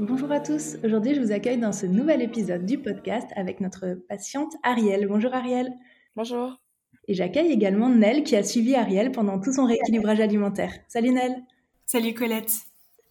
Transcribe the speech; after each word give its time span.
Bonjour 0.00 0.30
à 0.30 0.38
tous, 0.38 0.76
aujourd'hui 0.84 1.12
je 1.16 1.20
vous 1.20 1.32
accueille 1.32 1.58
dans 1.58 1.72
ce 1.72 1.84
nouvel 1.84 2.22
épisode 2.22 2.64
du 2.64 2.78
podcast 2.78 3.26
avec 3.34 3.60
notre 3.60 3.94
patiente 4.08 4.54
Ariel. 4.62 5.08
Bonjour 5.08 5.34
Ariel. 5.34 5.72
Bonjour. 6.14 6.62
Et 7.08 7.14
j'accueille 7.14 7.50
également 7.50 7.88
Nel 7.88 8.22
qui 8.22 8.36
a 8.36 8.44
suivi 8.44 8.76
Ariel 8.76 9.10
pendant 9.10 9.40
tout 9.40 9.52
son 9.52 9.64
rééquilibrage 9.64 10.20
alimentaire. 10.20 10.72
Salut 10.86 11.10
Nel. 11.10 11.42
Salut 11.84 12.14
Colette. 12.14 12.52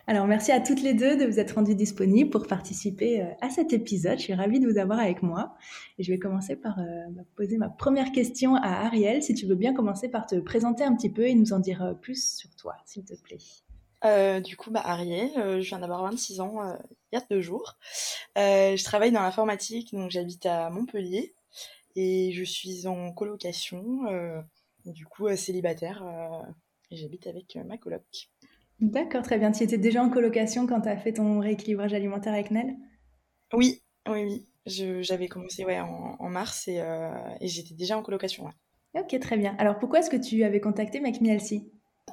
Alors 0.07 0.27
merci 0.27 0.53
à 0.53 0.61
toutes 0.61 0.81
les 0.81 0.93
deux 0.93 1.17
de 1.17 1.25
vous 1.25 1.39
être 1.39 1.55
rendues 1.55 1.75
disponibles 1.75 2.29
pour 2.29 2.47
participer 2.47 3.21
euh, 3.21 3.25
à 3.41 3.49
cet 3.49 3.73
épisode. 3.73 4.17
Je 4.17 4.23
suis 4.23 4.33
ravie 4.33 4.61
de 4.61 4.71
vous 4.71 4.77
avoir 4.77 4.99
avec 4.99 5.21
moi. 5.21 5.55
Et 5.99 6.03
je 6.03 6.11
vais 6.13 6.19
commencer 6.19 6.55
par 6.55 6.79
euh, 6.79 6.83
poser 7.35 7.57
ma 7.57 7.67
première 7.67 8.13
question 8.13 8.55
à 8.55 8.85
Ariel. 8.85 9.21
Si 9.21 9.33
tu 9.33 9.45
veux 9.45 9.55
bien 9.55 9.73
commencer 9.73 10.07
par 10.07 10.25
te 10.25 10.39
présenter 10.39 10.85
un 10.85 10.95
petit 10.95 11.09
peu 11.09 11.27
et 11.27 11.35
nous 11.35 11.51
en 11.51 11.59
dire 11.59 11.83
euh, 11.83 11.93
plus 11.93 12.37
sur 12.37 12.55
toi, 12.55 12.75
s'il 12.85 13.03
te 13.03 13.21
plaît. 13.21 13.39
Euh, 14.05 14.39
du 14.39 14.55
coup, 14.57 14.71
bah, 14.71 14.81
Ariel, 14.83 15.31
euh, 15.37 15.61
je 15.61 15.69
viens 15.69 15.79
d'avoir 15.79 16.03
26 16.03 16.39
ans 16.39 16.61
euh, 16.61 16.75
il 17.11 17.15
y 17.15 17.21
a 17.21 17.25
deux 17.29 17.41
jours. 17.41 17.77
je 18.35 18.83
travaille 18.83 19.11
dans 19.11 19.21
l'informatique, 19.21 19.93
donc 19.93 20.11
j'habite 20.11 20.45
à 20.45 20.69
Montpellier 20.69 21.33
et 21.95 22.31
je 22.31 22.43
suis 22.43 22.85
en 22.85 23.11
colocation, 23.11 24.01
du 24.85 25.05
coup 25.05 25.35
célibataire, 25.35 26.03
et 26.91 26.97
j'habite 26.97 27.25
avec 27.25 27.57
ma 27.65 27.77
coloc. 27.77 28.03
D'accord, 28.79 29.23
très 29.23 29.39
bien. 29.39 29.51
Tu 29.51 29.63
étais 29.63 29.79
déjà 29.79 30.03
en 30.03 30.09
colocation 30.11 30.67
quand 30.67 30.81
tu 30.81 30.89
as 30.89 30.97
fait 30.97 31.13
ton 31.13 31.39
rééquilibrage 31.39 31.93
alimentaire 31.93 32.33
avec 32.33 32.51
Nel? 32.51 32.75
Oui, 33.53 33.81
oui, 34.07 34.23
oui. 34.25 34.47
J'avais 35.01 35.27
commencé 35.27 35.65
ouais, 35.65 35.79
en, 35.79 36.29
mars 36.29 36.67
et, 36.67 36.83
j'étais 37.41 37.73
déjà 37.73 37.97
en 37.97 38.03
colocation. 38.03 38.45
Ouais. 38.45 39.01
Ok, 39.01 39.19
très 39.19 39.37
bien. 39.37 39.55
Alors 39.57 39.79
pourquoi 39.79 39.99
est-ce 39.99 40.11
que 40.11 40.17
tu 40.17 40.43
avais 40.43 40.59
contacté 40.59 40.99
Make 40.99 41.21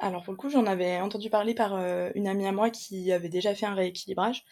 alors 0.00 0.22
pour 0.24 0.32
le 0.32 0.36
coup, 0.36 0.50
j'en 0.50 0.66
avais 0.66 1.00
entendu 1.00 1.30
parler 1.30 1.54
par 1.54 1.74
euh, 1.76 2.10
une 2.14 2.26
amie 2.26 2.46
à 2.46 2.52
moi 2.52 2.70
qui 2.70 3.12
avait 3.12 3.28
déjà 3.28 3.54
fait 3.54 3.66
un 3.66 3.74
rééquilibrage 3.74 4.44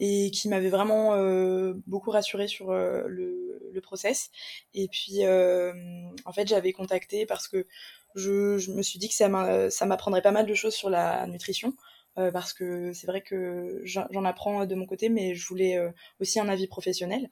et 0.00 0.30
qui 0.32 0.48
m'avait 0.48 0.70
vraiment 0.70 1.14
euh, 1.14 1.74
beaucoup 1.86 2.10
rassurée 2.10 2.48
sur 2.48 2.70
euh, 2.70 3.04
le, 3.06 3.60
le, 3.72 3.80
process. 3.80 4.30
Et 4.74 4.88
puis 4.88 5.20
en 5.24 6.32
fait, 6.32 6.48
j'avais 6.48 6.72
contacté 6.72 7.26
parce 7.26 7.46
que 7.46 7.66
je, 8.16 8.58
je, 8.58 8.72
me 8.72 8.82
suis 8.82 8.98
dit 8.98 9.08
que 9.08 9.14
ça 9.14 9.28
m'apprendrait 9.86 10.22
pas 10.22 10.32
mal 10.32 10.46
de 10.46 10.54
choses 10.54 10.74
sur 10.74 10.90
la 10.90 11.26
nutrition. 11.28 11.74
parce 12.16 12.52
que 12.52 12.92
c'est 12.92 13.06
vrai 13.06 13.22
que 13.22 13.80
j'en 13.84 14.24
apprends 14.24 14.66
de 14.66 14.74
mon 14.74 14.86
côté, 14.86 15.08
mais 15.08 15.36
je 15.36 15.46
voulais 15.46 15.78
aussi 16.20 16.40
un 16.40 16.48
avis 16.48 16.66
professionnel. 16.66 17.30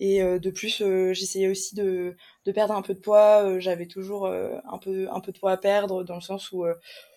Et 0.00 0.22
de 0.22 0.50
plus, 0.50 0.82
j'essayais 1.12 1.48
aussi 1.48 1.74
de, 1.74 2.16
de, 2.46 2.52
perdre 2.52 2.74
un 2.74 2.82
peu 2.82 2.94
de 2.94 2.98
poids. 2.98 3.58
J'avais 3.60 3.86
toujours 3.86 4.26
un, 4.26 4.78
peu, 4.78 5.08
un 5.10 5.20
peu 5.20 5.30
de 5.30 5.38
poids 5.38 5.52
à 5.52 5.56
perdre 5.58 6.04
dans 6.04 6.14
le 6.14 6.22
sens 6.22 6.52
où 6.52 6.64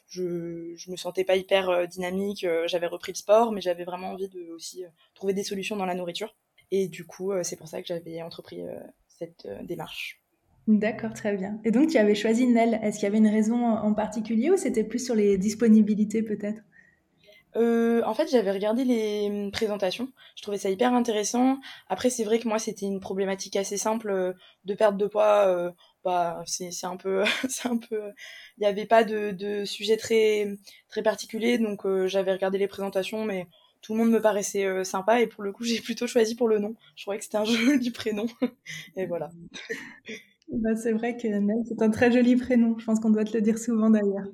je, 0.10 0.74
je 0.76 0.92
me 0.92 0.98
sentais 0.98 1.24
pas 1.24 1.38
hyper 1.38 1.88
dynamique. 1.88 2.46
J'avais 2.66 2.88
repris 2.88 3.14
le 3.14 3.18
sport, 3.18 3.54
mais 3.54 3.62
j'avais 3.62 3.86
vraiment 3.86 4.10
envie 4.10 4.28
de 4.28 4.52
aussi 4.52 4.84
trouver 5.16 5.34
des 5.34 5.44
solutions 5.44 5.78
dans 5.78 5.86
la 5.86 5.96
nourriture. 5.96 6.36
Et 6.72 6.90
du 6.90 7.06
coup, 7.06 7.32
c'est 7.42 7.56
pour 7.56 7.70
ça 7.70 7.82
que 7.82 7.88
j'avais 7.88 8.22
entrepris 8.22 8.62
cette 9.08 9.48
démarche. 9.64 10.22
D'accord, 10.68 11.14
très 11.14 11.36
bien. 11.36 11.60
Et 11.66 11.72
donc, 11.72 11.90
tu 11.90 11.98
avais 11.98 12.16
choisi 12.16 12.48
Nel. 12.48 12.80
Est-ce 12.84 12.98
qu'il 12.98 13.04
y 13.04 13.08
avait 13.08 13.18
une 13.18 13.28
raison 13.28 13.66
en 13.66 13.94
particulier 13.94 14.50
ou 14.50 14.58
c'était 14.58 14.84
plus 14.84 15.04
sur 15.04 15.16
les 15.16 15.38
disponibilités 15.38 16.24
peut-être? 16.24 16.62
Euh, 17.56 18.02
en 18.06 18.14
fait, 18.14 18.30
j'avais 18.30 18.52
regardé 18.52 18.84
les 18.84 19.28
hum, 19.30 19.52
présentations. 19.52 20.10
Je 20.36 20.42
trouvais 20.42 20.58
ça 20.58 20.70
hyper 20.70 20.94
intéressant. 20.94 21.60
Après, 21.88 22.10
c'est 22.10 22.24
vrai 22.24 22.40
que 22.40 22.48
moi, 22.48 22.60
c'était 22.60 22.86
une 22.86 23.00
problématique 23.00 23.56
assez 23.56 23.78
simple 23.78 24.10
euh, 24.10 24.34
de 24.66 24.74
perte 24.74 24.98
de 24.98 25.08
poids. 25.08 25.48
Euh, 25.48 25.72
bah, 26.04 26.44
c'est 26.46 26.72
un 26.86 26.98
peu, 26.98 27.24
c'est 27.50 27.68
un 27.68 27.78
peu. 27.78 28.12
Il 28.58 28.62
n'y 28.62 28.66
avait 28.68 28.86
pas 28.86 29.04
de, 29.04 29.32
de 29.32 29.66
sujet 29.66 29.98
très 29.98 30.56
très 30.90 31.04
particulier, 31.04 31.58
donc 31.58 31.86
euh, 31.86 32.08
j'avais 32.08 32.34
regardé 32.34 32.58
les 32.58 32.68
présentations, 32.68 33.26
mais 33.26 33.48
tout 33.82 33.94
le 33.94 34.00
monde 34.00 34.12
me 34.12 34.22
paraissait 34.22 34.84
sympa. 34.84 35.22
Et 35.22 35.28
pour 35.28 35.44
le 35.44 35.52
coup, 35.52 35.64
j'ai 35.66 35.80
plutôt 35.82 36.08
choisi 36.08 36.36
pour 36.36 36.48
le 36.48 36.60
nom. 36.60 36.76
Je 36.96 37.04
croyais 37.04 37.20
que 37.20 37.26
c'était 37.26 37.38
un 37.38 37.46
joli 37.46 37.92
prénom. 37.92 38.28
et 38.96 39.06
voilà. 39.06 39.30
Bah, 40.54 40.76
c'est 40.76 40.92
vrai 40.92 41.18
que 41.18 41.28
Nel, 41.28 41.64
c'est 41.68 41.82
un 41.82 41.90
très 41.90 42.12
joli 42.12 42.36
prénom. 42.36 42.78
Je 42.78 42.86
pense 42.86 43.00
qu'on 43.00 43.10
doit 43.10 43.24
te 43.24 43.36
le 43.36 43.42
dire 43.42 43.58
souvent 43.58 43.90
d'ailleurs. 43.90 44.28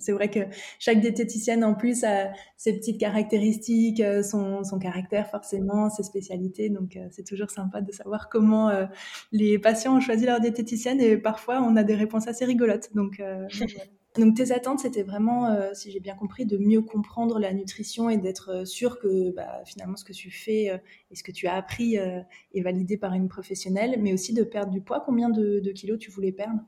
c'est 0.00 0.12
vrai 0.12 0.28
que 0.28 0.40
chaque 0.78 1.00
diététicienne 1.00 1.64
en 1.64 1.74
plus 1.74 2.04
a 2.04 2.30
ses 2.58 2.74
petites 2.74 3.00
caractéristiques, 3.00 4.00
euh, 4.00 4.22
son, 4.22 4.64
son 4.64 4.78
caractère 4.78 5.30
forcément, 5.30 5.88
ses 5.88 6.02
spécialités. 6.02 6.68
Donc 6.68 6.96
euh, 6.96 7.08
c'est 7.10 7.24
toujours 7.24 7.50
sympa 7.50 7.80
de 7.80 7.90
savoir 7.90 8.28
comment 8.28 8.68
euh, 8.68 8.84
les 9.32 9.58
patients 9.58 9.96
ont 9.96 10.00
choisi 10.00 10.26
leur 10.26 10.40
diététicienne 10.40 11.00
et 11.00 11.16
parfois 11.16 11.62
on 11.62 11.74
a 11.76 11.84
des 11.84 11.94
réponses 11.94 12.28
assez 12.28 12.44
rigolotes. 12.44 12.90
Donc, 12.94 13.16
voilà. 13.18 13.46
Donc 14.18 14.36
tes 14.36 14.52
attentes, 14.52 14.80
c'était 14.80 15.02
vraiment, 15.02 15.46
euh, 15.46 15.70
si 15.72 15.90
j'ai 15.90 16.00
bien 16.00 16.14
compris, 16.14 16.44
de 16.44 16.58
mieux 16.58 16.82
comprendre 16.82 17.38
la 17.38 17.52
nutrition 17.54 18.10
et 18.10 18.18
d'être 18.18 18.50
euh, 18.50 18.64
sûr 18.66 18.98
que 18.98 19.30
bah, 19.30 19.62
finalement 19.64 19.96
ce 19.96 20.04
que 20.04 20.12
tu 20.12 20.30
fais 20.30 20.70
euh, 20.70 20.76
et 21.10 21.16
ce 21.16 21.22
que 21.22 21.32
tu 21.32 21.46
as 21.46 21.54
appris 21.54 21.96
est 21.96 22.60
validé 22.62 22.96
par 22.98 23.14
une 23.14 23.28
professionnelle, 23.28 23.96
mais 24.00 24.12
aussi 24.12 24.34
de 24.34 24.44
perdre 24.44 24.70
du 24.72 24.82
poids. 24.82 25.00
Combien 25.00 25.30
de, 25.30 25.60
de 25.60 25.72
kilos 25.72 25.98
tu 25.98 26.10
voulais 26.10 26.32
perdre? 26.32 26.60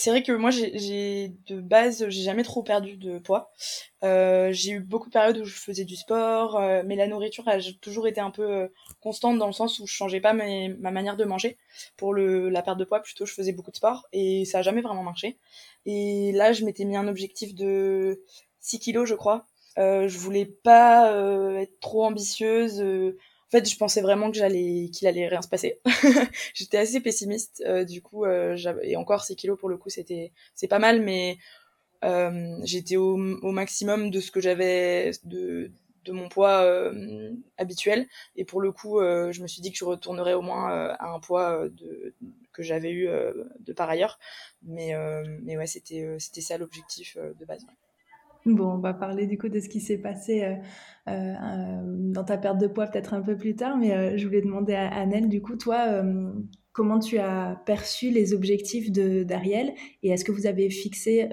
C'est 0.00 0.08
vrai 0.08 0.22
que 0.22 0.32
moi, 0.32 0.50
j'ai 0.50 1.34
de 1.46 1.60
base, 1.60 2.08
j'ai 2.08 2.22
jamais 2.22 2.42
trop 2.42 2.62
perdu 2.62 2.96
de 2.96 3.18
poids. 3.18 3.52
Euh, 4.02 4.48
j'ai 4.50 4.72
eu 4.72 4.80
beaucoup 4.80 5.08
de 5.08 5.12
périodes 5.12 5.36
où 5.36 5.44
je 5.44 5.54
faisais 5.54 5.84
du 5.84 5.94
sport, 5.94 6.56
euh, 6.56 6.82
mais 6.86 6.96
la 6.96 7.06
nourriture 7.06 7.46
a 7.48 7.58
toujours 7.82 8.08
été 8.08 8.18
un 8.18 8.30
peu 8.30 8.50
euh, 8.50 8.68
constante 9.02 9.36
dans 9.38 9.46
le 9.46 9.52
sens 9.52 9.78
où 9.78 9.86
je 9.86 9.92
changeais 9.92 10.22
pas 10.22 10.32
ma 10.32 10.90
manière 10.90 11.18
de 11.18 11.24
manger. 11.24 11.58
Pour 11.98 12.14
le, 12.14 12.48
la 12.48 12.62
perte 12.62 12.78
de 12.78 12.84
poids, 12.84 13.00
plutôt, 13.00 13.26
je 13.26 13.34
faisais 13.34 13.52
beaucoup 13.52 13.70
de 13.72 13.76
sport 13.76 14.06
et 14.14 14.46
ça 14.46 14.60
a 14.60 14.62
jamais 14.62 14.80
vraiment 14.80 15.02
marché. 15.02 15.38
Et 15.84 16.32
là, 16.32 16.54
je 16.54 16.64
m'étais 16.64 16.86
mis 16.86 16.96
un 16.96 17.06
objectif 17.06 17.54
de 17.54 18.22
6 18.60 18.78
kilos, 18.78 19.06
je 19.06 19.14
crois. 19.14 19.44
je 19.76 20.18
voulais 20.18 20.46
pas 20.46 21.12
être 21.60 21.78
trop 21.80 22.04
ambitieuse 22.04 22.82
en 23.50 23.58
fait, 23.58 23.68
je 23.68 23.76
pensais 23.76 24.00
vraiment 24.00 24.30
que 24.30 24.36
j'allais, 24.36 24.90
qu'il 24.92 25.08
allait 25.08 25.26
rien 25.26 25.42
se 25.42 25.48
passer. 25.48 25.80
J'étais 26.54 26.78
assez 26.78 27.00
pessimiste. 27.00 27.64
Euh, 27.66 27.84
du 27.84 28.00
coup, 28.00 28.24
euh, 28.24 28.56
et 28.82 28.96
encore 28.96 29.24
6 29.24 29.34
kilos 29.34 29.58
pour 29.58 29.68
le 29.68 29.76
coup, 29.76 29.90
c'était, 29.90 30.30
c'est 30.54 30.68
pas 30.68 30.78
mal, 30.78 31.02
mais 31.02 31.36
euh, 32.04 32.58
j'étais 32.62 32.96
au, 32.96 33.14
au, 33.14 33.50
maximum 33.50 34.10
de 34.10 34.20
ce 34.20 34.30
que 34.30 34.40
j'avais 34.40 35.10
de, 35.24 35.72
de 36.04 36.12
mon 36.12 36.28
poids 36.28 36.62
euh, 36.62 37.32
habituel. 37.58 38.06
Et 38.36 38.44
pour 38.44 38.60
le 38.60 38.70
coup, 38.70 39.00
euh, 39.00 39.32
je 39.32 39.42
me 39.42 39.48
suis 39.48 39.62
dit 39.62 39.72
que 39.72 39.78
je 39.78 39.84
retournerais 39.84 40.34
au 40.34 40.42
moins 40.42 40.68
à 40.70 41.08
un 41.10 41.18
poids 41.18 41.68
de, 41.68 42.14
que 42.52 42.62
j'avais 42.62 42.92
eu 42.92 43.08
de 43.58 43.72
par 43.72 43.90
ailleurs. 43.90 44.20
Mais, 44.62 44.94
mais 45.42 45.56
ouais, 45.56 45.66
c'était, 45.66 46.16
c'était 46.20 46.40
ça 46.40 46.56
l'objectif 46.56 47.16
de 47.18 47.44
base. 47.44 47.66
Bon, 48.46 48.74
on 48.74 48.78
va 48.78 48.94
parler 48.94 49.26
du 49.26 49.36
coup 49.36 49.48
de 49.48 49.60
ce 49.60 49.68
qui 49.68 49.80
s'est 49.80 49.98
passé 49.98 50.44
euh, 50.44 50.54
euh, 51.08 51.80
dans 51.84 52.24
ta 52.24 52.38
perte 52.38 52.58
de 52.58 52.66
poids 52.66 52.86
peut-être 52.86 53.12
un 53.12 53.20
peu 53.20 53.36
plus 53.36 53.54
tard, 53.54 53.76
mais 53.76 53.92
euh, 53.92 54.16
je 54.16 54.26
voulais 54.26 54.40
demander 54.40 54.74
à 54.74 54.88
Annelle, 54.88 55.28
du 55.28 55.42
coup, 55.42 55.56
toi, 55.56 56.02
comment 56.72 56.98
tu 56.98 57.18
as 57.18 57.60
perçu 57.66 58.10
les 58.10 58.32
objectifs 58.32 58.90
d'Ariel 58.90 59.74
et 60.02 60.10
est-ce 60.10 60.24
que 60.24 60.32
vous 60.32 60.46
avez 60.46 60.70
fixé 60.70 61.28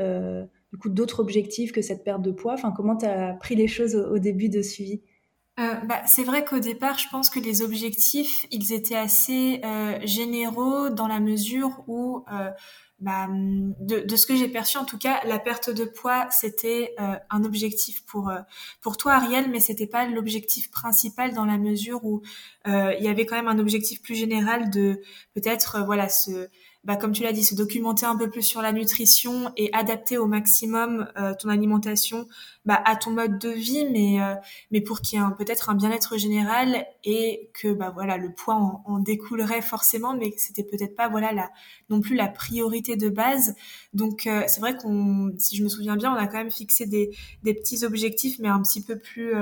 du 0.74 0.78
coup 0.80 0.90
d'autres 0.90 1.22
objectifs 1.22 1.72
que 1.72 1.82
cette 1.82 2.04
perte 2.04 2.22
de 2.22 2.32
poids? 2.32 2.54
Enfin, 2.54 2.74
comment 2.76 2.98
tu 2.98 3.06
as 3.06 3.34
pris 3.36 3.56
les 3.56 3.68
choses 3.68 3.96
au, 3.96 4.20
début 4.20 4.50
de 4.50 4.62
suivi? 4.62 5.02
Bah, 5.58 6.02
c'est 6.06 6.24
vrai 6.24 6.44
qu'au 6.46 6.60
départ, 6.60 7.00
je 7.00 7.08
pense 7.10 7.30
que 7.30 7.40
les 7.40 7.62
objectifs, 7.62 8.46
ils 8.52 8.74
étaient 8.74 8.96
assez 8.96 9.62
généraux 10.04 10.90
dans 10.90 11.08
la 11.08 11.20
mesure 11.20 11.84
où 11.88 12.26
bah, 13.00 13.28
de, 13.30 14.00
de, 14.00 14.16
ce 14.16 14.26
que 14.26 14.36
j'ai 14.36 14.48
perçu 14.48 14.78
en 14.78 14.86
tout 14.86 14.98
cas, 14.98 15.20
la 15.26 15.38
perte 15.38 15.70
de 15.70 15.86
poids 15.86 16.28
c'était 16.32 16.96
euh, 17.00 17.16
un 17.30 17.44
objectif 17.44 18.04
pour 18.06 18.30
euh, 18.30 18.40
pour 18.82 18.98
toi 18.98 19.14
Ariel, 19.14 19.52
mais 19.52 19.60
c'était 19.60 19.86
pas 19.86 20.08
l'objectif 20.08 20.72
principal 20.72 21.36
dans 21.36 21.46
la 21.46 21.60
mesure 21.60 22.04
où 22.04 22.24
euh, 22.68 22.96
il 22.98 23.06
y 23.06 23.08
avait 23.08 23.28
quand 23.28 23.36
même 23.36 23.48
un 23.48 23.60
objectif 23.60 24.02
plus 24.02 24.16
général 24.16 24.72
de 24.72 25.00
peut-être 25.36 25.84
voilà 25.86 26.10
ce 26.10 26.50
bah, 26.88 26.96
comme 26.96 27.12
tu 27.12 27.22
l'as 27.22 27.34
dit, 27.34 27.44
se 27.44 27.54
documenter 27.54 28.06
un 28.06 28.16
peu 28.16 28.30
plus 28.30 28.44
sur 28.44 28.62
la 28.62 28.72
nutrition 28.72 29.52
et 29.58 29.70
adapter 29.74 30.18
au 30.18 30.26
maximum 30.26 31.12
euh, 31.18 31.34
ton 31.38 31.50
alimentation 31.50 32.30
bah, 32.66 32.82
à 32.86 32.96
ton 32.96 33.12
mode 33.12 33.40
de 33.40 33.50
vie, 33.50 33.86
mais 33.92 34.22
euh, 34.22 34.36
mais 34.72 34.80
pour 34.80 35.02
qu'il 35.02 35.20
y 35.20 35.22
ait 35.22 35.26
peut-être 35.38 35.70
un 35.70 35.76
bien-être 35.76 36.16
général 36.18 36.88
et 37.04 37.50
que 37.54 37.74
bah 37.74 37.92
voilà 37.94 38.16
le 38.16 38.32
poids 38.32 38.56
en, 38.56 38.84
en 38.86 39.00
découlerait 39.00 39.62
forcément, 39.62 40.16
mais 40.16 40.34
c'était 40.38 40.64
peut-être 40.64 40.96
pas 40.96 41.10
voilà 41.10 41.34
la 41.34 41.50
non 41.90 42.00
plus 42.00 42.16
la 42.16 42.30
priorité 42.30 42.87
de 42.96 43.10
base. 43.10 43.56
Donc 43.94 44.28
euh, 44.28 44.44
c'est 44.48 44.60
vrai 44.60 44.78
qu'on, 44.78 45.32
si 45.38 45.56
je 45.58 45.64
me 45.64 45.70
souviens 45.70 45.96
bien, 45.98 46.12
on 46.14 46.16
a 46.16 46.28
quand 46.28 46.38
même 46.38 46.52
fixé 46.52 46.86
des 46.86 47.12
des 47.44 47.54
petits 47.54 47.84
objectifs, 47.86 48.40
mais 48.40 48.48
un 48.48 48.62
petit 48.62 48.82
peu 48.82 48.98
plus 48.98 49.34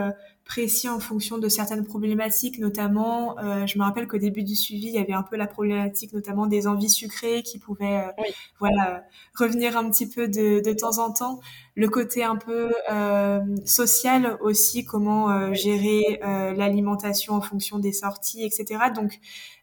précis 0.45 0.88
en 0.88 1.00
fonction 1.00 1.39
de 1.39 1.50
certaines 1.50 1.83
problématiques, 1.83 2.59
notamment, 2.59 3.38
euh, 3.39 3.65
je 3.65 3.80
me 3.80 3.83
rappelle 3.83 4.07
qu'au 4.07 4.19
début 4.19 4.44
du 4.44 4.56
suivi, 4.56 4.88
il 4.88 4.94
y 4.94 5.00
avait 5.00 5.13
un 5.13 5.24
peu 5.24 5.36
la 5.36 5.47
problématique 5.47 6.13
notamment 6.13 6.45
des 6.45 6.68
envies 6.68 6.89
sucrées 6.89 7.42
qui 7.42 7.57
pouvaient 7.57 8.06
euh, 8.06 8.24
voilà, 8.59 9.03
revenir 9.38 9.75
un 9.75 9.89
petit 9.89 10.07
peu 10.07 10.27
de, 10.27 10.62
de 10.63 10.74
temps 10.74 11.00
en 11.00 11.12
temps. 11.12 11.39
Le 11.75 11.89
côté 11.89 12.24
un 12.24 12.38
peu 12.38 12.74
euh, 12.89 13.42
social 13.66 14.38
aussi, 14.42 14.86
comment 14.86 15.30
euh, 15.30 15.54
gérer 15.54 16.22
euh, 16.24 16.54
l'alimentation 16.54 17.33
en 17.33 17.42
fonction 17.42 17.80
des 17.80 17.92
sorties, 17.92 18.45
etc. 18.45 18.92
Donc, 18.95 19.19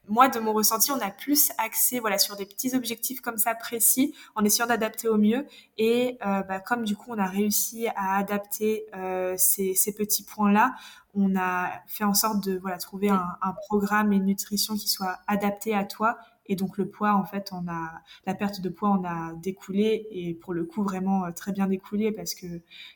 moi, 0.09 0.27
de 0.27 0.39
mon 0.39 0.51
ressenti, 0.51 0.91
on 0.91 0.99
a 0.99 1.09
plus 1.09 1.51
axé 1.57 1.99
voilà, 1.99 2.17
sur 2.17 2.35
des 2.35 2.45
petits 2.45 2.75
objectifs 2.75 3.21
comme 3.21 3.37
ça 3.37 3.55
précis, 3.55 4.13
en 4.35 4.43
essayant 4.43 4.67
d'adapter 4.67 5.07
au 5.07 5.17
mieux. 5.17 5.45
Et 5.77 6.17
euh, 6.25 6.41
bah, 6.43 6.59
comme 6.59 6.83
du 6.83 6.95
coup, 6.95 7.05
on 7.09 7.17
a 7.17 7.25
réussi 7.25 7.87
à 7.95 8.17
adapter 8.17 8.85
euh, 8.95 9.35
ces, 9.37 9.73
ces, 9.75 9.93
petits 9.93 10.23
points-là, 10.23 10.73
on 11.13 11.37
a 11.37 11.69
fait 11.87 12.03
en 12.03 12.13
sorte 12.13 12.43
de 12.43 12.57
voilà, 12.57 12.77
trouver 12.77 13.09
un, 13.09 13.25
un, 13.41 13.53
programme 13.67 14.11
et 14.11 14.17
une 14.17 14.25
nutrition 14.25 14.75
qui 14.75 14.89
soit 14.89 15.19
adapté 15.27 15.73
à 15.73 15.85
toi. 15.85 16.17
Et 16.45 16.55
donc 16.55 16.77
le 16.77 16.89
poids, 16.89 17.13
en 17.13 17.25
fait, 17.25 17.51
on 17.53 17.67
a 17.69 17.91
la 18.25 18.33
perte 18.33 18.61
de 18.61 18.69
poids, 18.69 18.97
on 18.99 19.05
a 19.05 19.33
découlé 19.35 20.07
et 20.11 20.33
pour 20.33 20.53
le 20.53 20.65
coup 20.65 20.83
vraiment 20.83 21.25
euh, 21.25 21.31
très 21.31 21.51
bien 21.51 21.67
découlé 21.67 22.11
parce 22.11 22.33
que 22.33 22.47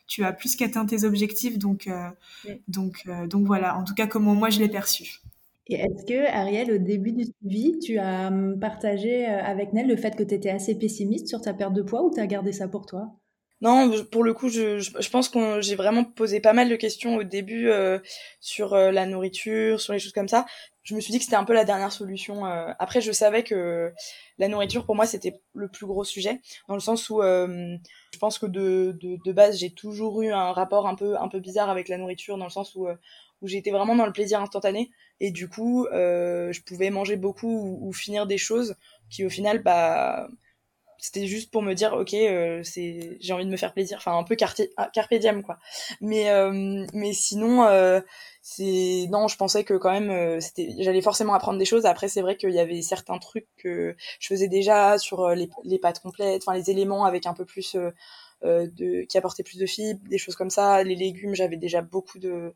tu 0.06 0.24
as 0.24 0.32
plus 0.32 0.56
qu'atteint 0.56 0.86
tes 0.86 1.04
objectifs. 1.04 1.58
Donc 1.58 1.86
euh, 1.86 2.10
donc 2.68 3.02
euh, 3.08 3.26
donc 3.26 3.46
voilà. 3.46 3.76
En 3.78 3.84
tout 3.84 3.94
cas, 3.94 4.06
comment 4.06 4.34
moi 4.34 4.50
je 4.50 4.58
l'ai 4.60 4.68
perçu. 4.68 5.20
Et 5.70 5.74
est-ce 5.74 6.06
que, 6.06 6.26
Ariel, 6.32 6.72
au 6.72 6.78
début 6.78 7.12
du 7.12 7.24
suivi, 7.24 7.78
tu 7.78 7.98
as 7.98 8.28
hum, 8.28 8.58
partagé 8.58 9.26
avec 9.26 9.74
Nel 9.74 9.86
le 9.86 9.96
fait 9.96 10.16
que 10.16 10.22
tu 10.22 10.34
étais 10.34 10.50
assez 10.50 10.78
pessimiste 10.78 11.28
sur 11.28 11.42
ta 11.42 11.52
perte 11.52 11.74
de 11.74 11.82
poids 11.82 12.02
ou 12.04 12.10
tu 12.10 12.20
as 12.20 12.26
gardé 12.26 12.52
ça 12.52 12.68
pour 12.68 12.86
toi? 12.86 13.12
Non, 13.60 14.04
pour 14.12 14.22
le 14.22 14.34
coup, 14.34 14.48
je, 14.48 14.78
je, 14.78 15.10
pense 15.10 15.28
que 15.28 15.60
j'ai 15.60 15.74
vraiment 15.74 16.04
posé 16.04 16.40
pas 16.40 16.52
mal 16.52 16.68
de 16.68 16.76
questions 16.76 17.16
au 17.16 17.24
début 17.24 17.68
euh, 17.68 17.98
sur 18.40 18.72
euh, 18.74 18.92
la 18.92 19.04
nourriture, 19.04 19.80
sur 19.80 19.92
les 19.92 19.98
choses 19.98 20.12
comme 20.12 20.28
ça. 20.28 20.46
Je 20.84 20.94
me 20.94 21.00
suis 21.00 21.10
dit 21.10 21.18
que 21.18 21.24
c'était 21.24 21.36
un 21.36 21.44
peu 21.44 21.54
la 21.54 21.64
dernière 21.64 21.90
solution. 21.90 22.46
Euh. 22.46 22.72
Après, 22.78 23.00
je 23.00 23.10
savais 23.10 23.42
que 23.42 23.92
la 24.38 24.46
nourriture, 24.46 24.86
pour 24.86 24.94
moi, 24.94 25.06
c'était 25.06 25.40
le 25.54 25.68
plus 25.68 25.86
gros 25.86 26.04
sujet, 26.04 26.40
dans 26.68 26.74
le 26.74 26.80
sens 26.80 27.10
où 27.10 27.20
euh, 27.20 27.76
je 28.14 28.18
pense 28.18 28.38
que 28.38 28.46
de, 28.46 28.96
de, 29.00 29.18
de 29.24 29.32
base, 29.32 29.58
j'ai 29.58 29.70
toujours 29.70 30.22
eu 30.22 30.30
un 30.30 30.52
rapport 30.52 30.86
un 30.86 30.94
peu, 30.94 31.18
un 31.18 31.28
peu 31.28 31.40
bizarre 31.40 31.68
avec 31.68 31.88
la 31.88 31.98
nourriture, 31.98 32.38
dans 32.38 32.46
le 32.46 32.50
sens 32.50 32.76
où 32.76 32.86
où 33.40 33.48
j'étais 33.48 33.70
vraiment 33.70 33.94
dans 33.94 34.06
le 34.06 34.12
plaisir 34.12 34.40
instantané 34.40 34.90
et 35.20 35.30
du 35.30 35.48
coup 35.48 35.86
euh, 35.86 36.52
je 36.52 36.60
pouvais 36.62 36.90
manger 36.90 37.16
beaucoup 37.16 37.48
ou, 37.48 37.88
ou, 37.88 37.92
finir 37.92 38.26
des 38.26 38.38
choses 38.38 38.76
qui 39.10 39.24
au 39.24 39.30
final 39.30 39.62
bah 39.62 40.28
c'était 40.98 41.26
juste 41.26 41.50
pour 41.50 41.62
me 41.62 41.74
dire 41.74 41.92
ok 41.94 42.12
euh, 42.14 42.60
c'est 42.64 43.16
j'ai 43.20 43.32
envie 43.32 43.46
de 43.46 43.50
me 43.50 43.56
faire 43.56 43.72
plaisir. 43.72 43.98
Enfin 43.98 44.18
un 44.18 44.24
peu 44.24 44.36
ah, 44.76 44.90
carpe 44.92 45.14
quoi. 45.44 45.58
Mais 46.00 46.30
euh, 46.30 46.84
mais 46.92 47.12
sinon 47.12 47.64
euh, 47.64 48.00
c'est 48.42 49.06
non 49.10 49.28
je 49.28 49.36
pensais 49.36 49.64
que 49.64 49.74
quand 49.74 49.92
même 49.92 50.10
euh, 50.10 50.40
c'était 50.40 50.74
j'allais 50.80 51.02
forcément 51.02 51.34
apprendre 51.34 51.58
des 51.58 51.64
choses. 51.64 51.86
Après 51.86 52.08
c'est 52.08 52.20
vrai 52.20 52.36
qu'il 52.36 52.50
y 52.50 52.58
avait 52.58 52.82
certains 52.82 53.18
trucs 53.18 53.46
que 53.56 53.96
je 54.18 54.26
faisais 54.28 54.48
déjà 54.48 54.98
sur 54.98 55.28
les, 55.30 55.48
les 55.64 55.78
pâtes 55.78 56.00
complètes 56.00 56.42
enfin 56.44 56.56
les 56.56 56.70
éléments 56.70 57.04
avec 57.04 57.26
un 57.26 57.34
peu 57.34 57.44
plus 57.44 57.76
de 58.42 59.04
qui 59.04 59.18
apportaient 59.18 59.42
plus 59.42 59.58
de 59.58 59.66
fibres 59.66 60.00
des 60.08 60.18
choses 60.18 60.36
comme 60.36 60.50
ça. 60.50 60.82
Les 60.82 60.96
légumes 60.96 61.34
j'avais 61.34 61.56
déjà 61.56 61.80
beaucoup 61.80 62.18
de 62.18 62.54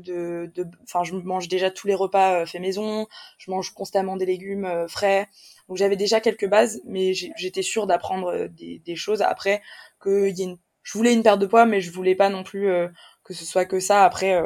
de, 0.00 0.50
enfin, 0.82 1.04
je 1.04 1.14
mange 1.14 1.48
déjà 1.48 1.70
tous 1.70 1.86
les 1.86 1.94
repas 1.94 2.42
euh, 2.42 2.46
faits 2.46 2.60
maison, 2.60 3.06
je 3.38 3.50
mange 3.50 3.72
constamment 3.72 4.16
des 4.16 4.26
légumes 4.26 4.64
euh, 4.64 4.88
frais. 4.88 5.28
Donc 5.68 5.76
j'avais 5.76 5.96
déjà 5.96 6.20
quelques 6.20 6.48
bases, 6.48 6.80
mais 6.84 7.12
j'étais 7.14 7.62
sûre 7.62 7.86
d'apprendre 7.86 8.28
euh, 8.28 8.48
des, 8.48 8.80
des, 8.84 8.96
choses. 8.96 9.22
Après, 9.22 9.62
que 10.00 10.28
y 10.30 10.42
a 10.42 10.44
une, 10.44 10.58
je 10.82 10.98
voulais 10.98 11.14
une 11.14 11.22
perte 11.22 11.40
de 11.40 11.46
poids, 11.46 11.66
mais 11.66 11.80
je 11.80 11.90
voulais 11.90 12.14
pas 12.14 12.28
non 12.28 12.42
plus 12.42 12.68
que 13.24 13.32
ce 13.34 13.44
soit 13.44 13.64
que 13.64 13.80
ça. 13.80 14.04
Après, 14.04 14.38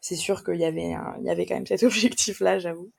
c'est 0.00 0.14
sûr 0.14 0.44
qu'il 0.44 0.56
y 0.56 0.64
avait, 0.64 0.94
il 1.18 1.24
y 1.24 1.30
avait 1.30 1.46
quand 1.46 1.54
même 1.54 1.66
cet 1.66 1.82
objectif-là, 1.84 2.58
j'avoue. 2.60 2.92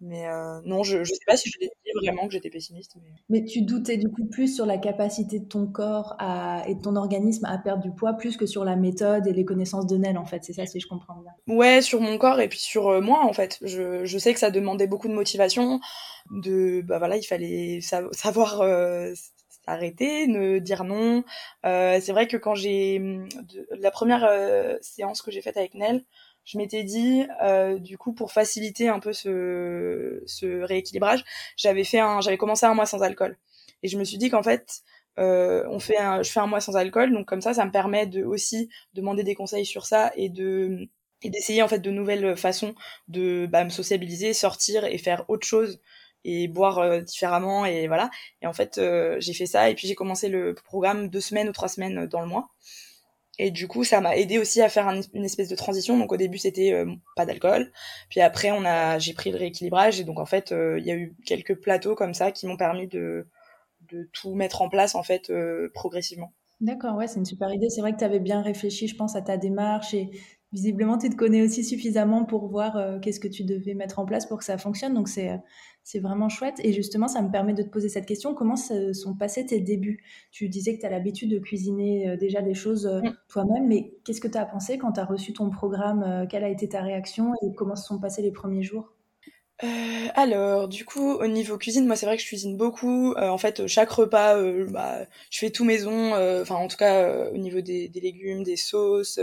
Mais 0.00 0.26
euh, 0.26 0.60
non, 0.64 0.82
je 0.82 0.98
ne 0.98 1.04
sais 1.04 1.16
pas 1.26 1.36
si 1.36 1.50
je 1.50 1.58
l'ai 1.58 1.68
dit 1.68 1.92
vraiment 1.94 2.26
que 2.26 2.32
j'étais 2.32 2.50
pessimiste. 2.50 2.96
Mais... 2.96 3.08
mais... 3.28 3.44
tu 3.44 3.62
doutais 3.62 3.96
du 3.96 4.10
coup 4.10 4.26
plus 4.26 4.54
sur 4.54 4.66
la 4.66 4.76
capacité 4.76 5.38
de 5.38 5.46
ton 5.46 5.66
corps 5.66 6.14
à, 6.18 6.64
et 6.68 6.74
de 6.74 6.82
ton 6.82 6.96
organisme 6.96 7.46
à 7.46 7.56
perdre 7.56 7.82
du 7.82 7.90
poids, 7.90 8.12
plus 8.12 8.36
que 8.36 8.44
sur 8.44 8.64
la 8.64 8.76
méthode 8.76 9.26
et 9.26 9.32
les 9.32 9.44
connaissances 9.44 9.86
de 9.86 9.96
Nel, 9.96 10.18
en 10.18 10.26
fait. 10.26 10.44
C'est 10.44 10.52
ça, 10.52 10.66
si 10.66 10.80
je 10.80 10.86
comprends 10.86 11.16
bien. 11.16 11.32
Ouais, 11.54 11.80
sur 11.80 12.00
mon 12.00 12.18
corps 12.18 12.40
et 12.40 12.48
puis 12.48 12.58
sur 12.58 12.88
euh, 12.88 13.00
moi, 13.00 13.24
en 13.24 13.32
fait. 13.32 13.58
Je, 13.62 14.04
je, 14.04 14.18
sais 14.18 14.34
que 14.34 14.40
ça 14.40 14.50
demandait 14.50 14.86
beaucoup 14.86 15.08
de 15.08 15.14
motivation. 15.14 15.80
De, 16.30 16.82
bah 16.82 16.98
voilà, 16.98 17.16
il 17.16 17.24
fallait 17.24 17.80
savoir 17.80 18.60
euh, 18.60 19.14
s'arrêter, 19.66 20.26
ne 20.26 20.58
dire 20.58 20.84
non. 20.84 21.24
Euh, 21.64 21.98
c'est 22.00 22.12
vrai 22.12 22.26
que 22.26 22.36
quand 22.36 22.54
j'ai... 22.54 23.00
La 23.78 23.90
première 23.90 24.24
euh, 24.24 24.76
séance 24.80 25.22
que 25.22 25.30
j'ai 25.30 25.42
faite 25.42 25.56
avec 25.56 25.74
Nel, 25.74 26.04
je 26.46 26.58
m'étais 26.58 26.84
dit, 26.84 27.26
euh, 27.42 27.78
du 27.78 27.98
coup, 27.98 28.14
pour 28.14 28.32
faciliter 28.32 28.88
un 28.88 29.00
peu 29.00 29.12
ce, 29.12 30.22
ce 30.26 30.62
rééquilibrage, 30.62 31.24
j'avais 31.56 31.84
fait 31.84 32.00
un, 32.00 32.22
j'avais 32.22 32.38
commencé 32.38 32.64
un 32.66 32.74
mois 32.74 32.86
sans 32.86 33.02
alcool. 33.02 33.36
Et 33.82 33.88
je 33.88 33.98
me 33.98 34.04
suis 34.04 34.16
dit 34.18 34.30
qu'en 34.30 34.42
fait, 34.42 34.82
euh, 35.18 35.64
on 35.68 35.78
fait 35.80 35.98
un, 35.98 36.22
je 36.22 36.30
fais 36.30 36.40
un 36.40 36.46
mois 36.46 36.60
sans 36.60 36.76
alcool, 36.76 37.12
donc 37.12 37.26
comme 37.26 37.40
ça, 37.42 37.54
ça 37.54 37.64
me 37.66 37.70
permet 37.72 38.06
de 38.06 38.24
aussi 38.24 38.70
demander 38.94 39.24
des 39.24 39.34
conseils 39.34 39.66
sur 39.66 39.86
ça 39.86 40.12
et 40.16 40.28
de 40.30 40.88
et 41.22 41.30
d'essayer 41.30 41.62
en 41.62 41.68
fait 41.68 41.78
de 41.80 41.90
nouvelles 41.90 42.36
façons 42.36 42.74
de 43.08 43.46
bah, 43.50 43.64
me 43.64 43.70
sociabiliser, 43.70 44.32
sortir 44.34 44.84
et 44.84 44.98
faire 44.98 45.24
autre 45.28 45.46
chose 45.46 45.80
et 46.24 46.48
boire 46.48 46.78
euh, 46.78 47.00
différemment 47.00 47.64
et 47.64 47.86
voilà. 47.86 48.10
Et 48.42 48.46
en 48.46 48.52
fait, 48.52 48.78
euh, 48.78 49.16
j'ai 49.20 49.32
fait 49.32 49.46
ça 49.46 49.70
et 49.70 49.74
puis 49.74 49.88
j'ai 49.88 49.94
commencé 49.94 50.28
le 50.28 50.54
programme 50.54 51.08
deux 51.08 51.20
semaines 51.20 51.48
ou 51.48 51.52
trois 51.52 51.68
semaines 51.68 52.06
dans 52.06 52.20
le 52.20 52.26
mois. 52.26 52.48
Et 53.38 53.50
du 53.50 53.68
coup, 53.68 53.84
ça 53.84 54.00
m'a 54.00 54.16
aidé 54.16 54.38
aussi 54.38 54.62
à 54.62 54.68
faire 54.68 54.88
un, 54.88 55.00
une 55.12 55.24
espèce 55.24 55.48
de 55.48 55.56
transition. 55.56 55.98
Donc 55.98 56.12
au 56.12 56.16
début, 56.16 56.38
c'était 56.38 56.72
euh, 56.72 56.86
pas 57.16 57.26
d'alcool. 57.26 57.70
Puis 58.08 58.20
après, 58.20 58.50
on 58.50 58.64
a, 58.64 58.98
j'ai 58.98 59.12
pris 59.12 59.30
le 59.30 59.36
rééquilibrage. 59.36 60.00
Et 60.00 60.04
donc 60.04 60.18
en 60.18 60.26
fait, 60.26 60.52
euh, 60.52 60.78
il 60.78 60.86
y 60.86 60.90
a 60.90 60.94
eu 60.94 61.14
quelques 61.26 61.54
plateaux 61.54 61.94
comme 61.94 62.14
ça 62.14 62.32
qui 62.32 62.46
m'ont 62.46 62.56
permis 62.56 62.86
de, 62.86 63.26
de 63.92 64.08
tout 64.12 64.34
mettre 64.34 64.62
en 64.62 64.68
place 64.68 64.94
en 64.94 65.02
fait 65.02 65.30
euh, 65.30 65.70
progressivement. 65.74 66.32
D'accord, 66.60 66.96
ouais, 66.96 67.06
c'est 67.06 67.18
une 67.18 67.26
super 67.26 67.52
idée. 67.52 67.68
C'est 67.68 67.82
vrai 67.82 67.92
que 67.92 67.98
tu 67.98 68.04
avais 68.04 68.20
bien 68.20 68.40
réfléchi, 68.40 68.88
je 68.88 68.96
pense, 68.96 69.14
à 69.14 69.20
ta 69.20 69.36
démarche 69.36 69.92
et 69.92 70.08
visiblement, 70.52 70.96
tu 70.96 71.10
te 71.10 71.16
connais 71.16 71.42
aussi 71.42 71.62
suffisamment 71.62 72.24
pour 72.24 72.48
voir 72.48 73.00
qu'est-ce 73.02 73.20
que 73.20 73.28
tu 73.28 73.44
devais 73.44 73.74
mettre 73.74 73.98
en 73.98 74.06
place 74.06 74.24
pour 74.24 74.38
que 74.38 74.44
ça 74.44 74.56
fonctionne. 74.56 74.94
Donc, 74.94 75.08
c'est, 75.08 75.38
c'est 75.86 76.00
vraiment 76.00 76.28
chouette. 76.28 76.56
Et 76.64 76.72
justement, 76.72 77.06
ça 77.06 77.22
me 77.22 77.30
permet 77.30 77.54
de 77.54 77.62
te 77.62 77.68
poser 77.68 77.88
cette 77.88 78.06
question. 78.06 78.34
Comment 78.34 78.56
se 78.56 78.92
sont 78.92 79.14
passés 79.14 79.46
tes 79.46 79.60
débuts? 79.60 80.02
Tu 80.32 80.48
disais 80.48 80.74
que 80.74 80.80
tu 80.80 80.86
as 80.86 80.90
l'habitude 80.90 81.30
de 81.30 81.38
cuisiner 81.38 82.08
euh, 82.08 82.16
déjà 82.16 82.42
des 82.42 82.54
choses 82.54 82.86
euh, 82.86 83.00
mm. 83.02 83.16
toi-même, 83.28 83.68
mais 83.68 83.94
qu'est-ce 84.04 84.20
que 84.20 84.26
tu 84.26 84.36
as 84.36 84.46
pensé 84.46 84.78
quand 84.78 84.90
tu 84.90 85.00
as 85.00 85.04
reçu 85.04 85.32
ton 85.32 85.48
programme 85.48 86.26
Quelle 86.28 86.42
a 86.42 86.48
été 86.48 86.68
ta 86.68 86.82
réaction 86.82 87.34
et 87.42 87.54
comment 87.54 87.76
se 87.76 87.86
sont 87.86 88.00
passés 88.00 88.20
les 88.20 88.32
premiers 88.32 88.64
jours? 88.64 88.96
Euh, 89.64 90.08
alors, 90.14 90.68
du 90.68 90.84
coup, 90.84 91.12
au 91.14 91.26
niveau 91.26 91.56
cuisine, 91.56 91.86
moi, 91.86 91.96
c'est 91.96 92.06
vrai 92.06 92.16
que 92.16 92.22
je 92.22 92.26
cuisine 92.28 92.56
beaucoup. 92.56 93.12
Euh, 93.12 93.28
en 93.28 93.38
fait, 93.38 93.66
chaque 93.66 93.90
repas, 93.90 94.36
euh, 94.36 94.66
bah, 94.68 95.06
je 95.30 95.38
fais 95.38 95.50
tout 95.50 95.64
maison. 95.64 96.12
Enfin, 96.42 96.56
en 96.56 96.68
tout 96.68 96.76
cas, 96.76 97.30
au 97.30 97.38
niveau 97.38 97.60
des, 97.60 97.88
des, 97.88 98.00
légumes, 98.00 98.42
des 98.42 98.56
sauces, 98.56 99.18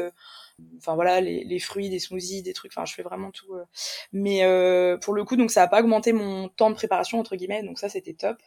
enfin 0.78 0.96
voilà 0.96 1.22
les, 1.22 1.44
les, 1.44 1.60
fruits 1.60 1.90
des 1.90 2.00
smoothies 2.00 2.44
des 2.44 2.54
trucs 2.54 2.72
enfin 2.76 2.86
je 2.86 2.94
fais 2.94 3.04
vraiment 3.04 3.32
tout 3.32 3.54
euh. 3.54 3.66
mais 4.12 4.44
euh, 4.44 4.98
pour 4.98 5.14
le 5.14 5.24
coup 5.24 5.36
donc 5.36 5.52
ça 5.52 5.64
a 5.64 5.68
pas 5.68 5.82
augmenté 5.82 6.14
mon 6.14 6.50
temps 6.50 6.70
de 6.70 6.76
préparation 6.76 7.20
entre 7.20 7.36
guillemets 7.36 7.64
donc 7.64 7.80
ça 7.80 7.90
c'était 7.90 8.14
top. 8.14 8.38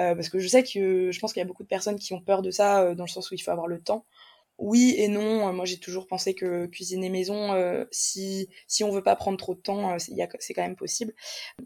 Euh, 0.00 0.14
parce 0.14 0.30
que 0.30 0.38
je 0.38 0.48
sais 0.48 0.62
que 0.62 1.10
je 1.12 1.20
pense 1.20 1.34
qu'il 1.34 1.40
y 1.40 1.44
a 1.44 1.46
beaucoup 1.46 1.64
de 1.64 1.68
personnes 1.68 1.98
qui 1.98 2.14
ont 2.14 2.22
peur 2.22 2.40
de 2.40 2.50
ça 2.50 2.80
euh, 2.80 2.94
dans 2.94 3.04
le 3.04 3.10
sens 3.10 3.30
où 3.30 3.34
il 3.34 3.38
faut 3.42 3.50
avoir 3.50 3.66
le 3.66 3.78
temps. 3.78 4.06
Oui 4.58 4.94
et 4.96 5.08
non 5.08 5.52
moi 5.52 5.64
j'ai 5.64 5.78
toujours 5.78 6.06
pensé 6.06 6.34
que 6.34 6.66
cuisiner 6.66 7.08
maison 7.10 7.52
si 7.90 8.48
si 8.68 8.84
on 8.84 8.90
veut 8.90 9.02
pas 9.02 9.16
prendre 9.16 9.36
trop 9.38 9.54
de 9.54 9.60
temps 9.60 9.96
c'est 9.98 10.54
quand 10.54 10.62
même 10.62 10.76
possible. 10.76 11.14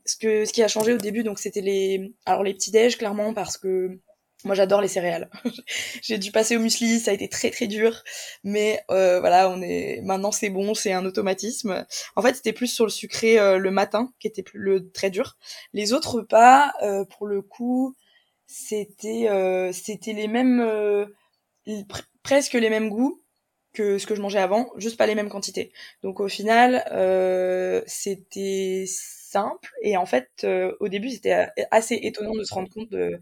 Ce 0.06 0.16
que 0.16 0.44
ce 0.44 0.52
qui 0.52 0.62
a 0.62 0.68
changé 0.68 0.94
au 0.94 0.96
début 0.96 1.23
donc 1.23 1.38
c'était 1.38 1.61
les 1.61 2.14
alors 2.25 2.42
les 2.42 2.54
petits 2.54 2.70
déj 2.70 2.96
clairement 2.96 3.35
parce 3.35 3.58
que 3.58 4.00
moi, 4.45 4.55
j'adore 4.55 4.81
les 4.81 4.88
céréales. 4.88 5.31
J'ai 6.02 6.19
dû 6.19 6.31
passer 6.31 6.57
au 6.57 6.61
muesli, 6.61 7.00
ça 7.00 7.11
a 7.11 7.14
été 7.14 7.28
très 7.28 7.50
très 7.50 7.66
dur, 7.66 8.02
mais 8.45 8.83
euh, 8.90 9.19
voilà, 9.21 9.49
on 9.50 9.61
est 9.62 10.00
maintenant 10.02 10.31
c'est 10.31 10.50
bon, 10.50 10.75
c'est 10.75 10.93
un 10.93 11.05
automatisme. 11.05 11.87
En 12.16 12.23
fait, 12.23 12.35
c'était 12.37 12.52
plus 12.52 12.69
sur 12.69 12.85
le 12.85 12.90
sucré 12.90 13.38
euh, 13.38 13.59
le 13.59 13.71
matin 13.71 14.12
qui 14.21 14.28
était 14.28 14.43
plus 14.43 14.59
le 14.61 14.90
très 14.90 15.11
dur. 15.11 15.37
Les 15.73 15.93
autres 15.93 16.16
repas, 16.16 16.73
euh, 16.83 17.05
pour 17.05 17.26
le 17.26 17.43
coup, 17.43 17.97
c'était 18.47 19.28
euh, 19.31 19.73
c'était 19.73 20.12
les 20.12 20.28
mêmes 20.28 20.64
pr 21.88 22.02
presque 22.23 22.55
les 22.55 22.71
mêmes 22.71 22.88
goûts 22.90 23.23
que 23.73 23.99
ce 23.99 24.07
que 24.07 24.14
je 24.14 24.23
mangeais 24.23 24.38
avant, 24.40 24.71
juste 24.76 24.97
pas 24.97 25.07
les 25.07 25.14
mêmes 25.14 25.28
quantités. 25.28 25.73
Donc 26.02 26.21
au 26.21 26.28
final, 26.28 26.85
c'était 27.87 28.85
simple 28.87 29.73
et 29.83 29.97
en 29.97 30.07
fait, 30.07 30.47
au 30.81 30.88
début, 30.88 31.11
c'était 31.11 31.49
assez 31.71 31.95
étonnant 32.02 32.35
de 32.35 32.45
se 32.45 32.55
rendre 32.55 32.69
compte 32.73 32.90
de 32.90 33.21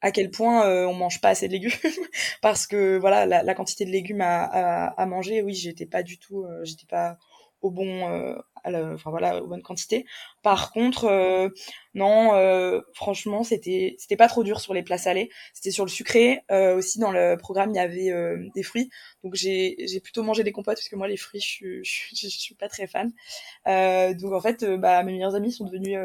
à 0.00 0.10
quel 0.10 0.30
point 0.30 0.66
euh, 0.66 0.86
on 0.86 0.94
mange 0.94 1.20
pas 1.20 1.30
assez 1.30 1.48
de 1.48 1.52
légumes 1.52 1.70
parce 2.42 2.66
que 2.66 2.98
voilà 2.98 3.26
la, 3.26 3.42
la 3.42 3.54
quantité 3.54 3.84
de 3.84 3.90
légumes 3.90 4.20
à, 4.20 4.44
à, 4.44 4.86
à 5.00 5.06
manger 5.06 5.42
oui 5.42 5.54
j'étais 5.54 5.86
pas 5.86 6.02
du 6.02 6.18
tout 6.18 6.44
euh, 6.44 6.64
j'étais 6.64 6.86
pas 6.86 7.18
au 7.60 7.70
bon 7.70 8.06
euh, 8.66 8.94
enfin 8.94 9.10
voilà, 9.10 9.42
aux 9.42 9.46
bonnes 9.46 9.62
quantités. 9.62 10.06
Par 10.42 10.72
contre, 10.72 11.04
euh, 11.04 11.48
non, 11.94 12.34
euh, 12.34 12.80
franchement, 12.94 13.42
c'était 13.44 13.96
c'était 13.98 14.16
pas 14.16 14.28
trop 14.28 14.44
dur 14.44 14.60
sur 14.60 14.74
les 14.74 14.82
plats 14.82 14.98
salés. 14.98 15.30
C'était 15.54 15.70
sur 15.70 15.84
le 15.84 15.90
sucré. 15.90 16.40
Aussi 16.50 16.98
dans 16.98 17.10
le 17.10 17.36
programme, 17.36 17.70
il 17.70 17.76
y 17.76 17.78
avait 17.78 18.12
des 18.54 18.62
fruits, 18.62 18.90
donc 19.24 19.34
j'ai 19.34 19.76
j'ai 19.86 20.00
plutôt 20.00 20.22
mangé 20.22 20.44
des 20.44 20.52
compotes 20.52 20.76
parce 20.76 20.88
que 20.88 20.96
moi 20.96 21.08
les 21.08 21.16
fruits, 21.16 21.40
je 21.40 21.82
je, 21.82 22.28
suis 22.28 22.54
pas 22.54 22.68
très 22.68 22.86
fan. 22.86 23.12
donc 23.66 24.32
en 24.32 24.40
fait, 24.40 24.64
bah 24.64 25.02
mes 25.02 25.12
meilleurs 25.12 25.34
amis 25.34 25.52
sont 25.52 25.64
devenus 25.64 25.98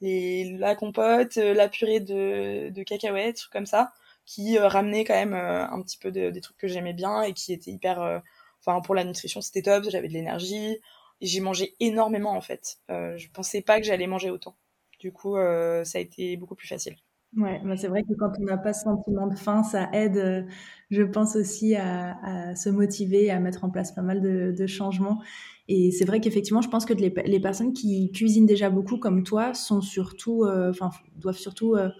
les 0.00 0.56
la 0.58 0.74
compote, 0.74 1.36
la 1.36 1.68
purée 1.68 2.00
de 2.00 2.70
de 2.70 2.82
cacahuètes, 2.82 3.36
trucs 3.36 3.52
comme 3.52 3.66
ça, 3.66 3.92
qui 4.26 4.58
ramenaient 4.58 5.04
quand 5.04 5.14
même 5.14 5.34
un 5.34 5.82
petit 5.82 5.98
peu 5.98 6.10
de, 6.12 6.30
des 6.30 6.40
trucs 6.40 6.56
que 6.58 6.68
j'aimais 6.68 6.92
bien 6.94 7.22
et 7.22 7.32
qui 7.34 7.52
étaient 7.52 7.70
hyper 7.70 8.22
enfin 8.60 8.80
pour 8.80 8.94
la 8.94 9.04
nutrition 9.04 9.40
c'était 9.40 9.62
top 9.62 9.84
j'avais 9.90 10.08
de 10.08 10.12
l'énergie 10.12 10.78
j'ai 11.20 11.40
mangé 11.40 11.74
énormément 11.80 12.32
en 12.36 12.40
fait. 12.40 12.78
Euh, 12.90 13.16
je 13.16 13.28
pensais 13.30 13.62
pas 13.62 13.80
que 13.80 13.86
j'allais 13.86 14.06
manger 14.06 14.30
autant. 14.30 14.56
Du 15.00 15.12
coup, 15.12 15.36
euh, 15.36 15.84
ça 15.84 15.98
a 15.98 16.00
été 16.00 16.36
beaucoup 16.36 16.54
plus 16.54 16.68
facile. 16.68 16.96
Ouais, 17.36 17.60
bah 17.62 17.76
c'est 17.76 17.88
vrai 17.88 18.02
que 18.04 18.14
quand 18.14 18.32
on 18.40 18.44
n'a 18.44 18.56
pas 18.56 18.72
ce 18.72 18.84
sentiment 18.84 19.26
de 19.26 19.36
faim, 19.36 19.62
ça 19.62 19.90
aide, 19.92 20.16
euh, 20.16 20.42
je 20.90 21.02
pense 21.02 21.36
aussi 21.36 21.76
à, 21.76 22.54
se 22.56 22.70
motiver, 22.70 23.30
à 23.30 23.38
mettre 23.38 23.64
en 23.64 23.70
place 23.70 23.92
pas 23.92 24.00
mal 24.02 24.22
de, 24.22 24.66
changements. 24.66 25.20
Et 25.68 25.90
c'est 25.92 26.06
vrai 26.06 26.20
qu'effectivement, 26.20 26.62
je 26.62 26.70
pense 26.70 26.86
que 26.86 26.94
les, 26.94 27.40
personnes 27.40 27.74
qui 27.74 28.10
cuisinent 28.12 28.46
déjà 28.46 28.70
beaucoup 28.70 28.96
comme 28.96 29.24
toi 29.24 29.52
sont 29.52 29.82
surtout, 29.82 30.44
euh, 30.44 30.70
enfin, 30.70 30.90
doivent 31.16 31.36
surtout 31.36 31.74
euh, 31.74 31.90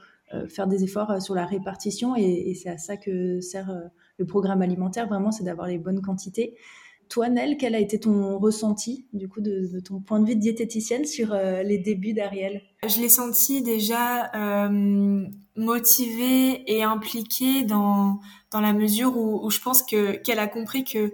faire 0.48 0.66
des 0.66 0.82
efforts 0.82 1.20
sur 1.20 1.34
la 1.34 1.44
répartition. 1.44 2.16
Et 2.16 2.54
c'est 2.54 2.70
à 2.70 2.78
ça 2.78 2.96
que 2.96 3.40
sert 3.42 3.70
le 4.16 4.26
programme 4.26 4.62
alimentaire. 4.62 5.06
Vraiment, 5.08 5.30
c'est 5.30 5.44
d'avoir 5.44 5.68
les 5.68 5.78
bonnes 5.78 6.00
quantités. 6.00 6.56
Toi, 7.08 7.28
Nel, 7.28 7.56
quel 7.56 7.74
a 7.74 7.78
été 7.78 7.98
ton 7.98 8.38
ressenti, 8.38 9.06
du 9.12 9.28
coup, 9.28 9.40
de, 9.40 9.80
ton 9.80 10.00
point 10.00 10.20
de 10.20 10.26
vue 10.26 10.34
de 10.34 10.40
diététicienne 10.40 11.04
sur 11.04 11.32
euh, 11.32 11.62
les 11.62 11.78
débuts 11.78 12.12
d'Ariel? 12.12 12.62
Je 12.86 13.00
l'ai 13.00 13.08
senti 13.08 13.62
déjà 13.62 14.30
euh, 14.34 15.26
motivée 15.56 16.70
et 16.70 16.82
impliquée 16.82 17.62
dans, 17.62 18.20
dans 18.50 18.60
la 18.60 18.72
mesure 18.72 19.16
où, 19.16 19.50
je 19.50 19.60
pense 19.60 19.82
que 19.82 20.16
qu'elle 20.16 20.38
a 20.38 20.46
compris 20.46 20.84
que 20.84 21.12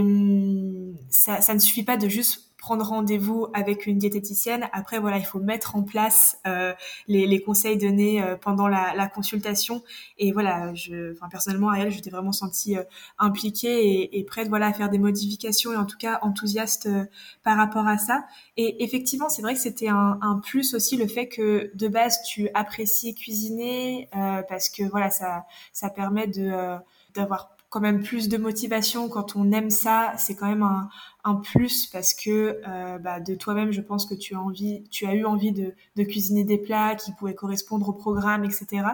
hum, 0.00 0.96
ça 1.08 1.54
ne 1.54 1.58
suffit 1.58 1.84
pas 1.84 1.96
de 1.96 2.08
juste 2.08 2.53
prendre 2.64 2.86
rendez-vous 2.86 3.48
avec 3.52 3.84
une 3.84 3.98
diététicienne. 3.98 4.70
Après, 4.72 4.98
voilà, 4.98 5.18
il 5.18 5.26
faut 5.26 5.38
mettre 5.38 5.76
en 5.76 5.82
place 5.82 6.38
euh, 6.46 6.72
les, 7.08 7.26
les, 7.26 7.42
conseils 7.42 7.76
donnés 7.76 8.22
euh, 8.22 8.36
pendant 8.36 8.68
la, 8.68 8.94
la, 8.94 9.06
consultation. 9.06 9.82
Et 10.16 10.32
voilà, 10.32 10.72
je, 10.72 11.12
enfin, 11.12 11.28
personnellement, 11.28 11.68
Ariel, 11.68 11.90
je 11.90 12.00
t'ai 12.00 12.08
vraiment 12.08 12.32
sentie 12.32 12.78
euh, 12.78 12.82
impliquée 13.18 13.86
et, 13.86 14.18
et, 14.18 14.24
prête, 14.24 14.48
voilà, 14.48 14.68
à 14.68 14.72
faire 14.72 14.88
des 14.88 14.96
modifications 14.96 15.74
et 15.74 15.76
en 15.76 15.84
tout 15.84 15.98
cas 15.98 16.20
enthousiaste 16.22 16.86
euh, 16.86 17.04
par 17.42 17.58
rapport 17.58 17.86
à 17.86 17.98
ça. 17.98 18.24
Et 18.56 18.82
effectivement, 18.82 19.28
c'est 19.28 19.42
vrai 19.42 19.52
que 19.52 19.60
c'était 19.60 19.88
un, 19.88 20.18
un, 20.22 20.38
plus 20.38 20.72
aussi 20.72 20.96
le 20.96 21.06
fait 21.06 21.28
que 21.28 21.70
de 21.74 21.88
base 21.88 22.22
tu 22.26 22.48
apprécies 22.54 23.14
cuisiner 23.14 24.08
parce 24.48 24.70
que 24.70 24.84
voilà, 24.84 25.10
ça, 25.10 25.44
ça 25.72 25.90
permet 25.90 26.28
de 26.28 26.78
d'avoir 27.14 27.53
quand 27.74 27.80
même 27.80 28.04
plus 28.04 28.28
de 28.28 28.36
motivation 28.36 29.08
quand 29.08 29.34
on 29.34 29.50
aime 29.50 29.68
ça. 29.68 30.12
C'est 30.16 30.36
quand 30.36 30.46
même 30.46 30.62
un, 30.62 30.88
un 31.24 31.34
plus 31.34 31.88
parce 31.88 32.14
que 32.14 32.60
euh, 32.68 32.98
bah, 32.98 33.18
de 33.18 33.34
toi-même, 33.34 33.72
je 33.72 33.80
pense 33.80 34.06
que 34.06 34.14
tu 34.14 34.36
as 34.36 34.40
envie, 34.40 34.84
tu 34.90 35.06
as 35.06 35.14
eu 35.14 35.24
envie 35.24 35.50
de, 35.50 35.74
de 35.96 36.04
cuisiner 36.04 36.44
des 36.44 36.56
plats 36.56 36.94
qui 36.94 37.10
pourraient 37.18 37.34
correspondre 37.34 37.88
au 37.88 37.92
programme, 37.92 38.44
etc. 38.44 38.86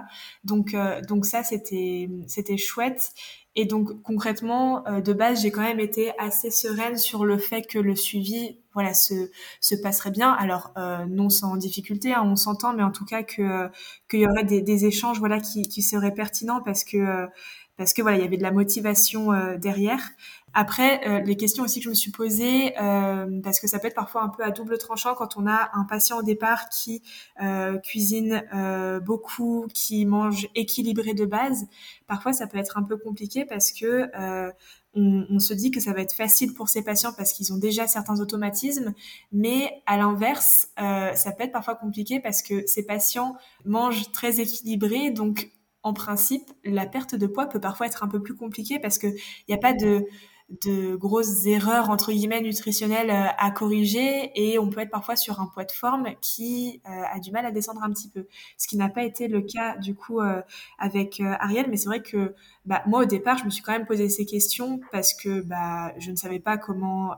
Donc, 0.45 0.73
euh, 0.73 1.03
donc 1.03 1.27
ça, 1.27 1.43
c'était, 1.43 2.09
c'était 2.27 2.57
chouette. 2.57 3.13
Et 3.57 3.67
donc 3.67 4.01
concrètement, 4.03 4.87
euh, 4.87 5.01
de 5.01 5.13
base, 5.13 5.43
j'ai 5.43 5.51
quand 5.51 5.61
même 5.61 5.81
été 5.81 6.13
assez 6.19 6.51
sereine 6.51 6.97
sur 6.97 7.25
le 7.25 7.37
fait 7.37 7.63
que 7.63 7.81
le 7.81 7.97
suivi, 7.97 8.57
voilà, 8.75 8.95
se, 8.95 9.29
se 9.61 9.75
passerait 9.75 10.13
bien. 10.13 10.31
Alors 10.31 10.73
euh, 10.79 11.05
non 11.07 11.29
sans 11.31 11.57
difficulté, 11.57 12.15
hein, 12.15 12.23
on 12.25 12.37
s'entend, 12.37 12.73
mais 12.73 12.85
en 12.85 12.93
tout 12.93 13.05
cas 13.05 13.25
que 13.25 13.69
qu'il 14.09 14.21
y 14.21 14.27
aurait 14.27 14.45
des, 14.45 14.63
des, 14.63 14.87
échanges, 14.87 15.19
voilà, 15.19 15.41
qui, 15.41 15.63
qui 15.63 15.83
seraient 15.83 16.15
pertinents 16.15 16.63
parce 16.63 16.85
que 16.85 17.29
parce 17.81 17.95
que 17.95 18.03
voilà, 18.03 18.19
il 18.19 18.21
y 18.23 18.27
avait 18.27 18.37
de 18.37 18.43
la 18.43 18.53
motivation 18.53 19.33
euh, 19.33 19.57
derrière. 19.57 20.11
Après, 20.53 21.01
euh, 21.09 21.21
les 21.21 21.35
questions 21.35 21.65
aussi 21.65 21.79
que 21.79 21.85
je 21.85 21.89
me 21.89 21.95
suis 21.95 22.11
posées, 22.11 22.79
euh, 22.79 23.41
parce 23.43 23.59
que 23.59 23.67
ça 23.67 23.79
peut 23.79 23.87
être 23.87 23.95
parfois 23.95 24.23
un 24.23 24.29
peu 24.29 24.45
à 24.45 24.51
double 24.51 24.77
tranchant 24.77 25.15
quand 25.15 25.39
on 25.39 25.47
a 25.47 25.71
un 25.73 25.85
patient 25.85 26.19
au 26.19 26.23
départ 26.23 26.69
qui 26.69 27.03
cuisine 27.83 28.45
beaucoup, 29.03 29.67
qui 29.73 30.05
mange 30.05 30.47
équilibré 30.55 31.15
de 31.15 31.25
base. 31.25 31.69
Parfois, 32.07 32.35
ça 32.35 32.47
peut 32.47 32.59
être 32.59 32.77
un 32.77 32.83
peu 32.83 32.99
compliqué 32.99 33.47
parce 33.47 33.73
que 33.73 34.11
on, 34.93 35.25
on, 35.31 35.39
se 35.39 35.55
dit 35.55 35.71
que 35.71 35.81
ça 35.81 35.95
va 35.95 36.03
être 36.03 36.13
facile 36.13 36.53
pour 36.53 36.69
ces 36.69 36.83
patients 36.83 37.15
parce 37.17 37.33
qu'ils 37.33 37.51
ont 37.55 37.59
déjà 37.59 37.87
certains 37.87 38.21
automatismes, 38.21 38.93
mais 39.33 39.83
à 39.87 39.97
l'inverse, 39.97 40.69
ça 40.77 41.33
peut 41.33 41.45
être 41.45 41.53
parfois 41.53 41.77
compliqué 41.77 42.21
parce 42.21 42.43
que 42.43 42.67
ces 42.67 42.85
patients 42.85 43.37
mangent 43.65 44.13
très 44.13 44.39
équilibré, 44.41 45.11
donc 45.11 45.51
en 45.83 45.93
principe, 45.93 46.51
la 46.65 46.87
perte 46.87 47.15
de 47.15 47.27
poids 47.27 47.47
peut 47.47 47.61
parfois 47.61 47.87
être 47.87 48.03
un 48.03 48.09
peu 48.09 48.23
plus 48.23 48.37
compliquée 48.37 48.79
parce 48.79 48.99
qu'il 48.99 49.15
n'y 49.49 49.55
a 49.55 49.59
pas 49.59 49.73
de, 49.73 50.05
de 50.51 50.97
grosses 50.97 51.47
erreurs 51.47 51.91
entre 51.91 52.13
guillemets 52.13 52.41
nutritionnelles 52.41 53.11
euh, 53.11 53.29
à 53.39 53.51
corriger 53.51 54.33
et 54.35 54.59
on 54.59 54.69
peut 54.69 54.81
être 54.81 54.91
parfois 54.91 55.15
sur 55.15 55.41
un 55.41 55.47
poids 55.47 55.65
de 55.65 55.71
forme 55.73 56.09
qui 56.21 56.83
euh, 56.89 57.03
a 57.13 57.21
du 57.21 57.31
mal 57.31 57.47
à 57.47 57.53
descendre 57.53 57.83
un 57.85 57.91
petit 57.91 58.09
peu. 58.09 58.27
Ce 58.59 58.67
qui 58.67 58.77
n'a 58.77 58.89
pas 58.89 59.05
été 59.05 59.29
le 59.29 59.43
cas 59.43 59.77
du 59.77 59.95
coup 59.95 60.21
euh, 60.21 60.43
avec 60.79 61.21
Ariel, 61.21 61.67
mais 61.71 61.77
c'est 61.77 61.89
vrai 61.89 62.03
que 62.03 62.35
bah, 62.65 62.83
moi 62.87 63.03
au 63.03 63.05
départ 63.05 63.39
je 63.39 63.45
me 63.45 63.51
suis 63.51 63.63
quand 63.63 63.73
même 63.73 63.87
posé 63.87 64.09
ces 64.09 64.27
questions 64.27 64.81
parce 64.91 65.15
que 65.15 65.41
bah, 65.41 65.93
je 65.99 66.11
ne 66.11 66.17
savais 66.17 66.41
pas 66.41 66.59
comment 66.59 67.15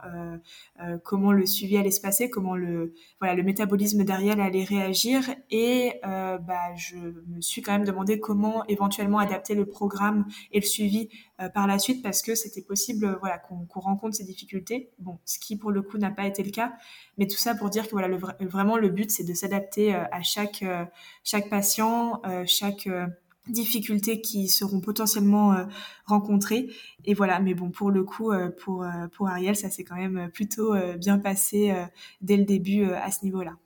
comment 1.05 1.33
le 1.33 1.47
suivi 1.47 1.77
allait 1.77 1.91
se 1.91 2.01
passer, 2.01 2.29
comment 2.29 2.57
le 2.57 2.95
voilà 3.21 3.35
le 3.35 3.43
métabolisme 3.43 4.05
d'Ariel 4.05 4.41
allait 4.41 4.65
réagir 4.65 5.23
et 5.51 6.01
bah, 6.03 6.75
je 6.77 6.97
me 6.97 7.41
suis 7.41 7.63
quand 7.63 7.73
même 7.73 7.85
demandé 7.85 8.21
comment 8.21 8.65
éventuellement 8.67 9.19
adapter 9.19 9.55
le 9.55 9.67
programme 9.67 10.27
et 10.53 10.61
le 10.61 10.67
suivi 10.67 11.09
par 11.55 11.67
la 11.67 11.79
suite 11.79 12.03
parce 12.03 12.23
que 12.23 12.35
c'était 12.35 12.63
possible 12.63 13.19
voilà, 13.23 13.39
qu'on 13.39 13.81
rencontre 13.81 14.17
ces 14.17 14.25
difficultés. 14.25 14.91
Bon, 14.99 15.19
ce 15.25 15.39
qui 15.39 15.57
pour 15.57 15.71
le 15.71 15.81
coup 15.81 15.97
n'a 15.97 16.11
pas 16.11 16.27
été 16.27 16.43
le 16.43 16.51
cas, 16.51 16.73
mais 17.17 17.29
tout 17.29 17.37
ça 17.37 17.55
pour 17.55 17.71
dire 17.71 17.87
que 17.87 17.93
voilà, 17.93 18.09
vraiment 18.41 18.77
le 18.77 18.89
but 18.89 19.11
c'est 19.13 19.23
de 19.23 19.33
s'adapter 19.33 19.95
euh, 19.95 20.05
à 20.11 20.23
chaque 20.23 20.63
euh, 20.65 20.85
chaque 21.23 21.49
patient, 21.49 22.21
euh, 22.27 22.43
chaque 22.47 22.89
difficulté 23.49 24.21
qui 24.21 24.49
seront 24.49 24.81
potentiellement 24.81 25.67
rencontrées. 26.05 26.69
Et 27.05 27.15
voilà, 27.15 27.41
mais 27.41 27.55
bon, 27.55 27.71
pour 27.71 27.91
le 27.91 28.05
coup, 28.05 28.33
pour, 28.63 28.87
pour 29.13 29.29
Ariel, 29.29 29.57
ça 29.57 29.69
s'est 29.69 29.83
quand 29.83 29.97
même 29.97 30.31
plutôt 30.33 30.77
bien 30.97 31.19
passé 31.19 31.75
dès 32.21 32.37
le 32.37 32.45
début 32.45 32.85
à 32.85 33.11
ce 33.11 33.25
niveau-là. 33.25 33.57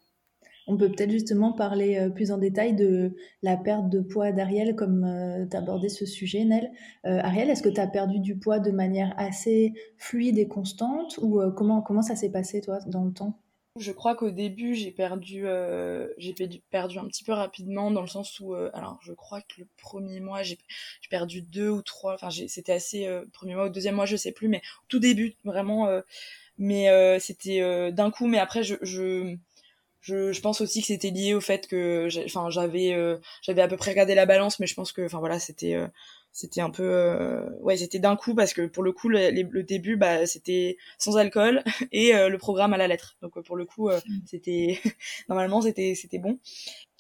On 0.69 0.77
peut 0.77 0.91
peut-être 0.91 1.11
justement 1.11 1.53
parler 1.53 1.97
euh, 1.97 2.11
plus 2.11 2.33
en 2.33 2.39
détail 2.39 2.75
de 2.75 3.15
la 3.43 3.57
perte 3.57 3.89
de 3.89 4.01
poids 4.01 4.33
d'Ariel, 4.33 4.75
comme 4.75 5.05
euh, 5.05 5.47
tu 5.49 5.57
abordé 5.57 5.89
ce 5.89 6.05
sujet, 6.07 6.45
Nel. 6.45 6.73
Euh, 7.07 7.21
Ariel, 7.23 7.51
est-ce 7.51 7.63
que 7.63 7.69
tu 7.69 7.81
as 7.81 7.87
perdu 7.87 8.19
du 8.19 8.37
poids 8.37 8.59
de 8.59 8.73
manière 8.73 9.15
assez 9.17 9.75
fluide 9.97 10.39
et 10.39 10.49
constante 10.49 11.19
ou 11.23 11.41
comment, 11.57 11.83
comment 11.83 12.03
ça 12.03 12.17
s'est 12.17 12.31
passé, 12.31 12.61
toi, 12.61 12.79
dans 12.87 13.05
le 13.05 13.13
temps? 13.13 13.39
Je 13.79 13.93
crois 13.93 14.15
qu'au 14.15 14.31
début 14.31 14.75
j'ai 14.75 14.91
perdu 14.91 15.45
j'ai 16.17 16.35
perdu 16.71 16.99
un 16.99 17.05
petit 17.05 17.25
peu 17.25 17.33
rapidement 17.33 17.91
dans 17.91 18.01
le 18.01 18.07
sens 18.07 18.41
où 18.41 18.55
alors 18.55 18.99
je 19.03 19.13
crois 19.13 19.43
que 19.43 19.61
le 19.61 19.69
premier 19.77 20.19
mois 20.19 20.43
j'ai 20.43 20.57
perdu 21.11 21.43
deux 21.43 21.69
ou 21.69 21.83
trois 21.83 22.15
enfin 22.15 22.31
c'était 22.31 22.73
assez 22.73 23.07
premier 23.35 23.55
mois 23.55 23.67
ou 23.67 23.69
deuxième 23.69 23.97
mois 23.97 24.07
je 24.07 24.17
sais 24.17 24.33
plus 24.33 24.49
mais 24.49 24.63
tout 24.89 24.99
début 24.99 25.35
vraiment 25.45 25.91
mais 26.57 26.89
c'était 27.21 27.93
d'un 27.93 28.11
coup 28.11 28.27
mais 28.29 28.39
après 28.39 28.63
je, 28.63 28.77
je 28.81 29.37
je, 30.07 30.31
je 30.31 30.41
pense 30.41 30.61
aussi 30.61 30.83
que 30.83 30.87
c'était 30.87 31.11
lié 31.11 31.35
au 31.35 31.41
fait 31.41 31.67
que 31.67 32.09
enfin 32.27 32.49
j'avais 32.49 32.93
euh, 32.93 33.19
j'avais 33.43 33.61
à 33.61 33.67
peu 33.67 33.77
près 33.77 33.91
regardé 33.91 34.15
la 34.15 34.25
balance 34.25 34.61
mais 34.61 34.69
je 34.69 34.75
pense 34.75 34.93
que 34.93 35.05
enfin 35.05 35.19
voilà 35.19 35.41
c'était 35.41 35.75
euh, 35.75 35.89
c'était 36.31 36.61
un 36.61 36.71
peu 36.71 36.85
euh, 36.85 37.45
ouais 37.61 37.77
c'était 37.77 37.99
d'un 37.99 38.15
coup 38.15 38.37
parce 38.37 38.55
que 38.55 38.67
pour 38.69 38.85
le 38.85 38.93
coup 38.93 39.09
le, 39.09 39.31
le 39.31 39.63
début 39.65 39.97
bah 39.97 40.25
c'était 40.27 40.77
sans 40.99 41.17
alcool 41.17 41.65
et 41.93 42.13
le 42.13 42.39
programme 42.39 42.73
à 42.73 42.77
la 42.77 42.87
lettre. 42.87 43.17
Donc 43.21 43.43
pour 43.43 43.57
le 43.57 43.65
coup 43.65 43.91
mm. 43.91 44.01
c'était 44.27 44.79
normalement 45.29 45.61
c'était 45.61 45.97
c'était 45.97 46.19
bon. 46.19 46.39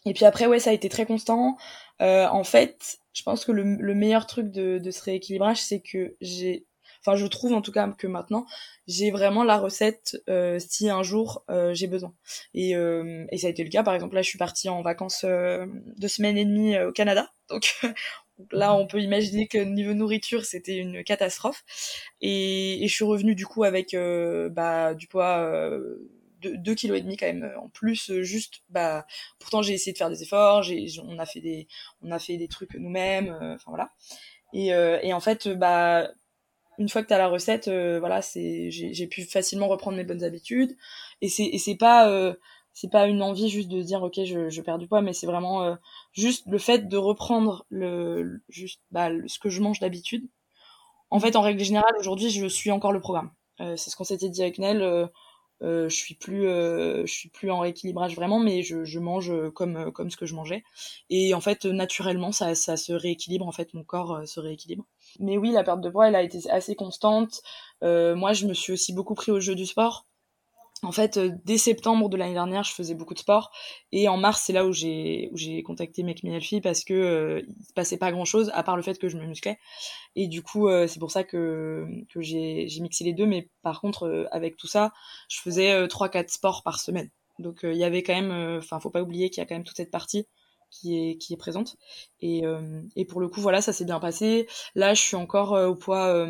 Et 0.04 0.12
puis 0.12 0.24
après 0.24 0.46
ouais 0.46 0.58
ça 0.58 0.70
a 0.70 0.72
été 0.72 0.88
très 0.88 1.06
constant. 1.06 1.56
En 2.00 2.44
fait 2.44 2.98
je 3.12 3.22
pense 3.22 3.44
que 3.44 3.52
le, 3.52 3.62
le 3.62 3.94
meilleur 3.94 4.26
truc 4.26 4.50
de, 4.50 4.78
de 4.78 4.90
ce 4.90 5.02
rééquilibrage 5.02 5.62
c'est 5.62 5.80
que 5.80 6.16
j'ai 6.20 6.65
enfin 7.06 7.16
je 7.16 7.26
trouve 7.26 7.52
en 7.52 7.62
tout 7.62 7.72
cas 7.72 7.88
que 7.96 8.06
maintenant 8.06 8.46
j'ai 8.86 9.10
vraiment 9.10 9.44
la 9.44 9.58
recette 9.58 10.16
euh, 10.28 10.58
si 10.58 10.88
un 10.88 11.02
jour 11.02 11.44
euh, 11.50 11.74
j'ai 11.74 11.86
besoin. 11.86 12.14
Et, 12.54 12.76
euh, 12.76 13.26
et 13.30 13.38
ça 13.38 13.46
a 13.46 13.50
été 13.50 13.64
le 13.64 13.70
cas. 13.70 13.82
Par 13.82 13.94
exemple 13.94 14.14
là 14.14 14.22
je 14.22 14.28
suis 14.28 14.38
partie 14.38 14.68
en 14.68 14.82
vacances 14.82 15.24
deux 15.24 16.08
semaines 16.08 16.38
et 16.38 16.44
demie 16.44 16.78
au 16.80 16.92
Canada. 16.92 17.30
Donc 17.48 17.80
là 18.52 18.74
on 18.74 18.86
peut 18.86 19.00
imaginer 19.00 19.46
que 19.46 19.58
niveau 19.58 19.94
nourriture 19.94 20.44
c'était 20.44 20.76
une 20.76 21.04
catastrophe. 21.04 21.64
Et, 22.20 22.84
et, 22.84 22.88
je 22.88 22.94
suis 22.94 23.04
revenue 23.04 23.34
du 23.34 23.46
coup 23.46 23.64
avec 23.64 23.96
bah 24.50 24.94
du 24.94 25.06
poids 25.06 25.70
deux 26.42 26.74
kilos 26.74 26.98
et 26.98 27.02
demi 27.02 27.16
quand 27.16 27.26
même 27.26 27.50
en 27.60 27.68
plus 27.68 28.20
juste 28.20 28.62
bah 28.68 29.06
pourtant 29.38 29.62
j'ai 29.62 29.72
essayé 29.72 29.92
de 29.92 29.98
faire 29.98 30.10
des 30.10 30.22
efforts. 30.22 30.62
J'ai 30.62 30.86
on 31.02 31.18
a 31.18 31.26
fait 31.26 31.40
des 31.40 31.66
on 32.02 32.10
a 32.10 32.18
fait 32.18 32.36
des 32.36 32.48
trucs 32.48 32.74
nous-mêmes 32.74 33.36
enfin 33.40 33.70
voilà. 33.70 33.90
Et, 34.52 34.68
et 34.68 35.12
en 35.12 35.20
fait 35.20 35.48
bah 35.48 36.08
une 36.78 36.88
fois 36.88 37.02
que 37.02 37.08
tu 37.08 37.14
as 37.14 37.18
la 37.18 37.28
recette, 37.28 37.68
voilà, 37.68 38.22
c'est 38.22 38.70
j'ai 38.70 39.06
pu 39.06 39.24
facilement 39.24 39.68
reprendre 39.68 39.96
mes 39.96 40.04
bonnes 40.04 40.24
habitudes. 40.24 40.76
Et 41.22 41.28
c'est 41.28 41.44
et 41.46 41.58
c'est 41.58 41.76
pas 41.76 42.34
c'est 42.72 42.90
pas 42.90 43.06
une 43.06 43.22
envie 43.22 43.48
juste 43.48 43.68
de 43.68 43.82
dire 43.82 44.02
ok 44.02 44.20
je, 44.24 44.48
je 44.50 44.62
perds 44.62 44.78
du 44.78 44.86
poids, 44.88 45.02
mais 45.02 45.12
c'est 45.12 45.26
vraiment 45.26 45.76
juste 46.12 46.46
le 46.46 46.58
fait 46.58 46.88
de 46.88 46.96
reprendre 46.96 47.66
le 47.70 48.40
juste 48.48 48.82
bah, 48.90 49.10
ce 49.26 49.38
que 49.38 49.50
je 49.50 49.60
mange 49.60 49.80
d'habitude. 49.80 50.28
En 51.10 51.20
fait, 51.20 51.36
en 51.36 51.42
règle 51.42 51.62
générale, 51.64 51.94
aujourd'hui, 51.98 52.30
je 52.30 52.46
suis 52.46 52.70
encore 52.72 52.92
le 52.92 53.00
programme. 53.00 53.30
c'est 53.58 53.90
ce 53.90 53.96
qu'on 53.96 54.04
s'était 54.04 54.28
dit 54.28 54.42
avec 54.42 54.58
Nel 54.58 55.08
euh, 55.62 55.88
je 55.88 55.96
suis 55.96 56.14
plus 56.14 56.46
euh, 56.46 57.06
je 57.06 57.12
suis 57.14 57.30
plus 57.30 57.50
en 57.50 57.60
rééquilibrage 57.60 58.14
vraiment 58.14 58.38
mais 58.38 58.62
je, 58.62 58.84
je 58.84 58.98
mange 58.98 59.32
comme 59.52 59.90
comme 59.90 60.10
ce 60.10 60.18
que 60.18 60.26
je 60.26 60.34
mangeais 60.34 60.62
et 61.08 61.32
en 61.32 61.40
fait 61.40 61.64
naturellement 61.64 62.30
ça 62.30 62.54
ça 62.54 62.76
se 62.76 62.92
rééquilibre 62.92 63.46
en 63.46 63.52
fait 63.52 63.72
mon 63.72 63.82
corps 63.82 64.16
euh, 64.16 64.26
se 64.26 64.38
rééquilibre 64.38 64.84
mais 65.20 65.38
oui 65.38 65.50
la 65.52 65.64
perte 65.64 65.80
de 65.80 65.90
poids 65.90 66.08
elle 66.08 66.16
a 66.16 66.22
été 66.22 66.48
assez 66.50 66.74
constante 66.74 67.42
moi 67.82 68.32
je 68.32 68.46
me 68.46 68.54
suis 68.54 68.72
aussi 68.72 68.92
beaucoup 68.92 69.14
pris 69.14 69.32
au 69.32 69.40
jeu 69.40 69.54
du 69.54 69.66
sport 69.66 70.06
en 70.82 70.92
fait, 70.92 71.16
euh, 71.16 71.30
dès 71.44 71.56
septembre 71.56 72.08
de 72.10 72.16
l'année 72.16 72.34
dernière, 72.34 72.62
je 72.62 72.72
faisais 72.72 72.94
beaucoup 72.94 73.14
de 73.14 73.18
sport. 73.18 73.50
Et 73.92 74.08
en 74.08 74.18
mars, 74.18 74.42
c'est 74.44 74.52
là 74.52 74.66
où 74.66 74.72
j'ai 74.72 75.62
contacté 75.64 76.02
Make 76.02 76.22
Me 76.22 76.60
parce 76.60 76.84
que 76.84 76.94
euh, 76.94 77.42
se 77.66 77.72
passait 77.72 77.96
pas 77.96 78.12
grand 78.12 78.26
chose 78.26 78.50
à 78.54 78.62
part 78.62 78.76
le 78.76 78.82
fait 78.82 78.98
que 78.98 79.08
je 79.08 79.16
me 79.16 79.26
musclais. 79.26 79.58
Et 80.16 80.28
du 80.28 80.42
coup, 80.42 80.68
euh, 80.68 80.86
c'est 80.86 80.98
pour 80.98 81.10
ça 81.10 81.24
que 81.24 81.86
j'ai 82.16 82.68
j'ai 82.68 82.80
mixé 82.80 83.04
les 83.04 83.14
deux. 83.14 83.26
Mais 83.26 83.48
par 83.62 83.80
contre, 83.80 84.28
avec 84.30 84.56
tout 84.56 84.66
ça, 84.66 84.92
je 85.28 85.40
faisais 85.40 85.88
trois 85.88 86.08
quatre 86.08 86.30
sports 86.30 86.62
par 86.62 86.78
semaine. 86.78 87.10
Donc 87.38 87.60
il 87.62 87.76
y 87.76 87.84
avait 87.84 88.02
quand 88.02 88.14
même, 88.14 88.58
enfin, 88.58 88.80
faut 88.80 88.90
pas 88.90 89.02
oublier 89.02 89.30
qu'il 89.30 89.40
y 89.40 89.42
a 89.42 89.46
quand 89.46 89.54
même 89.54 89.64
toute 89.64 89.76
cette 89.76 89.90
partie 89.90 90.26
qui 90.70 90.96
est 90.98 91.16
qui 91.16 91.32
est 91.34 91.36
présente. 91.36 91.76
Et 92.20 92.42
et 92.96 93.04
pour 93.04 93.20
le 93.20 93.28
coup, 93.28 93.40
voilà, 93.40 93.60
ça 93.60 93.72
s'est 93.72 93.84
bien 93.84 94.00
passé. 94.00 94.46
Là, 94.74 94.94
je 94.94 95.00
suis 95.00 95.16
encore 95.16 95.52
au 95.52 95.74
poids 95.74 96.26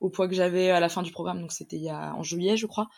au 0.00 0.10
poids 0.10 0.28
que 0.28 0.34
j'avais 0.34 0.70
à 0.70 0.80
la 0.80 0.88
fin 0.88 1.02
du 1.02 1.12
programme. 1.12 1.40
Donc 1.40 1.52
c'était 1.52 1.76
il 1.76 1.82
y 1.82 1.90
a 1.90 2.14
en 2.14 2.22
juillet, 2.22 2.56
je 2.56 2.66
crois 2.66 2.88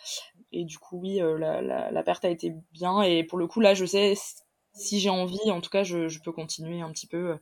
et 0.52 0.64
du 0.64 0.78
coup 0.78 0.98
oui 0.98 1.20
euh, 1.20 1.38
la, 1.38 1.62
la, 1.62 1.90
la, 1.90 2.02
perte 2.02 2.24
a 2.24 2.30
été 2.30 2.54
bien 2.72 3.02
et 3.02 3.24
pour 3.24 3.38
le 3.38 3.46
coup 3.46 3.60
là 3.60 3.74
je 3.74 3.84
sais 3.84 4.14
si 4.72 5.00
j'ai 5.00 5.10
envie 5.10 5.50
en 5.50 5.60
tout 5.60 5.70
cas 5.70 5.82
je, 5.82 6.08
je 6.08 6.20
peux 6.20 6.32
continuer 6.32 6.80
un 6.80 6.90
petit 6.90 7.06
peu 7.06 7.30
euh, 7.32 7.36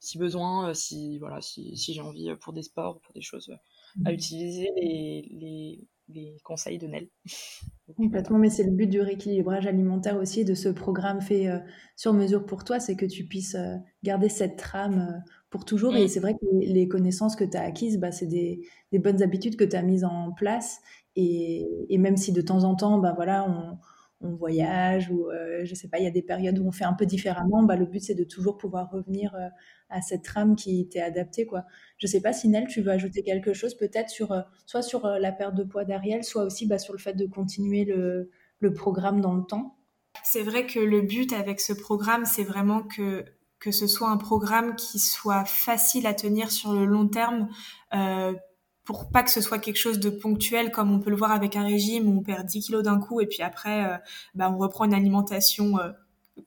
si 0.00 0.18
besoin 0.18 0.70
euh, 0.70 0.74
si 0.74 1.18
voilà 1.18 1.40
si, 1.40 1.76
si 1.76 1.94
j'ai 1.94 2.00
envie 2.00 2.34
pour 2.40 2.52
des 2.52 2.62
sports 2.62 3.00
pour 3.00 3.14
des 3.14 3.20
choses 3.20 3.56
à 4.04 4.10
mmh. 4.10 4.14
utiliser 4.14 4.68
les, 4.76 5.28
les, 5.30 5.88
les 6.08 6.36
conseils 6.44 6.78
de 6.78 6.86
Nel. 6.86 7.08
Complètement, 7.96 8.38
mais 8.38 8.50
c'est 8.50 8.64
le 8.64 8.70
but 8.70 8.86
du 8.86 9.00
rééquilibrage 9.00 9.66
alimentaire 9.66 10.16
aussi, 10.16 10.44
de 10.44 10.54
ce 10.54 10.68
programme 10.70 11.20
fait 11.20 11.48
sur 11.96 12.14
mesure 12.14 12.46
pour 12.46 12.64
toi, 12.64 12.80
c'est 12.80 12.96
que 12.96 13.04
tu 13.04 13.24
puisses 13.26 13.56
garder 14.02 14.30
cette 14.30 14.56
trame 14.56 15.22
pour 15.50 15.66
toujours. 15.66 15.94
Et 15.94 16.06
mmh. 16.06 16.08
c'est 16.08 16.20
vrai 16.20 16.32
que 16.32 16.46
les 16.50 16.88
connaissances 16.88 17.36
que 17.36 17.44
tu 17.44 17.58
as 17.58 17.62
acquises, 17.62 17.98
bah, 17.98 18.10
c'est 18.10 18.26
des, 18.26 18.66
des, 18.90 18.98
bonnes 18.98 19.22
habitudes 19.22 19.56
que 19.56 19.64
tu 19.64 19.76
as 19.76 19.82
mises 19.82 20.04
en 20.04 20.32
place 20.32 20.80
et, 21.16 21.98
même 21.98 22.16
si 22.16 22.32
de 22.32 22.40
temps 22.40 22.64
en 22.64 22.74
temps, 22.74 22.98
bah 22.98 23.12
voilà, 23.14 23.48
on, 23.48 23.78
voyage 24.32 25.10
ou 25.10 25.30
euh, 25.30 25.64
je 25.64 25.74
sais 25.74 25.88
pas, 25.88 25.98
il 25.98 26.04
y 26.04 26.06
a 26.06 26.10
des 26.10 26.22
périodes 26.22 26.58
où 26.58 26.66
on 26.66 26.72
fait 26.72 26.84
un 26.84 26.92
peu 26.92 27.06
différemment, 27.06 27.62
bah 27.62 27.76
le 27.76 27.86
but 27.86 28.00
c'est 28.00 28.14
de 28.14 28.24
toujours 28.24 28.56
pouvoir 28.56 28.90
revenir 28.90 29.34
euh, 29.34 29.48
à 29.90 30.00
cette 30.00 30.22
trame 30.22 30.56
qui 30.56 30.88
t'est 30.88 31.00
adaptée 31.00 31.46
quoi. 31.46 31.64
Je 31.98 32.06
sais 32.06 32.20
pas 32.20 32.32
si 32.32 32.48
Nel, 32.48 32.66
tu 32.66 32.80
veux 32.80 32.90
ajouter 32.90 33.22
quelque 33.22 33.52
chose 33.52 33.76
peut-être 33.76 34.08
sur 34.08 34.32
euh, 34.32 34.40
soit 34.66 34.82
sur 34.82 35.06
la 35.06 35.32
perte 35.32 35.54
de 35.54 35.64
poids 35.64 35.84
d'Ariel, 35.84 36.24
soit 36.24 36.44
aussi 36.44 36.66
bah, 36.66 36.78
sur 36.78 36.92
le 36.92 36.98
fait 36.98 37.14
de 37.14 37.26
continuer 37.26 37.84
le, 37.84 38.30
le 38.60 38.72
programme 38.72 39.20
dans 39.20 39.34
le 39.34 39.44
temps? 39.44 39.76
C'est 40.22 40.42
vrai 40.42 40.66
que 40.66 40.78
le 40.78 41.02
but 41.02 41.32
avec 41.32 41.60
ce 41.60 41.72
programme, 41.72 42.24
c'est 42.24 42.44
vraiment 42.44 42.82
que 42.82 43.24
que 43.58 43.70
ce 43.70 43.86
soit 43.86 44.10
un 44.10 44.18
programme 44.18 44.76
qui 44.76 44.98
soit 44.98 45.46
facile 45.46 46.06
à 46.06 46.12
tenir 46.12 46.50
sur 46.50 46.74
le 46.74 46.84
long 46.84 47.08
terme. 47.08 47.48
Euh, 48.84 48.94
pour 48.94 49.10
pas 49.10 49.22
que 49.22 49.30
ce 49.30 49.40
soit 49.40 49.58
quelque 49.58 49.76
chose 49.76 49.98
de 49.98 50.10
ponctuel 50.10 50.70
comme 50.70 50.92
on 50.92 51.00
peut 51.00 51.10
le 51.10 51.16
voir 51.16 51.32
avec 51.32 51.56
un 51.56 51.64
régime 51.64 52.08
où 52.08 52.18
on 52.18 52.22
perd 52.22 52.46
10 52.46 52.60
kilos 52.60 52.82
d'un 52.82 53.00
coup 53.00 53.20
et 53.20 53.26
puis 53.26 53.42
après 53.42 53.84
euh, 53.84 53.96
bah, 54.34 54.50
on 54.50 54.58
reprend 54.58 54.84
une 54.84 54.94
alimentation 54.94 55.78
euh, 55.78 55.90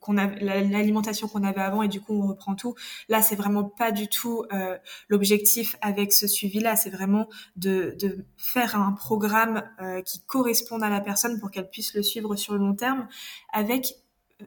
qu'on 0.02 0.14
l'alimentation 0.14 1.30
qu'on 1.30 1.44
avait 1.44 1.62
avant 1.62 1.82
et 1.82 1.88
du 1.88 2.02
coup 2.02 2.14
on 2.22 2.28
reprend 2.28 2.56
tout. 2.56 2.76
Là 3.08 3.22
c'est 3.22 3.38
vraiment 3.38 3.64
pas 3.64 3.92
du 3.92 4.10
tout 4.10 4.44
euh, 4.52 4.78
l'objectif 5.08 5.78
avec 5.82 6.12
ce 6.12 6.28
suivi 6.28 6.60
là 6.60 6.76
c'est 6.76 6.90
vraiment 6.90 7.28
de, 7.56 7.96
de, 8.00 8.26
faire 8.36 8.76
un 8.76 8.92
programme 8.92 9.64
qui 10.06 10.22
corresponde 10.26 10.84
à 10.84 10.90
la 10.90 11.00
personne 11.00 11.40
pour 11.40 11.52
qu'elle 11.52 11.70
puisse 11.70 11.94
le 11.94 12.04
suivre 12.04 12.36
sur 12.36 12.54
le 12.54 12.60
long 12.60 12.76
terme 12.76 13.08
avec 13.54 13.96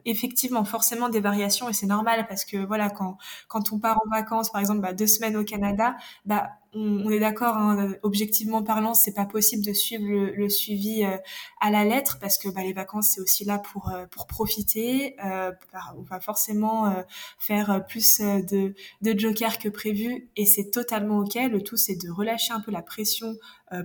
effectivement 0.05 0.63
forcément 0.63 1.09
des 1.09 1.19
variations 1.19 1.69
et 1.69 1.73
c'est 1.73 1.85
normal 1.85 2.25
parce 2.27 2.45
que 2.45 2.57
voilà 2.57 2.89
quand 2.89 3.17
quand 3.47 3.73
on 3.73 3.79
part 3.79 3.99
en 4.05 4.09
vacances 4.09 4.49
par 4.49 4.61
exemple 4.61 4.79
bah, 4.79 4.93
deux 4.93 5.07
semaines 5.07 5.35
au 5.35 5.43
Canada 5.43 5.97
bah 6.25 6.49
on, 6.73 7.09
est 7.09 7.19
d'accord 7.19 7.57
hein, 7.57 7.93
objectivement 8.01 8.63
parlant 8.63 8.93
c'est 8.93 9.13
pas 9.13 9.25
possible 9.25 9.65
de 9.65 9.73
suivre 9.73 10.05
le, 10.07 10.49
suivi 10.49 11.03
euh, 11.03 11.17
à 11.59 11.69
la 11.69 11.83
lettre 11.83 12.17
parce 12.21 12.37
que 12.37 12.47
bah, 12.47 12.63
les 12.63 12.71
vacances 12.71 13.09
c'est 13.09 13.21
aussi 13.21 13.43
là 13.43 13.59
pour 13.59 13.89
euh, 13.89 14.05
pour 14.09 14.27
profiter 14.27 15.15
euh, 15.25 15.51
on 15.97 16.03
va 16.03 16.21
forcément 16.21 16.87
euh, 16.87 17.01
faire 17.37 17.85
plus 17.87 18.21
de 18.21 18.73
de 19.01 19.19
jokers 19.19 19.57
que 19.57 19.67
prévu 19.67 20.29
et 20.37 20.45
c'est 20.45 20.71
totalement 20.71 21.19
ok. 21.19 21.35
Le 21.35 21.61
tout 21.61 21.75
c'est 21.77 21.95
de 21.95 22.09
relâcher 22.09 22.53
un 22.53 22.61
peu 22.61 22.71
la 22.71 22.81
pression 22.81 23.35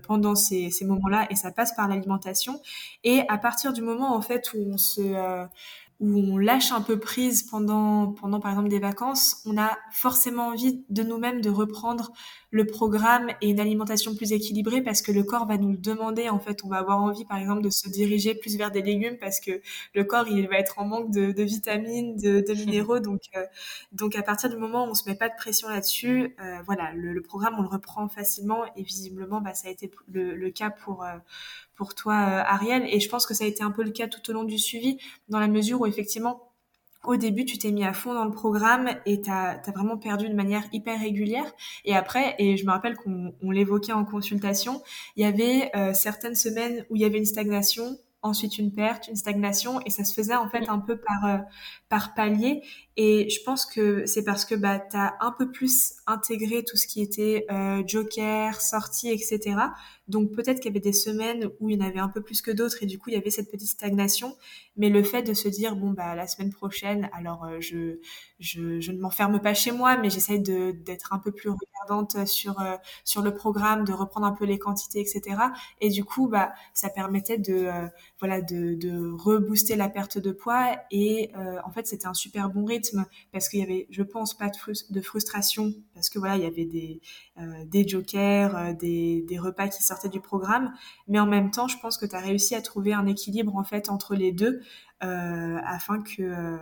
pendant 0.02 0.34
ces, 0.34 0.70
ces 0.70 0.84
moments 0.84 1.08
là 1.08 1.26
et 1.30 1.36
ça 1.36 1.50
passe 1.50 1.74
par 1.74 1.88
l'alimentation 1.88 2.60
et 3.04 3.22
à 3.28 3.38
partir 3.38 3.72
du 3.72 3.82
moment 3.82 4.14
en 4.14 4.22
fait 4.22 4.52
où 4.54 4.58
on 4.72 4.78
se 4.78 5.46
où 5.98 6.18
on 6.18 6.36
lâche 6.36 6.72
un 6.72 6.82
peu 6.82 6.98
prise 6.98 7.42
pendant, 7.42 8.12
pendant 8.12 8.38
par 8.38 8.50
exemple 8.50 8.68
des 8.68 8.78
vacances, 8.78 9.42
on 9.46 9.56
a 9.56 9.78
forcément 9.92 10.48
envie 10.48 10.84
de 10.90 11.02
nous-mêmes 11.02 11.40
de 11.40 11.48
reprendre 11.48 12.12
le 12.50 12.66
programme 12.66 13.30
et 13.40 13.48
une 13.48 13.60
alimentation 13.60 14.14
plus 14.14 14.32
équilibrée 14.32 14.82
parce 14.82 15.00
que 15.02 15.10
le 15.10 15.22
corps 15.22 15.46
va 15.46 15.56
nous 15.56 15.72
le 15.72 15.78
demander. 15.78 16.28
En 16.28 16.38
fait, 16.38 16.64
on 16.64 16.68
va 16.68 16.78
avoir 16.78 17.00
envie 17.02 17.24
par 17.24 17.38
exemple 17.38 17.62
de 17.62 17.70
se 17.70 17.88
diriger 17.88 18.34
plus 18.34 18.56
vers 18.56 18.70
des 18.70 18.82
légumes 18.82 19.16
parce 19.18 19.40
que 19.40 19.62
le 19.94 20.04
corps 20.04 20.28
il 20.28 20.46
va 20.48 20.58
être 20.58 20.78
en 20.78 20.84
manque 20.84 21.10
de, 21.10 21.32
de 21.32 21.42
vitamines, 21.42 22.16
de, 22.16 22.44
de 22.46 22.54
minéraux. 22.66 23.00
Donc, 23.00 23.22
euh, 23.36 23.44
donc 23.92 24.16
à 24.16 24.22
partir 24.22 24.50
du 24.50 24.56
moment 24.56 24.86
où 24.86 24.90
on 24.90 24.94
se 24.94 25.08
met 25.08 25.16
pas 25.16 25.28
de 25.28 25.34
pression 25.36 25.68
là-dessus, 25.68 26.34
euh, 26.40 26.58
voilà, 26.66 26.92
le, 26.94 27.14
le, 27.14 27.22
programme 27.22 27.56
on 27.58 27.62
le 27.62 27.68
reprend 27.68 28.08
facilement 28.08 28.64
et 28.76 28.82
visiblement 28.82 29.40
bah, 29.40 29.54
ça 29.54 29.68
a 29.68 29.70
été 29.76 29.90
le, 30.12 30.50
cas 30.50 30.70
pour 30.70 31.04
euh, 31.04 31.16
pour 31.76 31.94
toi, 31.94 32.14
euh, 32.14 32.42
Ariel. 32.46 32.84
Et 32.90 33.00
je 33.00 33.08
pense 33.08 33.26
que 33.26 33.34
ça 33.34 33.44
a 33.44 33.46
été 33.46 33.62
un 33.62 33.70
peu 33.70 33.82
le 33.84 33.90
cas 33.90 34.08
tout 34.08 34.30
au 34.30 34.32
long 34.32 34.44
du 34.44 34.58
suivi, 34.58 34.98
dans 35.28 35.38
la 35.38 35.48
mesure 35.48 35.82
où 35.82 35.86
effectivement, 35.86 36.50
au 37.04 37.16
début, 37.16 37.44
tu 37.44 37.58
t'es 37.58 37.70
mis 37.70 37.84
à 37.84 37.92
fond 37.92 38.14
dans 38.14 38.24
le 38.24 38.32
programme 38.32 38.90
et 39.06 39.20
tu 39.20 39.30
as, 39.30 39.62
vraiment 39.74 39.96
perdu 39.96 40.28
de 40.28 40.34
manière 40.34 40.64
hyper 40.72 40.98
régulière. 40.98 41.46
Et 41.84 41.94
après, 41.94 42.34
et 42.38 42.56
je 42.56 42.66
me 42.66 42.72
rappelle 42.72 42.96
qu'on 42.96 43.50
l'évoquait 43.50 43.92
en 43.92 44.04
consultation, 44.04 44.82
il 45.14 45.22
y 45.22 45.26
avait 45.26 45.70
euh, 45.76 45.94
certaines 45.94 46.34
semaines 46.34 46.84
où 46.90 46.96
il 46.96 47.02
y 47.02 47.04
avait 47.04 47.18
une 47.18 47.26
stagnation, 47.26 47.96
ensuite 48.22 48.58
une 48.58 48.72
perte, 48.72 49.08
une 49.08 49.16
stagnation, 49.16 49.80
et 49.86 49.90
ça 49.90 50.04
se 50.04 50.14
faisait 50.14 50.34
en 50.34 50.48
fait 50.48 50.68
un 50.68 50.78
peu 50.78 50.96
par 50.96 51.24
euh, 51.24 51.38
par 51.88 52.14
palier. 52.14 52.62
Et 52.96 53.28
je 53.30 53.42
pense 53.44 53.66
que 53.66 54.06
c'est 54.06 54.24
parce 54.24 54.44
que 54.44 54.54
bah, 54.54 54.78
tu 54.78 54.96
as 54.96 55.16
un 55.20 55.32
peu 55.32 55.50
plus 55.50 55.94
intégré 56.06 56.64
tout 56.64 56.76
ce 56.76 56.86
qui 56.86 57.02
était 57.02 57.46
euh, 57.50 57.82
joker, 57.86 58.60
sortie, 58.60 59.10
etc. 59.10 59.56
Donc 60.08 60.32
peut-être 60.32 60.60
qu'il 60.60 60.70
y 60.70 60.72
avait 60.72 60.80
des 60.80 60.92
semaines 60.92 61.50
où 61.60 61.68
il 61.68 61.78
y 61.78 61.82
en 61.82 61.86
avait 61.86 61.98
un 61.98 62.08
peu 62.08 62.20
plus 62.20 62.42
que 62.42 62.50
d'autres 62.50 62.82
et 62.82 62.86
du 62.86 62.98
coup 62.98 63.10
il 63.10 63.14
y 63.14 63.18
avait 63.18 63.30
cette 63.30 63.50
petite 63.50 63.68
stagnation. 63.68 64.36
Mais 64.76 64.90
le 64.90 65.02
fait 65.02 65.22
de 65.22 65.34
se 65.34 65.48
dire, 65.48 65.74
bon, 65.74 65.90
bah 65.90 66.14
la 66.14 66.26
semaine 66.26 66.52
prochaine, 66.52 67.08
alors 67.12 67.44
euh, 67.44 67.58
je, 67.60 67.98
je, 68.38 68.78
je, 68.80 68.92
ne 68.92 68.98
m'enferme 68.98 69.40
pas 69.40 69.54
chez 69.54 69.72
moi, 69.72 69.96
mais 69.96 70.10
j'essaye 70.10 70.40
d'être 70.40 71.12
un 71.12 71.18
peu 71.18 71.32
plus 71.32 71.50
regardante 71.50 72.26
sur, 72.26 72.60
euh, 72.60 72.76
sur 73.04 73.22
le 73.22 73.32
programme, 73.34 73.84
de 73.84 73.92
reprendre 73.92 74.26
un 74.26 74.32
peu 74.32 74.44
les 74.44 74.58
quantités, 74.58 75.00
etc. 75.00 75.38
Et 75.80 75.88
du 75.88 76.04
coup, 76.04 76.28
bah, 76.28 76.52
ça 76.74 76.90
permettait 76.90 77.38
de, 77.38 77.70
voilà, 78.20 78.42
de, 78.42 78.74
de 78.74 79.12
rebooster 79.12 79.76
la 79.76 79.88
perte 79.88 80.18
de 80.18 80.30
poids 80.30 80.76
et 80.90 81.32
en 81.64 81.70
fait 81.70 81.86
c'était 81.86 82.06
un 82.06 82.14
super 82.14 82.50
bon 82.50 82.64
rythme 82.64 83.06
parce 83.32 83.48
qu'il 83.48 83.60
y 83.60 83.62
avait, 83.62 83.86
je 83.90 84.02
pense, 84.02 84.36
pas 84.36 84.50
de, 84.90 85.00
frustration 85.00 85.72
parce 85.94 86.08
que 86.08 86.18
voilà, 86.18 86.36
il 86.36 86.42
y 86.42 86.46
avait 86.46 86.64
des, 86.64 87.00
euh, 87.38 87.64
des 87.66 87.86
jokers, 87.86 88.56
euh, 88.56 88.72
des, 88.72 89.22
des, 89.22 89.38
repas 89.38 89.68
qui 89.68 89.82
sortaient 89.82 89.95
du 90.04 90.20
programme, 90.20 90.72
mais 91.08 91.18
en 91.18 91.26
même 91.26 91.50
temps, 91.50 91.68
je 91.68 91.78
pense 91.78 91.96
que 91.96 92.06
tu 92.06 92.14
as 92.14 92.20
réussi 92.20 92.54
à 92.54 92.60
trouver 92.60 92.92
un 92.92 93.06
équilibre 93.06 93.56
en 93.56 93.64
fait 93.64 93.88
entre 93.88 94.14
les 94.14 94.32
deux 94.32 94.60
euh, 95.02 95.58
afin 95.64 96.02
que 96.02 96.58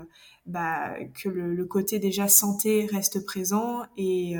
bah, 0.46 0.94
que 1.14 1.28
le, 1.28 1.64
côté 1.66 1.98
déjà 1.98 2.28
santé 2.28 2.86
reste 2.90 3.24
présent 3.24 3.82
et, 3.96 4.34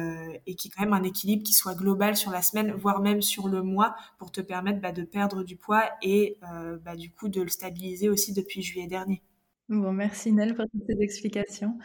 et 0.47 0.55
qu'il 0.55 0.71
y 0.71 0.73
ait 0.73 0.77
quand 0.77 0.85
même 0.85 0.93
un 0.93 1.03
équilibre 1.03 1.43
qui 1.43 1.53
soit 1.53 1.75
global 1.75 2.17
sur 2.17 2.31
la 2.31 2.43
semaine, 2.43 2.73
voire 2.73 3.01
même 3.01 3.23
sur 3.23 3.49
le 3.49 3.63
mois, 3.63 3.95
pour 4.19 4.31
te 4.33 4.41
permettre 4.41 4.81
bah, 4.81 4.93
de 4.93 5.03
perdre 5.03 5.45
du 5.45 5.57
poids 5.57 5.85
et 6.03 6.39
bah, 6.85 6.97
du 6.97 7.11
coup 7.11 7.29
de 7.29 7.43
le 7.43 7.49
stabiliser 7.49 8.09
aussi 8.09 8.33
depuis 8.33 8.63
juillet 8.63 8.87
dernier. 8.87 9.23
Bon, 9.69 9.93
merci 9.93 10.33
Nel 10.33 10.55
pour 10.55 10.67
toutes 10.71 10.85
ces 10.87 11.01
explications. 11.01 11.79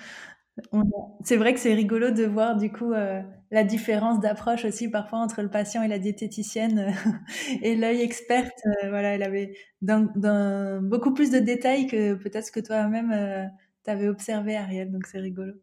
C'est 1.23 1.37
vrai 1.37 1.53
que 1.53 1.59
c'est 1.59 1.73
rigolo 1.73 2.11
de 2.11 2.25
voir 2.25 2.57
du 2.57 2.71
coup 2.71 2.91
euh, 2.91 3.21
la 3.51 3.63
différence 3.63 4.19
d'approche 4.19 4.65
aussi 4.65 4.89
parfois 4.89 5.19
entre 5.19 5.41
le 5.41 5.49
patient 5.49 5.81
et 5.83 5.87
la 5.87 5.99
diététicienne 5.99 6.79
euh, 6.79 6.91
et 7.61 7.75
l'œil 7.75 8.01
experte. 8.01 8.59
Euh, 8.83 8.89
voilà, 8.89 9.15
elle 9.15 9.23
avait 9.23 9.53
beaucoup 9.81 11.13
plus 11.13 11.31
de 11.31 11.39
détails 11.39 11.87
que 11.87 12.13
peut-être 12.15 12.45
ce 12.45 12.51
que 12.51 12.59
toi-même 12.59 13.49
tu 13.83 13.89
avais 13.89 14.07
observé, 14.07 14.55
Ariel. 14.55 14.91
Donc 14.91 15.07
c'est 15.07 15.19
rigolo. 15.19 15.53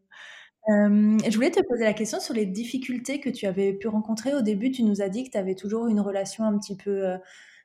je 0.67 1.35
voulais 1.35 1.51
te 1.51 1.61
poser 1.61 1.83
la 1.83 1.93
question 1.93 2.19
sur 2.19 2.33
les 2.33 2.45
difficultés 2.45 3.19
que 3.19 3.29
tu 3.29 3.45
avais 3.45 3.73
pu 3.73 3.87
rencontrer 3.87 4.33
au 4.35 4.41
début. 4.41 4.71
Tu 4.71 4.83
nous 4.83 5.01
as 5.01 5.09
dit 5.09 5.23
que 5.23 5.31
tu 5.31 5.37
avais 5.37 5.55
toujours 5.55 5.87
une 5.87 5.99
relation 5.99 6.43
un 6.45 6.57
petit 6.57 6.75
peu 6.75 7.17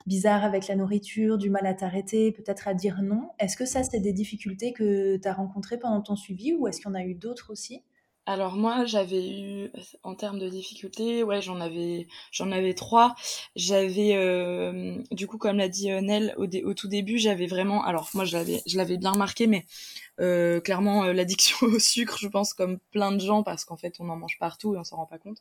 bizarre 0.06 0.44
avec 0.44 0.68
la 0.68 0.76
nourriture, 0.76 1.38
du 1.38 1.50
mal 1.50 1.66
à 1.66 1.74
t'arrêter, 1.74 2.32
peut-être 2.32 2.68
à 2.68 2.74
dire 2.74 3.02
non. 3.02 3.30
Est-ce 3.38 3.56
que 3.56 3.64
ça, 3.64 3.82
c'est 3.82 4.00
des 4.00 4.12
difficultés 4.12 4.72
que 4.72 5.16
tu 5.16 5.28
as 5.28 5.32
rencontrées 5.32 5.78
pendant 5.78 6.00
ton 6.00 6.16
suivi 6.16 6.52
ou 6.54 6.66
est-ce 6.68 6.80
qu'il 6.80 6.88
y 6.88 6.92
en 6.92 6.94
a 6.94 7.04
eu 7.04 7.14
d'autres 7.14 7.50
aussi? 7.52 7.82
Alors 8.24 8.54
moi 8.54 8.84
j'avais 8.84 9.40
eu 9.40 9.72
en 10.04 10.14
termes 10.14 10.38
de 10.38 10.48
difficultés 10.48 11.24
ouais 11.24 11.42
j'en 11.42 11.60
avais 11.60 12.06
j'en 12.30 12.52
avais 12.52 12.74
trois. 12.74 13.14
J'avais 13.56 14.14
euh, 14.14 14.96
du 15.10 15.26
coup 15.26 15.38
comme 15.38 15.56
l'a 15.58 15.68
dit 15.68 15.88
Nel 15.90 16.34
au, 16.38 16.46
au 16.64 16.74
tout 16.74 16.88
début 16.88 17.18
j'avais 17.18 17.46
vraiment 17.46 17.84
alors 17.84 18.10
moi 18.14 18.24
je 18.24 18.36
l'avais 18.36 18.62
je 18.66 18.76
l'avais 18.76 18.96
bien 18.96 19.10
remarqué 19.12 19.46
mais 19.48 19.66
euh, 20.20 20.60
clairement 20.60 21.04
euh, 21.04 21.12
l'addiction 21.12 21.56
au 21.66 21.78
sucre 21.78 22.18
je 22.18 22.28
pense 22.28 22.52
comme 22.52 22.78
plein 22.90 23.12
de 23.12 23.20
gens 23.20 23.42
parce 23.42 23.64
qu'en 23.64 23.76
fait 23.76 23.96
on 23.98 24.08
en 24.10 24.16
mange 24.16 24.38
partout 24.38 24.74
et 24.74 24.78
on 24.78 24.84
s'en 24.84 24.96
rend 24.96 25.06
pas 25.06 25.18
compte. 25.18 25.38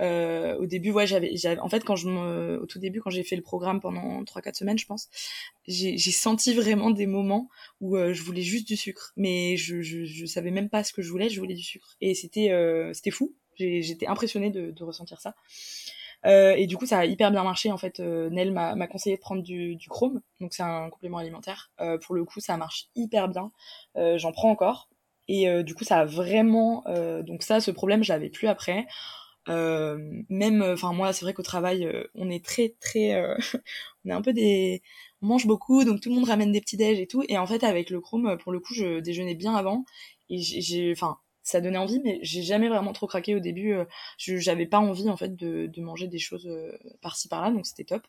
Euh, 0.00 0.56
au 0.58 0.66
début 0.66 0.90
ouais 0.92 1.06
j'avais 1.06 1.32
en 1.58 1.68
fait 1.68 1.84
quand 1.84 1.96
je 1.96 2.08
me 2.08 2.60
au 2.62 2.66
tout 2.66 2.78
début 2.78 3.00
quand 3.00 3.10
j'ai 3.10 3.24
fait 3.24 3.36
le 3.36 3.42
programme 3.42 3.80
pendant 3.80 4.24
trois 4.24 4.42
quatre 4.42 4.56
semaines 4.56 4.78
je 4.78 4.86
pense 4.86 5.08
j'ai 5.66 5.98
senti 5.98 6.54
vraiment 6.54 6.90
des 6.90 7.06
moments 7.06 7.48
où 7.80 7.96
je 7.96 8.22
voulais 8.22 8.42
juste 8.42 8.66
du 8.66 8.76
sucre. 8.76 9.12
Mais 9.16 9.56
je, 9.56 9.82
je 9.82 10.04
je 10.04 10.26
savais 10.26 10.50
même 10.50 10.68
pas 10.68 10.82
ce 10.82 10.92
que 10.92 11.02
je 11.02 11.10
voulais 11.10 11.28
je 11.28 11.38
voulais 11.40 11.54
du 11.54 11.62
sucre. 11.62 11.96
Et 12.00 12.14
c'était 12.14 12.50
c'était 12.92 13.10
fou. 13.10 13.34
J'étais 13.56 14.06
impressionnée 14.06 14.50
de, 14.50 14.70
de 14.70 14.84
ressentir 14.84 15.20
ça 15.20 15.34
euh, 16.26 16.54
et 16.56 16.66
du 16.66 16.76
coup, 16.76 16.86
ça 16.86 16.98
a 16.98 17.04
hyper 17.04 17.30
bien 17.30 17.44
marché. 17.44 17.72
En 17.72 17.78
fait, 17.78 18.00
euh, 18.00 18.30
m'a 18.30 18.86
conseillé 18.86 19.16
de 19.16 19.20
prendre 19.20 19.42
du, 19.42 19.78
chrome, 19.88 20.20
donc 20.40 20.52
c'est 20.54 20.62
un 20.62 20.90
complément 20.90 21.18
alimentaire. 21.18 21.70
Euh, 21.80 21.98
pour 21.98 22.14
le 22.14 22.24
coup, 22.24 22.40
ça 22.40 22.56
marche 22.56 22.88
hyper 22.94 23.28
bien. 23.28 23.50
Euh, 23.96 24.18
j'en 24.18 24.32
prends 24.32 24.50
encore. 24.50 24.88
Et 25.28 25.62
du 25.62 25.76
coup, 25.76 25.84
ça 25.84 25.98
a 26.00 26.04
vraiment. 26.04 26.84
donc 27.22 27.44
ça, 27.44 27.60
ce 27.60 27.70
problème, 27.70 28.02
je 28.02 28.12
l'avais 28.12 28.30
plus 28.30 28.48
après. 28.48 28.86
même, 29.46 30.62
enfin 30.62 30.92
moi, 30.92 31.12
c'est 31.12 31.24
vrai 31.24 31.34
qu'au 31.34 31.42
travail, 31.44 31.88
on 32.16 32.28
est 32.30 32.44
très 32.44 32.74
très, 32.80 33.22
on 34.04 34.10
est 34.10 34.12
un 34.12 34.22
peu 34.22 34.32
des, 34.32 34.82
on 35.22 35.26
mange 35.28 35.46
beaucoup, 35.46 35.84
donc 35.84 36.00
tout 36.00 36.08
le 36.08 36.16
monde 36.16 36.28
ramène 36.28 36.50
des 36.50 36.60
petits 36.60 36.76
déj 36.76 36.98
et 36.98 37.06
tout. 37.06 37.22
Et 37.28 37.38
en 37.38 37.46
fait, 37.46 37.62
avec 37.62 37.90
le 37.90 38.00
chrome, 38.00 38.38
pour 38.38 38.50
le 38.50 38.58
coup, 38.58 38.74
je 38.74 38.98
déjeunais 38.98 39.36
bien 39.36 39.54
avant. 39.54 39.84
Et 40.30 40.38
j'ai, 40.38 40.92
enfin, 40.92 41.18
ça 41.50 41.60
donnait 41.60 41.78
envie, 41.78 42.00
mais 42.04 42.18
j'ai 42.22 42.42
jamais 42.42 42.68
vraiment 42.68 42.92
trop 42.92 43.06
craqué 43.06 43.34
au 43.34 43.40
début. 43.40 43.72
Euh, 43.72 43.84
j'avais 44.18 44.66
pas 44.66 44.78
envie 44.78 45.08
en 45.08 45.16
fait 45.16 45.36
de, 45.36 45.70
manger 45.80 46.06
des 46.06 46.18
choses 46.18 46.46
euh, 46.46 46.72
par-ci 47.02 47.28
par-là, 47.28 47.50
donc 47.50 47.66
c'était 47.66 47.84
top. 47.84 48.02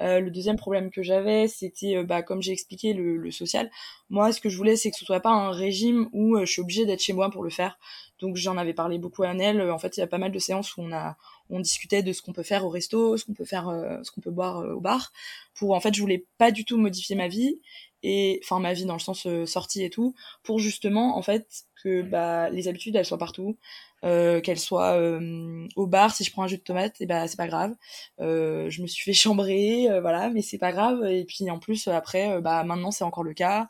Euh, 0.00 0.20
le 0.20 0.30
deuxième 0.30 0.56
problème 0.56 0.90
que 0.90 1.02
j'avais, 1.02 1.48
c'était 1.48 2.02
bah 2.04 2.22
comme 2.22 2.42
j'ai 2.42 2.52
expliqué 2.52 2.92
le, 2.92 3.16
le, 3.16 3.30
social. 3.30 3.70
Moi, 4.10 4.32
ce 4.32 4.40
que 4.40 4.48
je 4.48 4.56
voulais, 4.56 4.76
c'est 4.76 4.90
que 4.90 4.96
ce 4.96 5.04
soit 5.04 5.20
pas 5.20 5.30
un 5.30 5.50
régime 5.50 6.08
où 6.12 6.38
je 6.38 6.44
suis 6.44 6.62
obligée 6.62 6.86
d'être 6.86 7.02
chez 7.02 7.12
moi 7.12 7.30
pour 7.30 7.42
le 7.42 7.50
faire. 7.50 7.78
Donc 8.20 8.36
j'en 8.36 8.56
avais 8.56 8.74
parlé 8.74 8.98
beaucoup 8.98 9.22
à 9.22 9.28
Annelle. 9.28 9.60
En 9.70 9.78
fait, 9.78 9.96
il 9.96 10.00
y 10.00 10.02
a 10.02 10.06
pas 10.06 10.18
mal 10.18 10.32
de 10.32 10.38
séances 10.38 10.76
où 10.76 10.82
on 10.82 10.92
a 10.92 11.16
on 11.50 11.60
discutait 11.60 12.02
de 12.02 12.12
ce 12.12 12.20
qu'on 12.20 12.34
peut 12.34 12.42
faire 12.42 12.66
au 12.66 12.68
resto, 12.68 13.16
ce 13.16 13.24
qu'on 13.24 13.32
peut 13.32 13.46
faire, 13.46 13.72
ce 14.02 14.10
qu'on 14.10 14.20
peut 14.20 14.30
boire 14.30 14.58
au 14.76 14.80
bar. 14.80 15.12
Pour 15.54 15.72
en 15.72 15.80
fait, 15.80 15.94
je 15.94 16.00
voulais 16.00 16.24
pas 16.36 16.50
du 16.50 16.64
tout 16.64 16.76
modifier 16.76 17.16
ma 17.16 17.28
vie 17.28 17.58
et 18.02 18.40
enfin 18.44 18.60
ma 18.60 18.72
vie 18.72 18.84
dans 18.84 18.94
le 18.94 19.00
sens 19.00 19.26
euh, 19.26 19.46
sortie 19.46 19.82
et 19.84 19.90
tout 19.90 20.14
pour 20.42 20.58
justement 20.58 21.16
en 21.16 21.22
fait 21.22 21.46
que 21.82 22.02
bah 22.02 22.50
les 22.50 22.68
habitudes 22.68 22.96
elles 22.96 23.04
soient 23.04 23.18
partout. 23.18 23.56
Euh, 24.04 24.40
qu'elles 24.40 24.60
soient 24.60 24.92
euh, 24.96 25.66
au 25.74 25.88
bar 25.88 26.14
si 26.14 26.22
je 26.22 26.30
prends 26.30 26.44
un 26.44 26.46
jus 26.46 26.58
de 26.58 26.62
tomate 26.62 27.00
et 27.00 27.06
bah 27.06 27.26
c'est 27.26 27.36
pas 27.36 27.48
grave. 27.48 27.74
Euh, 28.20 28.70
je 28.70 28.80
me 28.82 28.86
suis 28.86 29.02
fait 29.02 29.12
chambrer 29.12 29.90
euh, 29.90 30.00
voilà 30.00 30.30
mais 30.30 30.42
c'est 30.42 30.58
pas 30.58 30.72
grave. 30.72 31.04
Et 31.06 31.24
puis 31.24 31.50
en 31.50 31.58
plus 31.58 31.88
après 31.88 32.40
bah 32.40 32.62
maintenant 32.64 32.90
c'est 32.92 33.04
encore 33.04 33.24
le 33.24 33.34
cas. 33.34 33.68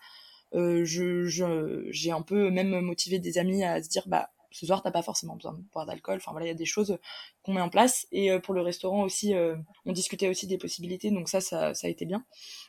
Je 0.53 1.87
j'ai 1.91 2.11
un 2.11 2.23
peu 2.23 2.51
même 2.51 2.81
motivé 2.81 3.19
des 3.19 3.39
amis 3.39 3.65
à 3.65 3.83
se 3.83 3.89
dire 3.89 4.03
bah 4.07 4.31
ce 4.51 4.67
soir 4.67 4.83
t'as 4.83 4.91
pas 4.91 5.03
forcément 5.03 5.35
besoin 5.35 5.53
de 5.55 5.63
boire 5.73 5.87
d'alcool. 5.87 6.17
Enfin 6.19 6.33
voilà 6.33 6.47
il 6.47 6.51
y 6.51 6.53
a 6.53 6.55
des 6.55 6.67
choses 6.67 6.99
qu'on 7.43 7.55
met 7.55 7.61
en 7.63 7.71
place. 7.71 8.07
Et 8.13 8.39
pour 8.41 8.53
le 8.55 8.61
restaurant 8.61 9.03
aussi 9.05 9.35
on 9.87 9.93
discutait 9.93 10.29
aussi 10.29 10.47
des 10.47 10.59
possibilités. 10.59 11.11
Donc 11.11 11.31
ça, 11.31 11.41
ça 11.41 11.73
ça 11.73 11.87
a 11.87 11.91
été 11.91 12.05
bien. 12.05 12.25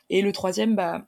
Et 0.08 0.22
le 0.22 0.32
troisième 0.32 0.76
bah 0.76 1.06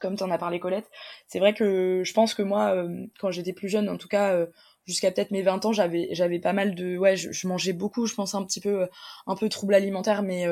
comme 0.00 0.16
tu 0.16 0.22
en 0.22 0.30
as 0.30 0.38
parlé 0.38 0.60
Colette, 0.60 0.90
c'est 1.26 1.38
vrai 1.38 1.54
que 1.54 2.02
je 2.04 2.12
pense 2.12 2.34
que 2.34 2.42
moi, 2.42 2.74
euh, 2.74 3.06
quand 3.18 3.30
j'étais 3.30 3.52
plus 3.52 3.68
jeune, 3.68 3.88
en 3.88 3.96
tout 3.96 4.08
cas 4.08 4.34
euh, 4.34 4.46
jusqu'à 4.86 5.10
peut-être 5.10 5.30
mes 5.30 5.42
20 5.42 5.64
ans, 5.66 5.72
j'avais 5.72 6.08
j'avais 6.12 6.38
pas 6.38 6.52
mal 6.52 6.74
de 6.74 6.96
ouais, 6.96 7.16
je, 7.16 7.46
mangeais 7.46 7.72
beaucoup, 7.72 8.06
je 8.06 8.14
pense 8.14 8.34
un 8.34 8.44
petit 8.44 8.60
peu 8.60 8.82
euh, 8.82 8.86
un 9.26 9.36
peu 9.36 9.48
trouble 9.48 9.74
alimentaire, 9.74 10.22
mais 10.22 10.46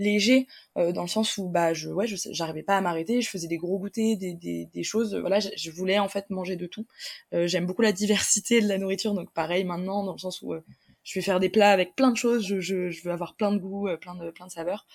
léger 0.00 0.46
dans 0.76 1.02
le 1.02 1.08
sens 1.08 1.38
où 1.38 1.48
bah 1.48 1.74
je 1.74 1.88
ouais 1.88 2.06
j'arrivais 2.06 2.62
pas 2.62 2.76
à 2.76 2.80
m'arrêter 2.80 3.20
je 3.20 3.28
faisais 3.28 3.48
des 3.48 3.56
gros 3.56 3.80
goûters 3.80 4.16
des, 4.16 4.32
des, 4.32 4.66
des 4.72 4.82
choses 4.84 5.16
voilà 5.16 5.40
je, 5.40 5.70
voulais 5.72 5.98
en 5.98 6.08
fait 6.08 6.30
manger 6.30 6.54
de 6.54 6.66
tout. 6.66 6.86
J'aime 7.32 7.66
beaucoup 7.66 7.82
la 7.82 7.90
diversité 8.04 8.60
de 8.60 8.68
la 8.68 8.78
nourriture 8.78 9.12
donc 9.14 9.32
pareil 9.32 9.64
maintenant 9.64 10.04
dans 10.04 10.12
le 10.12 10.18
sens 10.18 10.40
où 10.42 10.54
je 11.02 11.14
vais 11.18 11.22
faire 11.22 11.40
des 11.40 11.48
plats 11.48 11.70
avec 11.72 11.96
plein 11.96 12.12
de 12.12 12.16
choses 12.16 12.46
je, 12.46 12.60
je, 12.60 12.90
je 12.90 13.02
veux 13.02 13.10
avoir 13.10 13.34
plein 13.34 13.50
de 13.50 13.58
goûts 13.58 13.88
plein 14.00 14.14
de 14.14 14.30
plein 14.30 14.46
de 14.46 14.52
saveurs. 14.52 14.86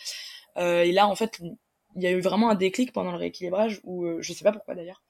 Et 0.57 0.93
là 0.93 1.09
en 1.09 1.15
fait 1.15 1.41
il 1.95 2.03
y 2.03 2.07
a 2.07 2.11
eu 2.11 2.21
vraiment 2.21 2.49
un 2.49 2.55
déclic 2.55 2.91
pendant 2.91 3.11
le 3.11 3.17
rééquilibrage 3.17 3.81
où 3.83 4.05
euh, 4.05 4.21
je 4.21 4.33
sais 4.33 4.43
pas 4.43 4.51
pourquoi 4.51 4.75
d'ailleurs. 4.75 5.03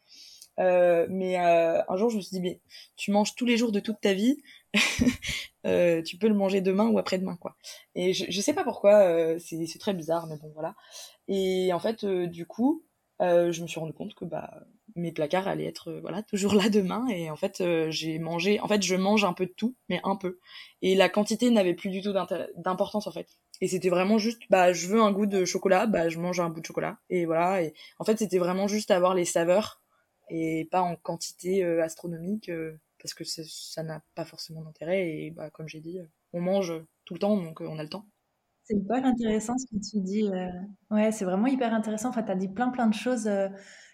Euh, 0.59 1.07
mais 1.09 1.39
euh, 1.39 1.81
un 1.87 1.97
jour, 1.97 2.09
je 2.09 2.17
me 2.17 2.21
suis 2.21 2.31
dit, 2.31 2.41
mais 2.41 2.61
tu 2.95 3.11
manges 3.11 3.35
tous 3.35 3.45
les 3.45 3.57
jours 3.57 3.71
de 3.71 3.79
toute 3.79 3.99
ta 4.01 4.13
vie, 4.13 4.37
euh, 5.65 6.01
tu 6.03 6.17
peux 6.17 6.27
le 6.27 6.35
manger 6.35 6.61
demain 6.61 6.87
ou 6.89 6.99
après-demain, 6.99 7.37
quoi. 7.37 7.55
Et 7.95 8.13
je, 8.13 8.25
je 8.29 8.41
sais 8.41 8.53
pas 8.53 8.63
pourquoi, 8.63 8.99
euh, 9.03 9.39
c'est 9.39 9.79
très 9.79 9.93
bizarre, 9.93 10.27
mais 10.27 10.37
bon, 10.37 10.51
voilà. 10.53 10.75
Et 11.27 11.73
en 11.73 11.79
fait, 11.79 12.05
du 12.05 12.45
coup, 12.45 12.83
je 13.19 13.61
me 13.61 13.67
suis 13.67 13.79
rendu 13.79 13.93
compte 13.93 14.15
que 14.15 14.25
bah 14.25 14.63
mes 14.95 15.13
placards 15.13 15.47
allaient 15.47 15.65
être 15.65 15.93
voilà 16.01 16.23
toujours 16.23 16.53
là 16.55 16.67
demain 16.69 17.07
et 17.07 17.31
en 17.31 17.37
fait 17.37 17.63
j'ai 17.89 18.19
mangé 18.19 18.59
en 18.59 18.67
fait 18.67 18.83
je 18.83 18.95
mange 18.95 19.23
un 19.23 19.31
peu 19.31 19.45
de 19.45 19.53
tout 19.55 19.75
mais 19.87 20.01
un 20.03 20.17
peu 20.17 20.39
et 20.81 20.93
la 20.93 21.07
quantité 21.07 21.49
n'avait 21.49 21.73
plus 21.73 21.89
du 21.89 22.01
tout 22.01 22.13
d'importance 22.57 23.07
en 23.07 23.11
fait 23.11 23.39
et 23.61 23.67
c'était 23.67 23.89
vraiment 23.89 24.17
juste 24.17 24.41
bah 24.49 24.73
je 24.73 24.87
veux 24.87 25.01
un 25.01 25.11
goût 25.11 25.25
de 25.25 25.45
chocolat 25.45 25.87
bah 25.87 26.09
je 26.09 26.19
mange 26.19 26.39
un 26.39 26.49
bout 26.49 26.61
de 26.61 26.65
chocolat 26.65 26.97
et 27.09 27.25
voilà 27.25 27.61
et 27.61 27.73
en 27.99 28.03
fait 28.03 28.17
c'était 28.17 28.39
vraiment 28.39 28.67
juste 28.67 28.91
avoir 28.91 29.13
les 29.13 29.25
saveurs 29.25 29.81
et 30.29 30.67
pas 30.71 30.81
en 30.81 30.95
quantité 30.95 31.63
euh, 31.63 31.83
astronomique 31.83 32.49
euh, 32.49 32.79
parce 33.01 33.13
que 33.13 33.23
ça 33.23 33.83
n'a 33.83 34.01
pas 34.15 34.25
forcément 34.25 34.61
d'intérêt 34.61 35.09
et 35.09 35.31
bah 35.31 35.49
comme 35.49 35.67
j'ai 35.67 35.81
dit 35.81 35.99
on 36.33 36.41
mange 36.41 36.73
tout 37.05 37.13
le 37.13 37.19
temps 37.19 37.37
donc 37.37 37.61
euh, 37.61 37.67
on 37.67 37.79
a 37.79 37.83
le 37.83 37.89
temps 37.89 38.05
c'est 38.65 38.75
hyper 38.75 39.05
intéressant 39.05 39.57
ce 39.57 39.65
que 39.65 39.75
tu 39.75 39.99
dis. 40.01 40.23
Ouais, 40.89 41.11
c'est 41.11 41.25
vraiment 41.25 41.47
hyper 41.47 41.73
intéressant. 41.73 42.07
Enfin, 42.07 42.23
tu 42.23 42.33
dit 42.37 42.47
plein 42.47 42.69
plein 42.69 42.87
de 42.87 42.93
choses 42.93 43.29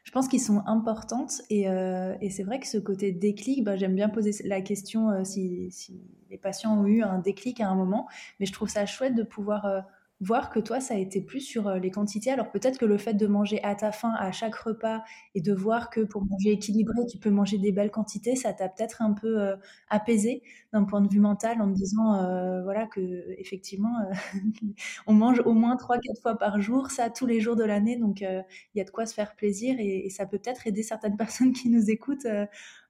je 0.10 0.12
pense 0.12 0.28
qu'ils 0.28 0.42
sont 0.42 0.64
importantes. 0.66 1.44
Et, 1.52 1.70
euh, 1.70 2.16
et 2.20 2.32
c'est 2.32 2.42
vrai 2.42 2.60
que 2.60 2.66
ce 2.66 2.80
côté 2.80 3.12
déclic, 3.12 3.64
bah, 3.64 3.76
j'aime 3.76 3.94
bien 3.94 4.10
poser 4.10 4.32
la 4.44 4.60
question 4.60 5.12
euh, 5.12 5.24
si, 5.24 5.70
si, 5.70 6.02
les 6.32 6.38
patients 6.40 6.76
ont 6.80 6.88
eu 6.88 7.04
un 7.04 7.20
déclic 7.20 7.62
à 7.62 7.70
un 7.70 7.76
moment, 7.76 8.08
mais 8.40 8.48
je 8.48 8.52
trouve 8.52 8.70
ça 8.70 8.88
chouette 8.88 9.14
de 9.14 9.22
pouvoir 9.22 9.66
euh, 9.66 9.82
voir 10.22 10.50
que 10.50 10.60
toi, 10.60 10.80
ça 10.82 10.96
a 10.96 10.98
été 10.98 11.22
plus 11.22 11.40
sur 11.40 11.68
euh, 11.68 11.80
les 11.80 11.92
quantités. 11.92 12.30
Alors 12.32 12.52
peut-être 12.52 12.78
que 12.78 12.86
le 12.86 12.98
fait 12.98 13.14
de 13.14 13.26
manger 13.28 13.64
à 13.64 13.74
ta 13.76 13.92
faim 13.92 14.14
à 14.18 14.32
chaque 14.32 14.56
repas 14.56 15.02
et 15.34 15.42
de 15.42 15.54
voir 15.54 15.90
que 15.90 16.02
pour 16.02 16.26
manger 16.26 16.52
équilibré, 16.52 16.98
tu 17.10 17.18
peux 17.20 17.30
manger 17.30 17.58
des 17.58 17.72
belles 17.72 17.92
quantités, 17.92 18.36
ça 18.36 18.52
t'a 18.54 18.68
peut-être 18.70 19.02
un 19.02 19.14
peu 19.14 19.40
euh, 19.42 19.56
apaisé 19.90 20.44
d'un 20.74 20.84
point 20.84 21.02
de 21.02 21.08
vue 21.08 21.20
mental 21.20 21.62
en 21.62 21.70
te 21.70 21.76
disant 21.76 22.16
euh, 22.16 22.62
voilà 22.64 22.86
que 22.88 23.00
effectivement 23.40 23.94
on 25.08 25.14
mange 25.14 25.40
au 25.46 25.54
moins 25.54 25.76
3 25.78 25.98
4 26.00 26.22
fois 26.22 26.38
par 26.38 26.60
jour, 26.62 26.92
ça 26.92 27.10
tous 27.10 27.26
les 27.26 27.40
jours 27.40 27.56
de 27.56 27.64
l'année 27.64 27.98
donc 27.98 28.22
il 28.22 28.44
y 28.76 28.82
a 28.82 28.84
de 28.84 28.90
quoi 28.92 29.06
se 29.06 29.14
faire 29.14 29.36
plaisir 29.36 29.76
et, 29.80 30.06
et 30.06 30.10
ça 30.10 30.26
peut 30.26 30.38
peut-être 30.38 30.68
aider 30.68 30.84
certaines 30.84 31.18
personnes 31.18 31.54
qui 31.54 31.70
nous 31.70 31.90
écoutent 31.90 32.28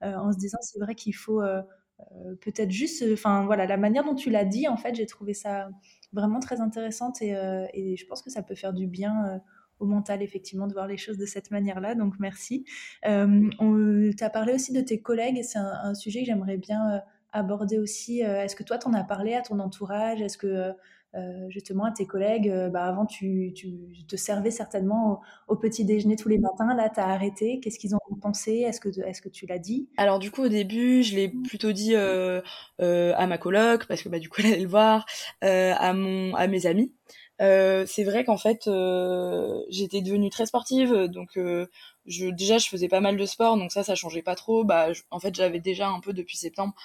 en 0.02 0.32
se 0.32 0.38
disant 0.38 0.58
c'est 0.62 0.80
vrai 0.80 0.96
qu'il 0.96 1.16
faut 1.16 1.42
peut-être 2.42 2.72
juste 2.72 3.04
enfin 3.14 3.46
voilà 3.46 3.66
la 3.66 3.78
manière 3.78 4.04
dont 4.04 4.16
tu 4.16 4.30
l'as 4.30 4.46
dit 4.46 4.68
en 4.68 4.78
fait, 4.78 4.96
j'ai 4.96 5.06
trouvé 5.06 5.34
ça 5.34 5.70
vraiment 6.14 6.40
très 6.40 6.62
intéressante 6.62 7.22
et, 7.22 7.36
euh, 7.36 7.66
et, 7.74 7.96
je 7.96 8.06
pense 8.06 8.22
que 8.22 8.30
ça 8.30 8.44
peut 8.44 8.56
faire 8.56 8.74
du 8.74 8.88
bien 8.88 9.26
euh, 9.26 9.38
au 9.80 9.86
mental, 9.86 10.22
effectivement, 10.22 10.68
de 10.68 10.74
voir 10.74 10.88
les 10.88 10.98
choses 10.98 11.18
de 11.18 11.26
cette 11.26 11.52
manière-là. 11.52 11.96
Donc, 11.96 12.16
merci. 12.20 12.66
Euh, 13.08 13.50
tu 14.18 14.24
as 14.24 14.30
parlé 14.30 14.54
aussi 14.54 14.74
de 14.74 14.82
tes 14.82 15.02
collègues 15.02 15.38
et 15.38 15.44
c'est 15.44 15.60
un, 15.60 15.94
sujet 15.94 16.22
que 16.22 16.26
j'aimerais 16.26 16.58
bien 16.58 17.02
aborder 17.32 17.78
aussi. 17.78 18.20
Est-ce 18.20 18.58
que 18.58 18.64
toi, 18.64 18.78
tu 18.78 18.88
en 18.88 18.94
as 18.94 19.06
parlé 19.06 19.36
à 19.36 19.42
ton 19.42 19.60
entourage? 19.60 20.22
Est-ce 20.22 20.38
que 20.38 20.48
euh, 20.48 20.74
justement 21.50 21.86
à 21.86 21.92
tes 21.92 22.06
collègues, 22.06 22.50
euh, 22.50 22.70
bah, 22.70 22.86
avant 22.86 23.06
tu, 23.06 23.52
tu, 23.56 23.70
te 24.08 24.16
servais 24.16 24.52
certainement 24.52 25.22
au, 25.48 25.56
petit 25.56 25.84
déjeuner 25.84 26.16
tous 26.16 26.30
les 26.30 26.38
matins, 26.38 26.76
là 26.76 26.90
tu 26.90 27.00
as 27.00 27.08
arrêté, 27.08 27.60
qu'est-ce 27.60 27.80
qu'ils 27.80 27.96
ont 27.96 28.00
pensé? 28.22 28.60
Est-ce 28.60 28.80
que, 28.80 28.90
est 28.90 29.22
que 29.22 29.30
tu 29.30 29.46
l'as 29.48 29.58
dit? 29.58 29.90
Alors 29.98 30.20
du 30.20 30.32
coup 30.32 30.44
au 30.44 30.48
début 30.50 31.04
je 31.04 31.16
l'ai 31.16 31.30
plutôt 31.30 31.72
dit 31.72 31.96
euh, 31.96 32.42
euh, 32.82 33.14
à 33.18 33.28
ma 33.28 33.38
coloc, 33.38 33.88
parce 33.88 34.04
que 34.04 34.10
bah, 34.10 34.20
du 34.20 34.30
coup 34.30 34.42
elle 34.44 34.54
allait 34.54 34.62
le 34.62 34.68
voir, 34.68 35.06
euh, 35.44 35.74
à, 35.78 35.94
mon, 35.94 36.36
à 36.36 36.48
mes 36.48 36.66
amis. 36.66 36.94
c'est 37.40 38.04
vrai 38.04 38.24
qu'en 38.24 38.38
fait 38.38 38.70
j'étais 39.70 40.02
devenue 40.02 40.30
très 40.30 40.46
sportive, 40.46 40.94
donc 41.08 41.40
je, 42.06 42.30
déjà 42.30 42.60
je 42.60 42.68
faisais 42.68 42.88
pas 42.88 43.02
mal 43.02 43.18
de 43.18 43.26
sport, 43.26 43.58
donc 43.58 43.72
ça 43.72 43.84
ça 43.84 43.96
changeait 43.96 44.22
pas 44.22 44.36
trop. 44.36 44.64
Bah, 44.64 44.90
en 45.12 45.20
fait 45.20 45.34
j'avais 45.36 45.60
déjà 45.60 45.90
un 45.90 46.00
peu 46.00 46.14
depuis 46.14 46.38
septembre 46.38 46.76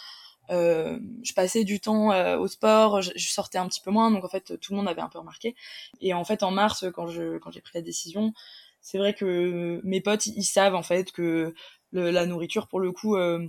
euh, 0.50 0.98
je 1.22 1.32
passais 1.32 1.64
du 1.64 1.80
temps 1.80 2.12
euh, 2.12 2.36
au 2.38 2.48
sport, 2.48 3.02
je, 3.02 3.12
je, 3.16 3.30
sortais 3.30 3.58
un 3.58 3.68
petit 3.68 3.80
peu 3.80 3.90
moins, 3.90 4.10
donc 4.10 4.24
en 4.24 4.28
fait 4.28 4.58
tout 4.60 4.72
le 4.72 4.78
monde 4.78 4.88
avait 4.88 5.00
un 5.00 5.08
peu 5.08 5.18
remarqué. 5.18 5.54
Et 6.00 6.14
en 6.14 6.24
fait 6.24 6.42
en 6.42 6.50
mars, 6.50 6.86
quand 6.94 7.06
je 7.08 7.38
quand 7.38 7.50
j'ai 7.50 7.60
pris 7.60 7.72
la 7.74 7.82
décision, 7.82 8.32
c'est 8.80 8.98
vrai 8.98 9.14
que 9.14 9.80
mes 9.84 10.00
potes 10.00 10.26
ils 10.26 10.44
savent 10.44 10.74
en 10.74 10.82
fait 10.82 11.12
que 11.12 11.54
le, 11.92 12.10
la 12.10 12.26
nourriture 12.26 12.68
pour 12.68 12.80
le 12.80 12.92
coup, 12.92 13.16
euh, 13.16 13.48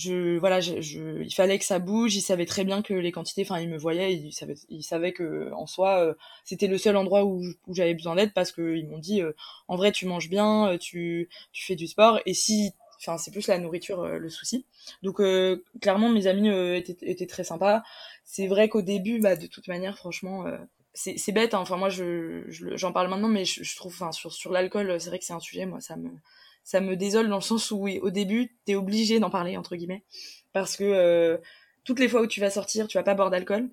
je 0.00 0.38
voilà 0.38 0.60
je, 0.60 1.22
il 1.22 1.34
fallait 1.34 1.58
que 1.58 1.64
ça 1.64 1.78
bouge 1.78 2.14
il 2.16 2.22
savait 2.22 2.46
très 2.46 2.64
bien 2.64 2.82
que 2.82 2.94
les 2.94 3.12
quantités 3.12 3.42
enfin 3.42 3.60
il 3.60 3.68
me 3.68 3.76
voyait 3.76 4.14
il 4.14 4.32
savait 4.32 4.54
il 4.68 4.82
savait 4.82 5.12
que 5.12 5.52
en 5.52 5.66
soi 5.66 5.98
euh, 5.98 6.14
c'était 6.44 6.68
le 6.68 6.78
seul 6.78 6.96
endroit 6.96 7.24
où, 7.24 7.42
où 7.66 7.74
j'avais 7.74 7.94
besoin 7.94 8.16
d'aide 8.16 8.32
parce 8.32 8.52
que 8.52 8.76
ils 8.76 8.86
m'ont 8.86 8.98
dit 8.98 9.20
euh, 9.20 9.32
en 9.68 9.76
vrai 9.76 9.92
tu 9.92 10.06
manges 10.06 10.30
bien 10.30 10.68
euh, 10.68 10.78
tu 10.78 11.28
tu 11.52 11.66
fais 11.66 11.76
du 11.76 11.86
sport 11.86 12.20
et 12.26 12.34
si 12.34 12.72
enfin 13.00 13.18
c'est 13.18 13.30
plus 13.30 13.48
la 13.48 13.58
nourriture 13.58 14.06
le 14.06 14.28
souci. 14.28 14.66
Donc 15.02 15.20
clairement 15.80 16.08
mes 16.10 16.26
amis 16.26 16.48
étaient, 16.76 16.96
étaient 17.02 17.26
très 17.26 17.44
sympas. 17.44 17.82
C'est 18.24 18.46
vrai 18.46 18.68
qu'au 18.68 18.82
début 18.82 19.20
bah 19.20 19.36
de 19.36 19.46
toute 19.46 19.68
manière 19.68 19.96
franchement 19.96 20.44
c'est 20.92 21.18
c'est 21.18 21.32
bête 21.32 21.54
hein. 21.54 21.60
enfin 21.60 21.76
moi 21.76 21.88
je 21.88 22.44
j'en 22.48 22.92
parle 22.92 23.08
maintenant 23.08 23.28
mais 23.28 23.44
je, 23.44 23.62
je 23.62 23.76
trouve 23.76 23.92
enfin 23.94 24.12
sur 24.12 24.32
sur 24.32 24.52
l'alcool 24.52 25.00
c'est 25.00 25.08
vrai 25.08 25.18
que 25.18 25.24
c'est 25.24 25.32
un 25.32 25.40
sujet 25.40 25.66
moi 25.66 25.80
ça 25.80 25.96
me 25.96 26.10
ça 26.64 26.80
me 26.80 26.96
désole 26.96 27.28
dans 27.28 27.36
le 27.36 27.42
sens 27.42 27.70
où 27.70 27.78
oui, 27.78 27.98
au 28.02 28.10
début, 28.10 28.54
t'es 28.64 28.74
obligé 28.74 29.18
d'en 29.18 29.30
parler 29.30 29.56
entre 29.56 29.76
guillemets. 29.76 30.04
Parce 30.52 30.76
que 30.76 30.84
euh, 30.84 31.38
toutes 31.84 32.00
les 32.00 32.08
fois 32.08 32.22
où 32.22 32.26
tu 32.26 32.40
vas 32.40 32.50
sortir, 32.50 32.86
tu 32.88 32.98
vas 32.98 33.02
pas 33.02 33.14
boire 33.14 33.30
d'alcool. 33.30 33.70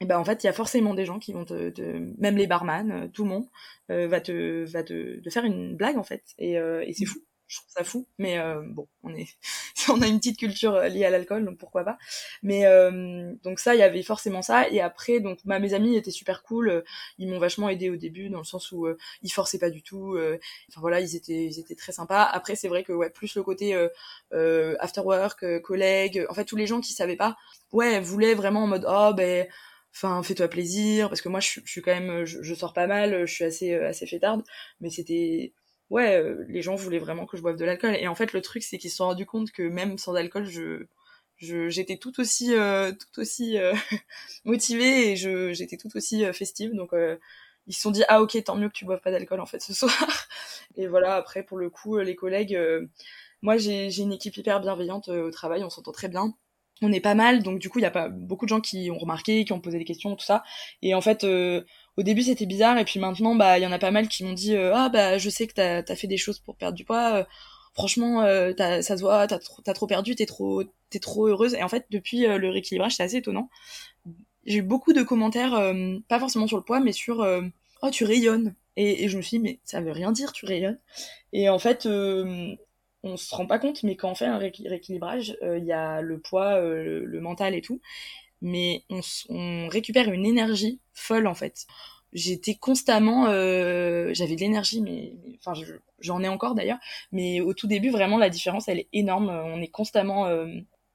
Et 0.00 0.04
ben 0.04 0.18
en 0.18 0.24
fait, 0.24 0.44
il 0.44 0.46
y 0.46 0.50
a 0.50 0.52
forcément 0.52 0.92
des 0.94 1.06
gens 1.06 1.18
qui 1.18 1.32
vont 1.32 1.44
te, 1.44 1.70
te 1.70 1.82
même 2.18 2.36
les 2.36 2.46
barman, 2.46 2.90
euh, 2.92 3.08
tout 3.08 3.24
le 3.24 3.30
monde 3.30 3.46
euh, 3.90 4.06
va 4.06 4.20
te 4.20 4.64
va 4.70 4.82
te, 4.82 5.20
te, 5.20 5.30
faire 5.30 5.44
une 5.44 5.74
blague 5.74 5.96
en 5.96 6.02
fait. 6.02 6.22
Et, 6.38 6.52
et 6.54 6.92
c'est 6.92 7.06
fou 7.06 7.18
je 7.48 7.58
trouve 7.58 7.70
ça 7.70 7.84
fou 7.84 8.06
mais 8.18 8.38
euh, 8.38 8.60
bon 8.64 8.88
on 9.02 9.14
est 9.14 9.28
on 9.88 10.02
a 10.02 10.06
une 10.06 10.18
petite 10.18 10.38
culture 10.38 10.74
euh, 10.74 10.88
liée 10.88 11.04
à 11.04 11.10
l'alcool 11.10 11.44
donc 11.44 11.58
pourquoi 11.58 11.84
pas. 11.84 11.96
Mais 12.42 12.66
euh, 12.66 13.32
donc 13.44 13.60
ça 13.60 13.74
il 13.74 13.78
y 13.78 13.82
avait 13.82 14.02
forcément 14.02 14.42
ça. 14.42 14.68
Et 14.68 14.80
après 14.80 15.20
donc 15.20 15.38
bah, 15.44 15.58
mes 15.58 15.74
amis 15.74 15.96
étaient 15.96 16.10
super 16.10 16.42
cool 16.42 16.84
ils 17.18 17.28
m'ont 17.28 17.38
vachement 17.38 17.68
aidé 17.68 17.90
au 17.90 17.96
début 17.96 18.28
dans 18.30 18.38
le 18.38 18.44
sens 18.44 18.72
où 18.72 18.86
ils 19.22 19.32
forçaient 19.32 19.58
pas 19.58 19.70
du 19.70 19.82
tout 19.82 20.18
enfin 20.70 20.80
voilà 20.80 21.00
ils 21.00 21.14
étaient 21.16 21.46
ils 21.46 21.58
étaient 21.60 21.74
très 21.74 21.92
sympas. 21.92 22.24
Après 22.24 22.56
c'est 22.56 22.68
vrai 22.68 22.82
que 22.82 22.92
ouais 22.92 23.10
plus 23.10 23.34
le 23.36 23.42
côté 23.42 23.74
after 24.80 25.00
work 25.02 25.60
collègues 25.62 26.26
en 26.28 26.34
fait 26.34 26.44
tous 26.44 26.56
les 26.56 26.66
gens 26.66 26.80
qui 26.80 26.92
savaient 26.92 27.16
pas 27.16 27.36
ouais 27.72 28.00
voulaient 28.00 28.34
vraiment 28.34 28.64
en 28.64 28.66
mode 28.66 28.86
oh 28.88 29.12
ben 29.16 29.46
enfin 29.94 30.22
fais-toi 30.22 30.48
plaisir 30.48 31.08
parce 31.08 31.20
que 31.20 31.28
moi 31.28 31.40
je, 31.40 31.60
suis 31.64 31.82
quand 31.82 31.94
même 31.98 32.24
je, 32.24 32.54
sors 32.54 32.72
pas 32.72 32.86
mal 32.86 33.26
je 33.26 33.32
suis 33.32 33.44
assez 33.44 33.74
assez 33.74 34.06
fêtarde. 34.06 34.42
Mais 34.80 34.90
c'était 34.90 35.52
ouais, 35.90 36.16
euh, 36.16 36.44
les 36.48 36.62
gens 36.62 36.74
voulaient 36.74 36.98
vraiment 36.98 37.26
que 37.26 37.36
je 37.36 37.42
boive 37.42 37.56
de 37.56 37.64
l'alcool. 37.64 37.96
Et 37.96 38.08
en 38.08 38.14
fait, 38.14 38.32
le 38.32 38.42
truc, 38.42 38.62
c'est 38.62 38.78
qu'ils 38.78 38.90
se 38.90 38.96
sont 38.96 39.06
rendus 39.06 39.26
compte 39.26 39.50
que 39.52 39.62
même 39.62 39.98
sans 39.98 40.14
alcool, 40.14 40.46
je, 40.46 40.86
j'étais 41.38 41.96
tout 41.98 42.18
aussi, 42.20 42.54
euh, 42.54 42.92
tout 42.92 43.20
aussi 43.20 43.58
euh, 43.58 43.74
motivée 44.44 45.12
et 45.12 45.16
je, 45.16 45.52
j'étais 45.52 45.76
tout 45.76 45.94
aussi 45.96 46.24
euh, 46.24 46.32
festive. 46.32 46.74
Donc, 46.74 46.92
ils 47.66 47.74
se 47.74 47.80
sont 47.80 47.90
dit, 47.90 48.04
ah 48.08 48.22
ok, 48.22 48.42
tant 48.44 48.56
mieux 48.56 48.68
que 48.68 48.74
tu 48.74 48.84
boives 48.84 49.00
pas 49.00 49.10
d'alcool 49.10 49.40
en 49.40 49.46
fait 49.46 49.60
ce 49.60 49.74
soir. 49.74 50.28
et 50.76 50.86
voilà, 50.86 51.16
après, 51.16 51.42
pour 51.42 51.58
le 51.58 51.70
coup, 51.70 51.98
les 51.98 52.16
collègues, 52.16 52.58
moi, 53.42 53.56
j'ai, 53.58 53.90
j'ai 53.90 54.02
une 54.02 54.12
équipe 54.12 54.36
hyper 54.36 54.60
bienveillante 54.60 55.08
au 55.08 55.30
travail, 55.30 55.64
on 55.64 55.70
s'entend 55.70 55.92
très 55.92 56.08
bien 56.08 56.34
on 56.82 56.92
est 56.92 57.00
pas 57.00 57.14
mal, 57.14 57.42
donc 57.42 57.58
du 57.58 57.68
coup 57.70 57.78
il 57.78 57.82
y 57.82 57.86
a 57.86 57.90
pas 57.90 58.08
beaucoup 58.08 58.44
de 58.44 58.50
gens 58.50 58.60
qui 58.60 58.90
ont 58.90 58.98
remarqué, 58.98 59.44
qui 59.44 59.52
ont 59.52 59.60
posé 59.60 59.78
des 59.78 59.84
questions, 59.84 60.14
tout 60.14 60.24
ça. 60.24 60.42
Et 60.82 60.94
en 60.94 61.00
fait, 61.00 61.24
euh, 61.24 61.62
au 61.96 62.02
début 62.02 62.22
c'était 62.22 62.46
bizarre 62.46 62.78
et 62.78 62.84
puis 62.84 63.00
maintenant 63.00 63.34
bah 63.34 63.58
il 63.58 63.62
y 63.62 63.66
en 63.66 63.72
a 63.72 63.78
pas 63.78 63.90
mal 63.90 64.08
qui 64.08 64.24
m'ont 64.24 64.32
dit 64.32 64.54
euh, 64.54 64.72
ah 64.74 64.88
bah 64.88 65.18
je 65.18 65.30
sais 65.30 65.46
que 65.46 65.54
t'as 65.54 65.82
as 65.86 65.96
fait 65.96 66.06
des 66.06 66.18
choses 66.18 66.38
pour 66.38 66.56
perdre 66.56 66.76
du 66.76 66.84
poids 66.84 67.14
euh, 67.14 67.24
franchement 67.74 68.22
euh, 68.22 68.52
ça 68.56 68.96
se 68.96 69.00
voit 69.00 69.26
t'as 69.26 69.38
trop, 69.38 69.86
perdu 69.86 70.14
t'es 70.14 70.26
trop 70.26 70.62
t'es 70.90 70.98
trop 70.98 71.26
heureuse 71.26 71.54
et 71.54 71.62
en 71.62 71.68
fait 71.68 71.86
depuis 71.90 72.26
le 72.26 72.50
rééquilibrage 72.50 72.96
c'est 72.96 73.02
assez 73.02 73.16
étonnant. 73.16 73.50
J'ai 74.44 74.58
eu 74.58 74.62
beaucoup 74.62 74.92
de 74.92 75.02
commentaires 75.02 75.60
pas 76.08 76.20
forcément 76.20 76.46
sur 76.46 76.56
le 76.56 76.62
poids 76.62 76.80
mais 76.80 76.92
sur 76.92 77.26
oh 77.82 77.90
tu 77.90 78.04
rayonnes! 78.04 78.54
Et, 78.76 79.04
et, 79.04 79.08
je 79.08 79.16
me 79.16 79.22
suis 79.22 79.38
dit 79.38 79.42
mais 79.42 79.58
ça 79.64 79.80
veut 79.80 79.90
rien 79.92 80.12
dire 80.12 80.32
tu 80.32 80.46
rayonnes! 80.46 80.78
Et 81.32 81.48
en 81.48 81.58
fait 81.58 81.86
on 81.86 83.16
se 83.16 83.34
rend 83.34 83.46
pas 83.46 83.58
compte 83.58 83.82
mais 83.82 83.96
quand 83.96 84.10
on 84.10 84.14
fait 84.14 84.26
un 84.26 84.38
rééquilibrage 84.38 85.36
il 85.42 85.64
y 85.64 85.72
a 85.72 86.00
le 86.00 86.20
poids 86.20 86.60
le 86.60 87.20
mental 87.20 87.54
et 87.54 87.60
tout 87.60 87.80
mais 88.40 88.84
on, 88.90 89.00
on 89.28 89.68
récupère 89.68 90.10
une 90.12 90.26
énergie 90.26 90.78
folle 90.96 91.26
en 91.26 91.34
fait. 91.34 91.66
J'étais 92.12 92.54
constamment, 92.54 93.26
euh, 93.28 94.10
j'avais 94.14 94.36
de 94.36 94.40
l'énergie, 94.40 94.80
mais, 94.80 95.12
enfin 95.44 95.60
j'en 96.00 96.22
ai 96.22 96.28
encore 96.28 96.54
d'ailleurs, 96.54 96.78
mais 97.12 97.40
au 97.40 97.52
tout 97.54 97.66
début 97.66 97.90
vraiment 97.90 98.18
la 98.18 98.30
différence 98.30 98.68
elle 98.68 98.78
est 98.80 98.88
énorme. 98.92 99.28
On 99.28 99.60
est 99.60 99.68
constamment, 99.68 100.26
euh, 100.26 100.46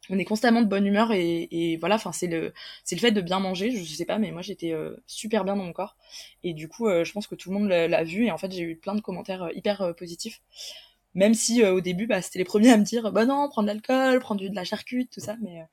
on 0.10 0.18
est 0.18 0.26
constamment 0.26 0.62
de 0.62 0.68
bonne 0.68 0.86
humeur 0.88 1.12
et, 1.12 1.48
et 1.52 1.78
voilà, 1.78 1.96
enfin 1.96 2.12
c'est 2.12 2.28
le, 2.28 2.54
c'est 2.84 2.96
le 2.96 3.02
fait 3.02 3.12
de 3.12 3.22
bien 3.22 3.40
manger. 3.40 3.72
Je 3.72 3.84
sais 3.84 4.06
pas, 4.06 4.18
mais 4.18 4.32
moi 4.32 4.42
j'étais 4.42 4.74
euh, 4.74 4.96
super 5.08 5.44
bien 5.44 5.56
dans 5.56 5.64
mon 5.64 5.74
corps 5.74 5.96
et 6.44 6.54
du 6.54 6.68
coup 6.68 6.88
euh, 6.88 7.04
je 7.04 7.12
pense 7.14 7.28
que 7.28 7.36
tout 7.36 7.52
le 7.52 7.60
monde 7.60 7.70
l'a 7.70 8.04
vu 8.04 8.26
et 8.26 8.32
en 8.32 8.38
fait 8.38 8.52
j'ai 8.52 8.64
eu 8.64 8.76
plein 8.76 8.96
de 8.96 9.02
commentaires 9.02 9.44
euh, 9.44 9.54
hyper 9.54 9.94
positifs 9.96 10.42
même 11.14 11.34
si 11.34 11.64
euh, 11.64 11.74
au 11.74 11.82
début 11.82 12.08
bah 12.08 12.22
c'était 12.22 12.40
les 12.40 12.46
premiers 12.46 12.72
à 12.72 12.78
me 12.78 12.84
dire 12.84 13.12
bah 13.12 13.26
non 13.26 13.50
prendre 13.50 13.68
de 13.68 13.74
l'alcool 13.74 14.20
prendre 14.20 14.42
de 14.42 14.56
la 14.56 14.64
charcuterie 14.64 15.08
tout 15.08 15.20
ça 15.20 15.36
mais 15.42 15.60
euh, 15.62 15.66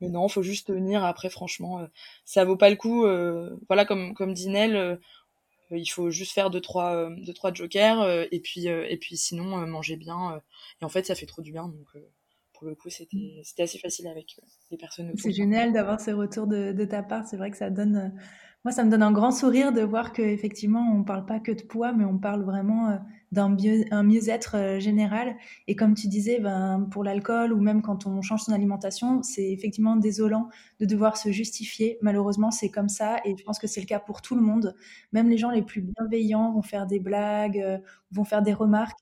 mais 0.00 0.08
non 0.08 0.28
faut 0.28 0.42
juste 0.42 0.68
tenir. 0.68 1.04
Après 1.04 1.30
franchement 1.30 1.80
euh, 1.80 1.86
ça 2.24 2.44
vaut 2.44 2.56
pas 2.56 2.70
le 2.70 2.76
coup 2.76 3.06
voilà 3.68 3.84
comme 3.84 4.14
comme 4.14 4.34
dit 4.34 4.48
Nel 4.48 5.00
il 5.70 5.86
faut 5.86 6.10
juste 6.10 6.32
faire 6.32 6.50
deux 6.50 6.60
trois 6.60 7.10
deux 7.10 7.34
trois 7.34 7.52
jokers 7.52 8.26
et 8.30 8.40
puis 8.40 8.66
et 8.66 8.96
puis 8.96 9.16
sinon 9.16 9.66
manger 9.66 9.96
bien 9.96 10.40
et 10.80 10.84
en 10.84 10.88
fait 10.88 11.06
ça 11.06 11.14
fait 11.14 11.26
trop 11.26 11.42
du 11.42 11.52
bien 11.52 11.68
donc 11.68 12.04
pour 12.52 12.66
le 12.66 12.74
coup 12.74 12.88
c'était 12.88 13.40
c'était 13.42 13.64
assez 13.64 13.78
facile 13.78 14.06
avec 14.06 14.36
les 14.70 14.76
personnes 14.76 15.12
c'est 15.16 15.32
génial 15.32 15.72
d'avoir 15.72 16.00
ces 16.00 16.12
retours 16.12 16.46
de, 16.46 16.72
de 16.72 16.84
ta 16.84 17.02
part. 17.02 17.26
C'est 17.26 17.36
vrai 17.36 17.50
que 17.50 17.56
ça 17.56 17.70
donne 17.70 18.12
moi, 18.66 18.72
ça 18.72 18.82
me 18.82 18.90
donne 18.90 19.04
un 19.04 19.12
grand 19.12 19.30
sourire 19.30 19.72
de 19.72 19.80
voir 19.82 20.12
qu'effectivement, 20.12 20.90
on 20.92 20.98
ne 20.98 21.04
parle 21.04 21.24
pas 21.24 21.38
que 21.38 21.52
de 21.52 21.62
poids, 21.62 21.92
mais 21.92 22.04
on 22.04 22.18
parle 22.18 22.42
vraiment 22.42 22.88
euh, 22.88 22.96
d'un 23.30 23.48
mieux-être 24.02 24.56
euh, 24.56 24.80
général. 24.80 25.36
Et 25.68 25.76
comme 25.76 25.94
tu 25.94 26.08
disais, 26.08 26.40
ben, 26.40 26.88
pour 26.90 27.04
l'alcool 27.04 27.52
ou 27.52 27.60
même 27.60 27.80
quand 27.80 28.08
on 28.08 28.22
change 28.22 28.42
son 28.42 28.52
alimentation, 28.52 29.22
c'est 29.22 29.52
effectivement 29.52 29.94
désolant 29.94 30.48
de 30.80 30.84
devoir 30.84 31.16
se 31.16 31.30
justifier. 31.30 31.96
Malheureusement, 32.02 32.50
c'est 32.50 32.68
comme 32.68 32.88
ça 32.88 33.18
et 33.24 33.36
je 33.38 33.44
pense 33.44 33.60
que 33.60 33.68
c'est 33.68 33.80
le 33.80 33.86
cas 33.86 34.00
pour 34.00 34.20
tout 34.20 34.34
le 34.34 34.42
monde. 34.42 34.74
Même 35.12 35.28
les 35.28 35.38
gens 35.38 35.50
les 35.50 35.62
plus 35.62 35.82
bienveillants 35.82 36.50
vont 36.52 36.62
faire 36.62 36.88
des 36.88 36.98
blagues, 36.98 37.60
euh, 37.60 37.78
vont 38.10 38.24
faire 38.24 38.42
des 38.42 38.52
remarques. 38.52 38.98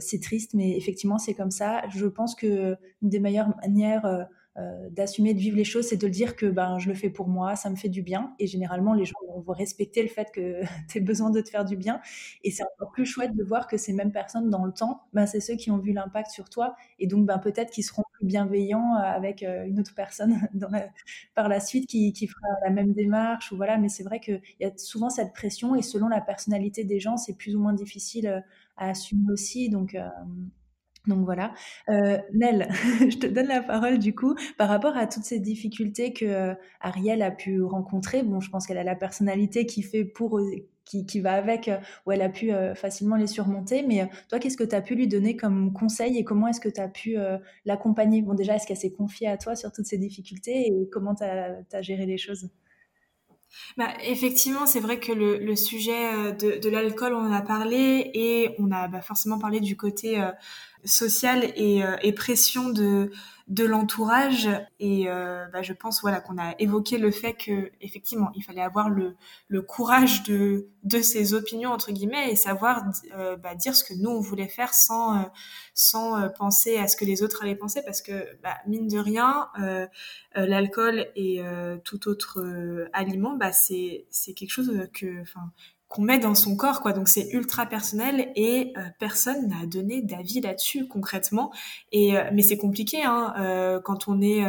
c'est 0.00 0.20
triste, 0.20 0.54
mais 0.54 0.76
effectivement, 0.76 1.18
c'est 1.18 1.34
comme 1.34 1.52
ça. 1.52 1.82
Je 1.90 2.06
pense 2.06 2.34
que 2.34 2.76
une 3.00 3.10
des 3.10 3.20
meilleures 3.20 3.54
manières 3.62 4.26
d'assumer 4.90 5.32
de 5.32 5.38
vivre 5.38 5.56
les 5.56 5.64
choses, 5.64 5.86
c'est 5.86 5.96
de 5.96 6.06
le 6.06 6.12
dire 6.12 6.36
que 6.36 6.46
ben, 6.46 6.78
je 6.78 6.88
le 6.88 6.94
fais 6.94 7.08
pour 7.08 7.28
moi, 7.28 7.56
ça 7.56 7.70
me 7.70 7.76
fait 7.76 7.88
du 7.88 8.02
bien. 8.02 8.34
Et 8.38 8.46
généralement, 8.46 8.92
les 8.92 9.04
gens 9.04 9.16
vont 9.40 9.52
respecter 9.52 10.02
le 10.02 10.08
fait 10.08 10.30
que 10.32 10.60
tu 10.88 10.98
aies 10.98 11.00
besoin 11.00 11.30
de 11.30 11.40
te 11.40 11.48
faire 11.48 11.64
du 11.64 11.76
bien. 11.76 12.00
Et 12.44 12.50
c'est 12.50 12.62
encore 12.62 12.90
plus 12.92 13.06
chouette 13.06 13.34
de 13.34 13.44
voir 13.44 13.66
que 13.66 13.76
ces 13.76 13.92
mêmes 13.92 14.12
personnes, 14.12 14.50
dans 14.50 14.64
le 14.64 14.72
temps, 14.72 15.02
ben, 15.12 15.26
c'est 15.26 15.40
ceux 15.40 15.56
qui 15.56 15.70
ont 15.70 15.78
vu 15.78 15.92
l'impact 15.92 16.30
sur 16.30 16.48
toi. 16.48 16.74
Et 16.98 17.06
donc, 17.06 17.26
ben, 17.26 17.38
peut-être 17.38 17.70
qu'ils 17.70 17.84
seront 17.84 18.02
plus 18.12 18.26
bienveillants 18.26 18.96
euh, 18.96 19.02
avec 19.02 19.42
euh, 19.42 19.64
une 19.66 19.80
autre 19.80 19.94
personne 19.94 20.34
par 21.34 21.48
la 21.48 21.60
suite 21.60 21.88
qui, 21.88 22.12
qui, 22.12 22.26
fera 22.26 22.48
la 22.64 22.70
même 22.70 22.92
démarche. 22.92 23.52
Ou 23.52 23.56
voilà. 23.56 23.78
Mais 23.78 23.88
c'est 23.88 24.04
vrai 24.04 24.20
qu'il 24.20 24.40
y 24.60 24.64
a 24.64 24.72
souvent 24.76 25.10
cette 25.10 25.32
pression. 25.32 25.74
Et 25.74 25.82
selon 25.82 26.08
la 26.08 26.20
personnalité 26.20 26.84
des 26.84 27.00
gens, 27.00 27.16
c'est 27.16 27.34
plus 27.36 27.56
ou 27.56 27.60
moins 27.60 27.74
difficile 27.74 28.44
à 28.76 28.90
assumer 28.90 29.32
aussi. 29.32 29.68
Donc, 29.68 29.96
donc 31.06 31.24
voilà. 31.24 31.54
Euh, 31.88 32.18
Nel, 32.34 32.68
je 33.00 33.16
te 33.16 33.26
donne 33.26 33.46
la 33.46 33.62
parole 33.62 33.98
du 33.98 34.14
coup 34.14 34.34
par 34.58 34.68
rapport 34.68 34.96
à 34.96 35.06
toutes 35.06 35.24
ces 35.24 35.38
difficultés 35.38 36.12
que 36.12 36.26
euh, 36.26 36.54
Ariel 36.80 37.22
a 37.22 37.30
pu 37.30 37.62
rencontrer. 37.62 38.22
Bon, 38.22 38.40
je 38.40 38.50
pense 38.50 38.66
qu'elle 38.66 38.78
a 38.78 38.84
la 38.84 38.96
personnalité 38.96 39.64
qui 39.64 39.82
fait 39.82 40.04
pour 40.04 40.38
euh, 40.38 40.44
qui, 40.84 41.06
qui 41.06 41.20
va 41.20 41.32
avec, 41.32 41.68
euh, 41.68 41.78
où 42.04 42.12
elle 42.12 42.20
a 42.20 42.28
pu 42.28 42.50
facilement 42.74 43.16
les 43.16 43.28
surmonter. 43.28 43.82
Mais 43.82 44.10
toi, 44.28 44.38
qu'est-ce 44.38 44.56
que 44.56 44.64
tu 44.64 44.74
as 44.74 44.82
pu 44.82 44.94
lui 44.94 45.06
donner 45.08 45.36
comme 45.36 45.72
conseil 45.72 46.18
et 46.18 46.24
comment 46.24 46.48
est-ce 46.48 46.60
que 46.60 46.68
tu 46.68 46.80
as 46.80 46.88
pu 46.88 47.16
l'accompagner? 47.64 48.22
Bon, 48.22 48.34
déjà, 48.34 48.56
est-ce 48.56 48.66
qu'elle 48.66 48.76
s'est 48.76 48.90
confiée 48.90 49.28
à 49.28 49.38
toi 49.38 49.54
sur 49.54 49.70
toutes 49.70 49.86
ces 49.86 49.98
difficultés 49.98 50.66
et 50.66 50.88
comment 50.90 51.14
tu 51.14 51.22
as, 51.22 51.82
géré 51.82 52.06
les 52.06 52.18
choses? 52.18 52.48
Bah, 53.76 53.88
effectivement, 54.04 54.66
c'est 54.66 54.80
vrai 54.80 54.98
que 54.98 55.12
le, 55.12 55.38
le 55.38 55.54
sujet 55.54 56.32
de, 56.32 56.60
de 56.60 56.68
l'alcool, 56.68 57.14
on 57.14 57.28
en 57.28 57.32
a 57.32 57.42
parlé 57.42 58.10
et 58.14 58.56
on 58.58 58.72
a 58.72 58.88
bah, 58.88 59.00
forcément 59.00 59.38
parlé 59.38 59.60
du 59.60 59.76
côté 59.76 60.20
sociale 60.84 61.52
et, 61.56 61.84
euh, 61.84 61.96
et 62.02 62.12
pression 62.12 62.68
de 62.68 63.10
de 63.50 63.64
l'entourage. 63.64 64.48
Et 64.78 65.08
euh, 65.08 65.46
bah, 65.52 65.60
je 65.60 65.72
pense 65.72 66.00
voilà 66.00 66.20
qu'on 66.20 66.38
a 66.38 66.54
évoqué 66.60 66.98
le 66.98 67.10
fait 67.10 67.34
que 67.34 67.72
effectivement 67.80 68.30
il 68.34 68.42
fallait 68.44 68.62
avoir 68.62 68.88
le, 68.88 69.16
le 69.48 69.60
courage 69.60 70.22
de 70.22 70.68
de 70.84 71.00
ses 71.02 71.34
opinions 71.34 71.70
entre 71.70 71.90
guillemets 71.90 72.30
et 72.30 72.36
savoir 72.36 72.84
euh, 73.16 73.36
bah, 73.36 73.56
dire 73.56 73.74
ce 73.74 73.82
que 73.84 73.92
nous 73.94 74.10
on 74.10 74.20
voulait 74.20 74.48
faire 74.48 74.72
sans 74.72 75.18
euh, 75.18 75.22
sans 75.74 76.28
penser 76.38 76.76
à 76.78 76.86
ce 76.86 76.96
que 76.96 77.04
les 77.04 77.22
autres 77.22 77.42
allaient 77.42 77.56
penser. 77.56 77.82
Parce 77.84 78.02
que 78.02 78.24
bah, 78.42 78.56
mine 78.66 78.86
de 78.86 78.98
rien 78.98 79.48
l'alcool 80.34 81.06
et 81.16 81.42
tout 81.84 82.08
autre 82.08 82.88
aliment 82.92 83.36
bah 83.36 83.52
c'est 83.52 84.06
c'est 84.10 84.32
quelque 84.34 84.50
chose 84.52 84.88
que 84.92 85.20
enfin 85.22 85.50
qu'on 85.90 86.02
met 86.02 86.20
dans 86.20 86.36
son 86.36 86.56
corps 86.56 86.80
quoi. 86.80 86.92
Donc 86.92 87.08
c'est 87.08 87.28
ultra 87.32 87.66
personnel 87.66 88.30
et 88.36 88.72
euh, 88.78 88.80
personne 89.00 89.48
n'a 89.48 89.66
donné 89.66 90.00
d'avis 90.02 90.40
là-dessus 90.40 90.86
concrètement. 90.86 91.52
Et 91.90 92.16
euh, 92.16 92.30
mais 92.32 92.42
c'est 92.42 92.56
compliqué 92.56 93.02
hein, 93.02 93.34
euh, 93.38 93.80
quand 93.80 94.06
on 94.08 94.22
est 94.22 94.44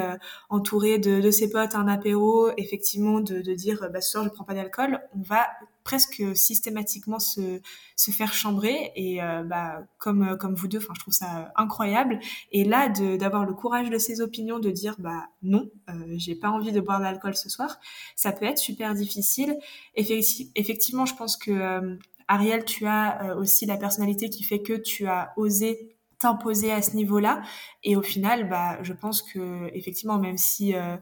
entouré 0.49 0.99
de, 0.99 1.19
de, 1.19 1.31
ses 1.31 1.49
potes 1.49 1.73
un 1.75 1.87
apéro 1.87 2.51
effectivement 2.57 3.19
de, 3.19 3.41
de 3.41 3.53
dire 3.53 3.89
bah 3.91 4.01
ce 4.01 4.11
soir 4.11 4.23
je 4.23 4.29
prends 4.29 4.43
pas 4.43 4.53
d'alcool 4.53 5.01
on 5.17 5.21
va 5.23 5.47
presque 5.83 6.23
systématiquement 6.35 7.19
se, 7.19 7.61
se 7.95 8.11
faire 8.11 8.33
chambrer. 8.33 8.91
Et 8.95 9.21
euh, 9.21 9.43
bah 9.43 9.83
comme 9.97 10.37
comme 10.37 10.55
vous 10.55 10.67
deux 10.67 10.79
enfin 10.79 10.93
je 10.95 11.01
trouve 11.01 11.13
ça 11.13 11.51
incroyable. 11.55 12.19
Et 12.51 12.63
là 12.63 12.89
d'avoir 12.89 13.45
le 13.45 13.53
courage 13.53 13.89
de 13.89 13.97
ses 13.97 14.21
opinions 14.21 14.59
de 14.59 14.69
dire 14.69 14.95
bah 14.99 15.27
non 15.41 15.69
euh, 15.89 15.93
j'ai 16.17 16.35
pas 16.35 16.49
envie 16.49 16.71
de 16.71 16.79
boire 16.79 16.99
de 16.99 17.03
l'alcool 17.03 17.35
ce 17.35 17.49
soir 17.49 17.79
ça 18.15 18.31
peut 18.31 18.45
être 18.45 18.59
super 18.59 18.93
difficile. 18.93 19.57
Effectivement 19.95 21.05
je 21.05 21.15
pense 21.15 21.37
que 21.37 21.51
euh, 21.51 21.95
Ariel 22.27 22.65
tu 22.65 22.85
as 22.85 23.35
aussi 23.37 23.65
la 23.65 23.77
personnalité 23.77 24.29
qui 24.29 24.43
fait 24.43 24.61
que 24.61 24.73
tu 24.73 25.07
as 25.07 25.33
osé 25.37 25.97
t'imposer 26.21 26.71
à 26.71 26.81
ce 26.81 26.95
niveau-là. 26.95 27.41
Et 27.83 27.95
au 27.95 28.01
final, 28.01 28.47
bah, 28.47 28.77
je 28.83 28.93
pense 28.93 29.21
que 29.21 29.69
effectivement, 29.75 30.19
même 30.19 30.37
si 30.37 30.75
euh, 30.75 30.95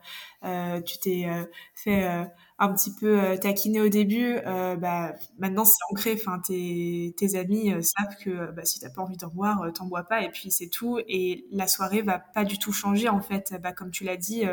euh, 0.46 0.82
tu 0.82 0.98
t'es 0.98 1.26
euh, 1.28 1.44
fait 1.76 2.28
un 2.60 2.74
petit 2.74 2.94
peu 2.94 3.38
taquiner 3.42 3.82
au 3.82 3.90
début, 3.90 4.38
bah, 4.46 5.14
maintenant 5.40 5.66
c'est 5.66 5.78
ancré. 5.92 6.14
Enfin, 6.16 6.40
tes, 6.40 7.14
tes 7.18 7.36
amis 7.36 7.72
savent 7.82 8.16
que 8.24 8.52
bah, 8.52 8.66
si 8.66 8.80
t'as 8.80 8.90
pas 8.90 9.02
envie 9.02 9.18
d'en 9.18 9.30
boire, 9.30 9.72
t'en 9.74 9.86
bois 9.86 10.04
pas. 10.04 10.24
Et 10.24 10.30
puis 10.30 10.52
c'est 10.52 10.70
tout. 10.70 11.00
Et 11.08 11.46
la 11.52 11.68
soirée 11.68 12.02
va 12.02 12.20
pas 12.20 12.46
du 12.46 12.60
tout 12.60 12.72
changer 12.74 13.10
en 13.10 13.22
fait. 13.22 13.54
Bah, 13.62 13.72
comme 13.72 13.92
tu 13.92 14.04
l'as 14.04 14.18
dit, 14.18 14.46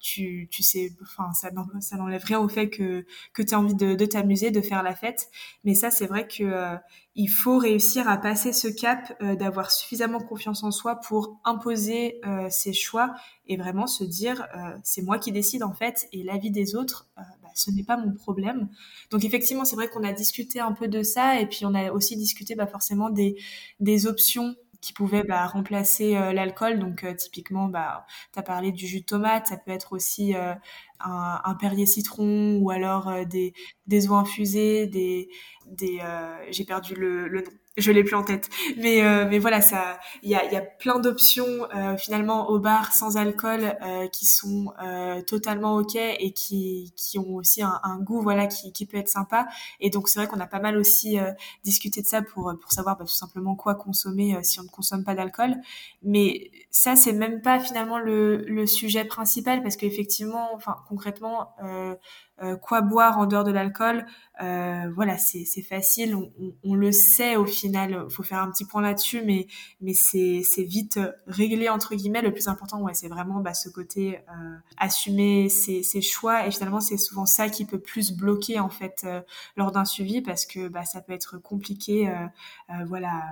tu, 0.00 0.48
tu 0.50 0.62
sais, 0.62 0.92
enfin, 1.02 1.32
ça, 1.32 1.50
n'enlève 1.96 2.24
rien 2.24 2.38
au 2.40 2.48
fait 2.48 2.68
que, 2.70 3.06
que 3.32 3.42
as 3.54 3.58
envie 3.58 3.74
de, 3.74 3.94
de 3.94 4.06
t'amuser, 4.06 4.50
de 4.50 4.60
faire 4.60 4.82
la 4.82 4.94
fête. 4.94 5.28
Mais 5.64 5.74
ça, 5.74 5.90
c'est 5.90 6.06
vrai 6.06 6.26
que 6.26 6.44
euh, 6.44 6.76
il 7.14 7.28
faut 7.28 7.58
réussir 7.58 8.08
à 8.08 8.16
passer 8.18 8.52
ce 8.52 8.68
cap, 8.68 9.16
euh, 9.22 9.36
d'avoir 9.36 9.70
suffisamment 9.70 10.20
confiance 10.20 10.62
en 10.62 10.70
soi 10.70 10.96
pour 10.96 11.40
imposer 11.44 12.20
euh, 12.26 12.48
ses 12.50 12.72
choix 12.72 13.14
et 13.46 13.56
vraiment 13.56 13.86
se 13.86 14.04
dire, 14.04 14.46
c'est 14.84 15.02
moi 15.02 15.18
qui 15.18 15.30
décide 15.30 15.62
en 15.64 15.74
fait, 15.74 16.08
et 16.12 16.22
l'avis 16.22 16.50
des 16.50 16.76
autres, 16.76 17.08
ce 17.54 17.70
n'est 17.70 17.84
pas 17.84 17.96
mon 17.96 18.12
problème. 18.12 18.68
Donc 19.10 19.24
effectivement, 19.24 19.64
c'est 19.64 19.76
vrai 19.76 19.88
qu'on 19.88 20.04
a 20.04 20.12
discuté 20.12 20.60
un 20.60 20.72
peu 20.72 20.88
de 20.88 21.02
ça, 21.02 21.40
et 21.40 21.46
puis 21.46 21.64
on 21.64 21.74
a 21.74 21.92
aussi 21.92 22.16
discuté 22.16 22.54
bah, 22.54 22.66
forcément 22.66 23.10
des, 23.10 23.36
des 23.80 24.06
options 24.06 24.54
qui 24.84 24.92
pouvaient 24.92 25.24
bah, 25.24 25.46
remplacer 25.46 26.14
euh, 26.16 26.32
l'alcool. 26.32 26.78
Donc 26.78 27.04
euh, 27.04 27.14
typiquement, 27.14 27.68
bah, 27.68 28.06
tu 28.32 28.38
as 28.38 28.42
parlé 28.42 28.70
du 28.70 28.86
jus 28.86 29.00
de 29.00 29.06
tomate, 29.06 29.46
ça 29.46 29.56
peut 29.56 29.70
être 29.70 29.94
aussi 29.94 30.34
euh, 30.34 30.54
un, 31.00 31.40
un, 31.42 31.54
Perrier 31.54 31.86
citron 31.86 32.58
ou 32.58 32.70
alors 32.70 33.24
des, 33.26 33.54
des 33.86 34.08
eaux 34.08 34.14
infusées, 34.14 34.86
des, 34.86 35.28
des 35.66 36.00
j'ai 36.50 36.64
perdu 36.64 36.94
le, 36.94 37.28
le 37.28 37.40
nom 37.40 37.50
je 37.76 37.90
l'ai 37.90 38.04
plus 38.04 38.14
en 38.14 38.22
tête. 38.22 38.48
Mais 38.76 39.02
euh, 39.02 39.26
mais 39.28 39.38
voilà, 39.38 39.60
ça, 39.60 39.98
il 40.22 40.30
y 40.30 40.34
a, 40.36 40.44
y 40.52 40.56
a 40.56 40.60
plein 40.60 40.98
d'options 41.00 41.66
euh, 41.74 41.96
finalement 41.96 42.48
au 42.50 42.58
bar 42.60 42.92
sans 42.92 43.16
alcool 43.16 43.76
euh, 43.82 44.06
qui 44.08 44.26
sont 44.26 44.72
euh, 44.82 45.22
totalement 45.22 45.76
ok 45.76 45.96
et 45.96 46.32
qui 46.32 46.92
qui 46.96 47.18
ont 47.18 47.34
aussi 47.34 47.62
un, 47.62 47.80
un, 47.82 47.98
goût 47.98 48.20
voilà 48.22 48.46
qui 48.46 48.72
qui 48.72 48.86
peut 48.86 48.96
être 48.96 49.08
sympa. 49.08 49.46
Et 49.80 49.90
donc 49.90 50.08
c'est 50.08 50.20
vrai 50.20 50.28
qu'on 50.28 50.40
a 50.40 50.46
pas 50.46 50.60
mal 50.60 50.76
aussi 50.76 51.18
euh, 51.18 51.32
discuté 51.64 52.00
de 52.02 52.06
ça 52.06 52.22
pour 52.22 52.52
pour 52.60 52.72
savoir 52.72 52.96
bah, 52.96 53.04
tout 53.04 53.12
simplement 53.12 53.56
quoi 53.56 53.74
consommer 53.74 54.38
si 54.42 54.60
on 54.60 54.64
ne 54.64 54.68
consomme 54.68 55.02
pas 55.04 55.14
d'alcool. 55.14 55.56
Mais 56.02 56.50
ça 56.70 56.94
c'est 56.96 57.12
même 57.12 57.42
pas 57.42 57.58
finalement 57.58 57.98
le 57.98 58.36
le 58.46 58.66
sujet 58.66 59.04
principal 59.04 59.62
parce 59.62 59.76
qu'effectivement, 59.76 60.50
enfin 60.54 60.76
concrètement. 60.88 61.54
Euh, 62.42 62.56
quoi 62.56 62.80
boire 62.80 63.18
en 63.18 63.26
dehors 63.26 63.44
de 63.44 63.52
l'alcool 63.52 64.04
euh, 64.42 64.90
voilà 64.96 65.16
c'est 65.18 65.62
facile 65.62 66.16
on, 66.64 66.74
le 66.74 66.90
sait 66.90 67.36
au 67.36 67.46
final 67.46 68.10
faut 68.10 68.24
faire 68.24 68.40
un 68.40 68.50
petit 68.50 68.64
point 68.64 68.82
là-dessus 68.82 69.22
mais 69.22 69.46
c'est 69.94 70.42
vite 70.64 70.98
réglé 71.28 71.68
entre 71.68 71.94
guillemets. 71.94 72.22
Le 72.22 72.32
plus 72.32 72.48
important 72.48 72.80
ouais 72.80 72.92
c'est 72.92 73.06
vraiment 73.06 73.38
bah, 73.38 73.54
ce 73.54 73.68
côté 73.68 74.18
euh, 74.18 74.56
assumer 74.78 75.48
ses, 75.48 76.00
choix 76.00 76.44
et 76.44 76.50
finalement 76.50 76.80
c'est 76.80 76.96
souvent 76.96 77.24
ça 77.24 77.48
qui 77.48 77.66
peut 77.66 77.78
plus 77.78 78.10
bloquer 78.10 78.58
en 78.58 78.68
fait 78.68 79.06
lors 79.56 79.70
d'un 79.70 79.84
suivi 79.84 80.20
parce 80.20 80.44
que 80.44 80.66
bah, 80.66 80.84
ça 80.84 81.00
peut 81.00 81.12
être 81.12 81.38
compliqué 81.38 82.12
voilà 82.88 83.22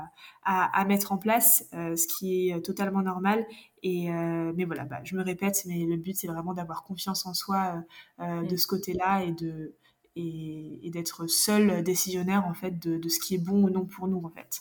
à, 0.44 0.80
à, 0.80 0.84
mettre 0.84 1.10
en 1.10 1.18
place 1.18 1.64
ce 1.72 2.06
qui 2.06 2.50
est 2.50 2.64
totalement 2.64 3.02
normal 3.02 3.44
et 3.82 4.10
euh, 4.10 4.52
mais 4.56 4.64
voilà, 4.64 4.84
bah, 4.84 5.00
je 5.04 5.16
me 5.16 5.22
répète, 5.22 5.62
mais 5.66 5.84
le 5.84 5.96
but 5.96 6.16
c'est 6.16 6.28
vraiment 6.28 6.54
d'avoir 6.54 6.84
confiance 6.84 7.26
en 7.26 7.34
soi 7.34 7.84
euh, 8.20 8.24
euh, 8.24 8.42
de 8.42 8.54
mm. 8.54 8.58
ce 8.58 8.66
côté-là 8.66 9.24
et 9.24 9.32
de 9.32 9.74
et, 10.14 10.86
et 10.86 10.90
d'être 10.90 11.26
seul 11.26 11.82
décisionnaire 11.82 12.46
en 12.46 12.54
fait 12.54 12.78
de, 12.78 12.98
de, 12.98 13.08
ce 13.08 13.18
qui 13.18 13.34
est 13.34 13.44
bon 13.44 13.64
ou 13.64 13.70
non 13.70 13.86
pour 13.86 14.08
nous 14.08 14.22
en 14.24 14.30
fait. 14.30 14.60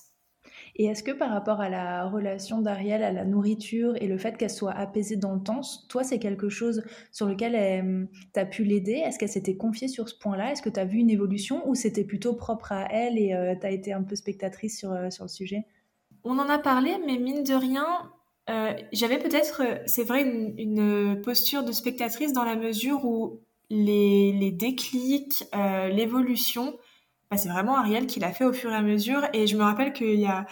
Et 0.78 0.86
est-ce 0.86 1.04
que 1.04 1.12
par 1.12 1.30
rapport 1.32 1.60
à 1.60 1.70
la 1.70 2.08
relation 2.08 2.62
d'Ariel 2.62 3.04
à 3.04 3.12
la 3.12 3.26
nourriture 3.26 3.94
et 4.02 4.08
le 4.08 4.18
fait 4.18 4.38
qu'elle 4.38 4.50
soit 4.50 4.72
apaisée 4.72 5.18
dans 5.18 5.36
le 5.36 5.42
temps, 5.42 5.62
toi 5.90 6.04
c'est 6.04 6.18
quelque 6.18 6.48
chose 6.48 6.84
sur 7.12 7.26
lequel 7.28 8.08
tu 8.34 8.40
as 8.40 8.46
pu 8.46 8.64
l'aider? 8.64 8.94
Est-ce 8.94 9.20
qu'elle 9.20 9.30
s'était 9.30 9.58
confiée 9.58 9.90
sur 9.90 10.08
ce 10.08 10.18
point-là? 10.18 10.52
Est-ce 10.54 10.62
que 10.62 10.70
tu 10.70 10.80
as 10.80 10.86
vu 10.86 11.00
une 11.00 11.10
évolution 11.10 11.68
ou 11.68 11.76
c'était 11.76 12.06
plutôt 12.06 12.34
propre 12.34 12.72
à 12.72 12.88
elle 12.90 13.18
et 13.18 13.34
euh, 13.34 13.54
tu 13.60 13.68
as 13.68 13.72
été 13.72 13.92
un 13.92 14.04
peu 14.04 14.16
spectatrice 14.16 14.80
sur, 14.80 14.94
euh, 14.94 15.10
sur 15.10 15.26
le 15.26 15.30
sujet? 15.30 15.66
On 16.24 16.40
en 16.40 16.48
a 16.48 16.58
parlé, 16.58 16.96
mais 17.06 17.18
mine 17.18 17.44
de 17.44 17.54
rien, 17.54 17.86
euh, 18.52 18.74
j'avais 18.92 19.18
peut-être, 19.18 19.62
euh, 19.62 19.78
c'est 19.86 20.04
vrai, 20.04 20.24
une, 20.24 21.22
posture 21.24 21.64
de 21.64 21.72
spectatrice 21.72 22.34
dans 22.34 22.44
la 22.44 22.56
mesure 22.56 23.06
où 23.06 23.40
les, 23.70 24.52
déclics, 24.52 25.44
euh, 25.56 25.88
l'évolution, 25.88 26.78
bah, 27.30 27.38
c'est 27.38 27.50
vraiment 27.50 27.78
Ariel 27.78 28.08
qui 28.08 28.20
l'a 28.20 28.34
fait 28.34 28.44
au 28.44 28.52
fur 28.52 28.72
et 28.72 28.76
à 28.76 28.82
mesure. 28.82 29.26
Et 29.34 29.48
je 29.48 29.56
me 29.56 29.64
rappelle 29.64 29.94
qu'il 29.94 30.20
y 30.20 30.26
a, 30.28 30.46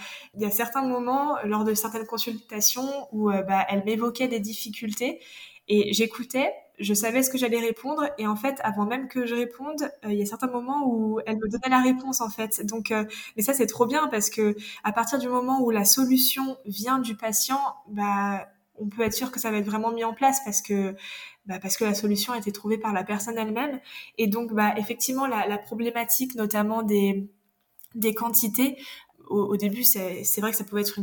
certains 0.49 0.87
moments, 0.87 1.35
lors 1.43 1.65
de 1.65 1.73
certaines 1.73 2.05
consultations, 2.05 3.07
où 3.11 3.29
bah, 3.29 3.65
elle 3.69 3.83
m'évoquait 3.83 4.29
des 4.29 4.39
difficultés 4.39 5.19
et 5.67 5.93
j'écoutais 5.93 6.53
je 6.79 6.93
savais 6.93 7.23
ce 7.23 7.29
que 7.29 7.37
j'allais 7.37 7.59
répondre 7.59 8.09
et 8.17 8.27
en 8.27 8.35
fait 8.35 8.59
avant 8.63 8.85
même 8.85 9.07
que 9.07 9.25
je 9.25 9.35
réponde 9.35 9.91
euh, 10.05 10.11
il 10.11 10.19
y 10.19 10.21
a 10.21 10.25
certains 10.25 10.47
moments 10.47 10.87
où 10.87 11.19
elle 11.25 11.37
me 11.37 11.47
donnait 11.49 11.69
la 11.69 11.81
réponse 11.81 12.21
en 12.21 12.29
fait. 12.29 12.65
Donc 12.65 12.91
euh, 12.91 13.05
mais 13.35 13.43
ça 13.43 13.53
c'est 13.53 13.67
trop 13.67 13.85
bien 13.85 14.07
parce 14.07 14.29
que 14.29 14.55
à 14.83 14.91
partir 14.91 15.19
du 15.19 15.27
moment 15.27 15.61
où 15.61 15.71
la 15.71 15.85
solution 15.85 16.57
vient 16.65 16.99
du 16.99 17.15
patient 17.15 17.61
bah 17.87 18.47
on 18.75 18.87
peut 18.87 19.01
être 19.01 19.13
sûr 19.13 19.31
que 19.31 19.39
ça 19.39 19.51
va 19.51 19.57
être 19.57 19.65
vraiment 19.65 19.91
mis 19.91 20.03
en 20.03 20.13
place 20.13 20.39
parce 20.45 20.61
que 20.61 20.95
bah, 21.45 21.59
parce 21.59 21.77
que 21.77 21.83
la 21.83 21.93
solution 21.93 22.33
a 22.33 22.37
été 22.37 22.51
trouvée 22.51 22.77
par 22.77 22.93
la 22.93 23.03
personne 23.03 23.37
elle-même. 23.37 23.79
Et 24.17 24.27
donc 24.27 24.53
bah 24.53 24.73
effectivement 24.77 25.27
la, 25.27 25.47
la 25.47 25.57
problématique 25.57 26.35
notamment 26.35 26.83
des 26.83 27.29
des 27.95 28.13
quantités 28.13 28.77
au, 29.29 29.57
début, 29.57 29.83
c'est 29.83 30.23
vrai 30.39 30.51
que 30.51 30.57
ça 30.57 30.63
pouvait 30.63 30.81
être 30.81 30.99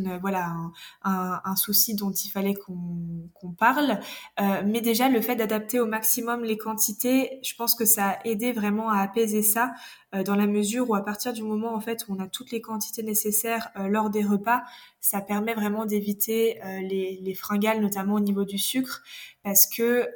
un, 1.05 1.57
souci 1.57 1.95
dont 1.95 2.13
il 2.13 2.29
fallait 2.29 2.55
qu'on 2.55 3.31
qu'on 3.35 3.53
parle. 3.53 3.99
Euh, 4.41 4.63
mais 4.67 4.81
déjà, 4.81 5.09
le 5.09 5.21
fait 5.21 5.37
d'adapter 5.37 5.81
au 5.81 5.87
maximum 5.87 6.45
les 6.45 6.59
quantités, 6.59 7.39
je 7.43 7.55
pense 7.55 7.75
que 7.75 7.85
ça 7.85 8.11
a 8.11 8.19
aidé 8.25 8.53
vraiment 8.53 8.91
à 8.91 9.01
apaiser 9.01 9.43
ça, 9.43 9.73
euh, 10.15 10.23
dans 10.23 10.37
la 10.37 10.47
mesure 10.47 10.89
où 10.91 10.95
à 10.95 11.05
partir 11.05 11.33
du 11.33 11.43
moment 11.43 11.75
en 11.75 11.81
fait 11.81 12.07
où 12.09 12.15
on 12.15 12.21
a 12.21 12.29
toutes 12.29 12.51
les 12.51 12.61
quantités 12.61 13.03
nécessaires 13.03 13.71
euh, 13.77 13.89
lors 13.89 14.11
des 14.11 14.23
repas, 14.23 14.63
ça 15.07 15.21
permet 15.21 15.55
vraiment 15.55 15.87
d'éviter 15.87 16.61
euh, 16.65 16.81
les, 16.81 17.21
les, 17.23 17.35
fringales, 17.35 17.81
notamment 17.81 18.15
au 18.15 18.21
niveau 18.21 18.45
du 18.45 18.59
sucre, 18.59 19.05
parce 19.45 19.67
que 19.67 20.09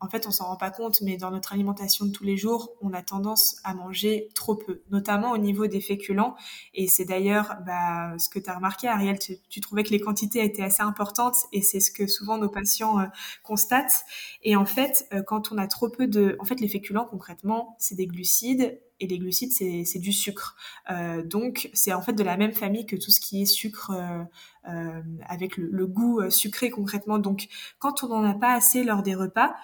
en 0.00 0.08
fait 0.08 0.26
on 0.26 0.30
s'en 0.30 0.46
rend 0.46 0.56
pas 0.56 0.70
compte, 0.70 1.02
mais 1.02 1.18
dans 1.18 1.30
notre 1.30 1.52
alimentation 1.52 2.06
de 2.06 2.12
tous 2.12 2.24
les 2.24 2.38
jours, 2.38 2.72
on 2.80 2.94
a 2.94 3.02
tendance 3.02 3.56
à 3.62 3.74
manger 3.74 4.30
trop 4.34 4.54
peu, 4.54 4.80
notamment 4.90 5.32
au 5.32 5.36
niveau 5.36 5.66
des 5.66 5.82
féculents. 5.82 6.34
Et 6.72 6.88
c'est 6.88 7.04
d'ailleurs 7.04 7.56
bah, 7.66 8.14
ce 8.18 8.30
que 8.30 8.38
tu 8.38 8.48
as 8.48 8.54
remarqué, 8.54 8.88
Ariel, 8.88 9.18
tu, 9.18 9.36
tu, 9.50 9.60
trouvais 9.60 9.82
que 9.82 9.90
les 9.90 10.00
quantités 10.00 10.42
étaient 10.42 10.62
assez 10.62 10.82
importantes, 10.82 11.36
et 11.52 11.60
c'est 11.60 11.80
ce 11.80 11.90
que 11.90 12.06
souvent 12.06 12.38
nos 12.38 12.48
patients 12.48 13.06
constatent. 13.42 14.06
Et 14.42 14.56
en 14.56 14.64
fait, 14.64 15.06
quand 15.26 15.52
on 15.52 15.58
a 15.58 15.66
trop 15.66 15.90
peu 15.90 16.06
de, 16.06 16.38
en 16.40 16.46
fait, 16.46 16.58
les 16.60 16.68
féculents 16.68 17.04
concrètement, 17.04 17.76
c'est 17.78 17.96
des 17.96 18.06
glucides 18.06 18.80
et 19.00 19.06
les 19.06 19.18
glucides, 19.18 19.52
c'est 19.52 19.98
du 19.98 20.12
sucre. 20.12 20.56
Euh, 20.90 21.22
donc, 21.22 21.70
c'est 21.74 21.92
en 21.92 22.02
fait 22.02 22.12
de 22.12 22.22
la 22.22 22.36
même 22.36 22.52
famille 22.52 22.86
que 22.86 22.96
tout 22.96 23.10
ce 23.10 23.20
qui 23.20 23.42
est 23.42 23.46
sucre 23.46 23.90
euh, 23.90 24.24
euh, 24.70 25.02
avec 25.26 25.56
le, 25.56 25.68
le, 25.70 25.86
goût 25.86 26.20
euh, 26.20 26.30
sucré 26.30 26.70
concrètement. 26.70 27.18
Donc, 27.18 27.48
quand 27.78 28.04
on 28.04 28.08
n'en 28.08 28.24
a 28.24 28.34
pas 28.34 28.54
assez 28.54 28.84
lors 28.84 29.02
des 29.02 29.14
repas, 29.14 29.54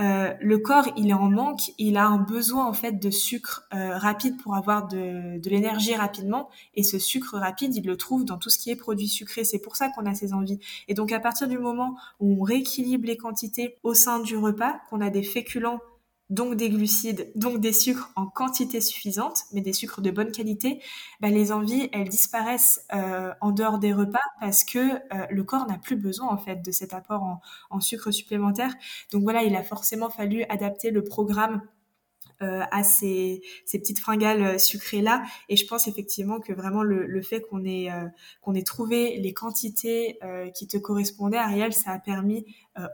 euh, 0.00 0.34
le 0.40 0.58
corps, 0.58 0.88
il 0.96 1.10
est 1.10 1.14
en 1.14 1.30
manque, 1.30 1.70
il 1.78 1.96
a 1.96 2.06
un 2.06 2.18
besoin 2.18 2.66
en 2.66 2.72
fait 2.72 2.98
de 3.00 3.10
sucre 3.10 3.68
euh, 3.72 3.96
rapide 3.96 4.36
pour 4.42 4.56
avoir 4.56 4.88
de, 4.88 5.38
de 5.38 5.50
l'énergie 5.50 5.94
rapidement. 5.94 6.50
Et 6.74 6.82
ce 6.82 6.98
sucre 6.98 7.38
rapide, 7.38 7.76
il 7.76 7.86
le 7.86 7.96
trouve 7.96 8.24
dans 8.24 8.36
tout 8.36 8.50
ce 8.50 8.58
qui 8.58 8.70
est 8.70 8.76
produit 8.76 9.08
sucré. 9.08 9.44
C'est 9.44 9.60
pour 9.60 9.76
ça 9.76 9.90
qu'on 9.90 10.06
a 10.06 10.14
ces 10.14 10.32
envies. 10.32 10.58
Et 10.88 10.94
donc, 10.94 11.12
à 11.12 11.20
partir 11.20 11.46
du 11.46 11.58
moment 11.58 11.96
où 12.18 12.40
on 12.40 12.42
rééquilibre 12.42 13.06
les 13.06 13.16
quantités 13.16 13.76
au 13.84 13.94
sein 13.94 14.18
du 14.18 14.36
repas, 14.36 14.80
qu'on 14.90 15.00
a 15.00 15.10
des 15.10 15.22
féculents 15.22 15.80
donc 16.30 16.56
des 16.56 16.70
glucides, 16.70 17.30
donc 17.34 17.60
des 17.60 17.72
sucres 17.72 18.10
en 18.16 18.26
quantité 18.26 18.80
suffisante, 18.80 19.42
mais 19.52 19.60
des 19.60 19.72
sucres 19.72 20.00
de 20.00 20.10
bonne 20.10 20.32
qualité, 20.32 20.80
bah, 21.20 21.28
les 21.28 21.52
envies, 21.52 21.88
elles 21.92 22.08
disparaissent 22.08 22.84
euh, 22.94 23.32
en 23.40 23.52
dehors 23.52 23.78
des 23.78 23.92
repas 23.92 24.18
parce 24.40 24.64
que 24.64 24.78
euh, 24.78 25.26
le 25.30 25.44
corps 25.44 25.66
n'a 25.66 25.78
plus 25.78 25.96
besoin 25.96 26.28
en 26.28 26.38
fait 26.38 26.64
de 26.64 26.70
cet 26.70 26.94
apport 26.94 27.22
en, 27.22 27.40
en, 27.70 27.80
sucre 27.80 28.10
supplémentaire. 28.10 28.74
Donc 29.12 29.22
voilà, 29.22 29.42
il 29.42 29.54
a 29.54 29.62
forcément 29.62 30.08
fallu 30.08 30.44
adapter 30.44 30.90
le 30.90 31.04
programme 31.04 31.60
à 32.70 32.84
ces, 32.84 33.42
ces 33.64 33.78
petites 33.78 33.98
fringales 33.98 34.58
sucrées 34.60 35.02
là. 35.02 35.22
Et 35.48 35.56
je 35.56 35.66
pense 35.66 35.88
effectivement 35.88 36.40
que 36.40 36.52
vraiment 36.52 36.82
le, 36.82 37.06
le 37.06 37.22
fait 37.22 37.40
qu'on 37.40 37.64
ait 37.64 37.88
qu'on 38.40 38.54
ait 38.54 38.62
trouvé 38.62 39.18
les 39.18 39.32
quantités 39.32 40.18
qui 40.54 40.66
te 40.66 40.76
correspondaient, 40.76 41.38
Ariel, 41.38 41.72
ça 41.72 41.92
a 41.92 41.98
permis 41.98 42.44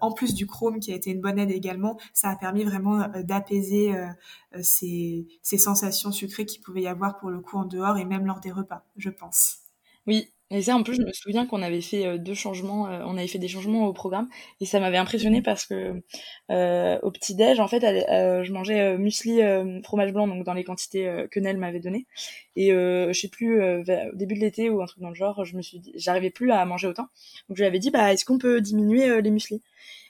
en 0.01 0.12
plus 0.12 0.34
du 0.34 0.46
chrome 0.46 0.78
qui 0.80 0.92
a 0.92 0.94
été 0.94 1.11
une 1.11 1.20
bonne 1.20 1.38
aide 1.38 1.51
également, 1.51 1.98
ça 2.12 2.28
a 2.30 2.36
permis 2.36 2.64
vraiment 2.64 3.09
d'apaiser 3.24 3.94
ces, 4.62 5.26
ces 5.42 5.59
sensations 5.59 6.12
sucrées 6.12 6.46
qu'il 6.46 6.62
pouvait 6.62 6.82
y 6.82 6.88
avoir 6.88 7.18
pour 7.18 7.30
le 7.30 7.40
coup 7.40 7.57
en 7.57 7.64
dehors 7.64 7.96
et 7.96 8.05
même 8.05 8.26
lors 8.26 8.40
des 8.40 8.53
repas, 8.53 8.84
je 8.96 9.11
pense. 9.11 9.59
Oui, 10.07 10.32
et 10.53 10.62
ça, 10.62 10.74
en 10.74 10.82
plus, 10.82 10.94
je 10.96 11.03
me 11.03 11.12
souviens 11.12 11.46
qu'on 11.46 11.62
avait 11.62 11.80
fait 11.80 12.07
euh, 12.07 12.18
deux 12.18 12.34
changements, 12.34 12.88
euh, 12.88 13.05
on 13.07 13.16
avait 13.16 13.28
fait 13.28 13.38
des 13.38 13.46
changements 13.46 13.86
au 13.86 13.92
programme, 13.92 14.28
et 14.61 14.66
ça 14.66 14.80
m'avait 14.80 14.96
impressionné 14.96 15.42
parce 15.42 15.64
que 15.64 16.03
euh, 16.51 16.98
au 17.03 17.12
petit 17.12 17.36
déj, 17.36 17.61
en 17.61 17.68
fait, 17.68 17.80
je 17.82 18.53
mangeais 18.53 18.98
muesli 18.98 19.40
fromage 19.84 20.12
blanc, 20.12 20.26
donc 20.26 20.44
dans 20.44 20.55
les 20.55 20.64
quantités 20.64 21.26
que 21.30 21.38
Nel 21.38 21.57
m'avait 21.57 21.78
donné. 21.78 22.07
Et 22.57 22.70
je 22.70 23.12
sais 23.12 23.28
plus, 23.28 23.62
au 23.62 23.82
début 24.14 24.34
de 24.34 24.40
l'été 24.40 24.70
ou 24.70 24.82
un 24.82 24.86
truc 24.86 25.01
dans 25.01 25.09
le 25.11 25.14
genre, 25.14 25.44
je 25.44 25.57
me 25.57 25.62
suis, 25.62 25.80
j'arrivais 25.94 26.30
plus 26.30 26.51
à 26.51 26.64
manger 26.64 26.88
autant, 26.88 27.09
donc 27.48 27.57
je 27.57 27.62
lui 27.62 27.66
avais 27.66 27.78
dit, 27.78 27.90
bah, 27.90 28.12
est-ce 28.12 28.24
qu'on 28.24 28.38
peut 28.38 28.61
diminuer 28.61 29.20
les 29.22 29.30
muesli 29.30 29.62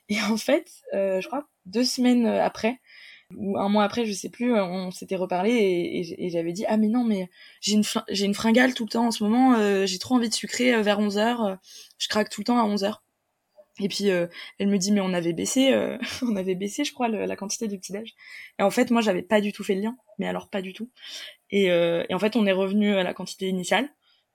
Et 0.09 0.21
en 0.23 0.37
fait, 0.37 0.71
je 0.93 1.27
crois 1.27 1.47
deux 1.67 1.85
semaines 1.85 2.27
après, 2.27 2.81
ou 3.37 3.59
un 3.59 3.69
mois 3.69 3.85
après, 3.85 4.05
je 4.05 4.13
sais 4.13 4.29
plus, 4.29 4.55
euh, 4.55 4.65
on 4.65 4.91
s'était 4.91 5.17
reparlé 5.17 5.51
et, 5.53 6.27
et, 6.27 6.31
j'avais 6.31 6.53
dit 6.53 6.65
ah 6.67 6.77
mais 6.77 6.89
non 6.89 7.05
mais 7.05 7.29
j'ai 7.61 7.75
une 7.75 7.85
j'ai 8.09 8.25
une 8.25 8.35
fringale 8.35 8.75
tout 8.75 8.85
le 8.85 8.91
temps 8.91 9.07
en 9.07 9.11
ce 9.11 9.23
moment, 9.23 9.55
euh, 9.55 9.87
j'ai 9.87 9.99
trop 9.99 10.17
envie 10.17 10.29
de 10.29 10.35
sucrer 10.35 10.75
euh, 10.75 10.83
vers 10.83 10.99
11 10.99 11.17
h 11.17 11.59
je 11.99 12.09
craque 12.09 12.31
tout 12.31 12.41
le 12.41 12.47
temps 12.47 12.59
à 12.59 12.65
11 12.65 12.85
h 12.85 12.95
Et 13.81 13.89
puis 13.89 14.07
elle 14.07 14.69
me 14.69 14.79
dit 14.79 14.93
mais 14.93 15.01
on 15.01 15.13
avait 15.13 15.33
baissé, 15.33 15.73
on 16.23 16.37
avait 16.37 16.55
baissé 16.55 16.85
je 16.85 16.93
crois 16.93 17.09
la 17.09 17.37
quantité 17.37 17.69
du 17.69 17.79
petit 17.79 17.93
déj. 17.93 18.15
Et 18.59 18.63
en 18.63 18.71
fait 18.71 18.91
moi 18.91 19.01
j'avais 19.01 19.23
pas 19.23 19.41
du 19.41 19.53
tout 19.53 19.65
fait 19.65 19.75
le 19.75 19.83
lien, 19.83 19.97
mais 20.19 20.27
alors 20.27 20.49
pas 20.49 20.63
du 20.63 20.73
tout. 20.73 20.91
Et, 21.51 21.67
et 21.67 22.15
en 22.15 22.19
fait 22.19 22.37
on 22.37 22.47
est 22.47 22.53
revenu 22.53 22.95
à 22.97 23.03
la 23.03 23.15
quantité 23.15 23.49
initiale 23.49 23.89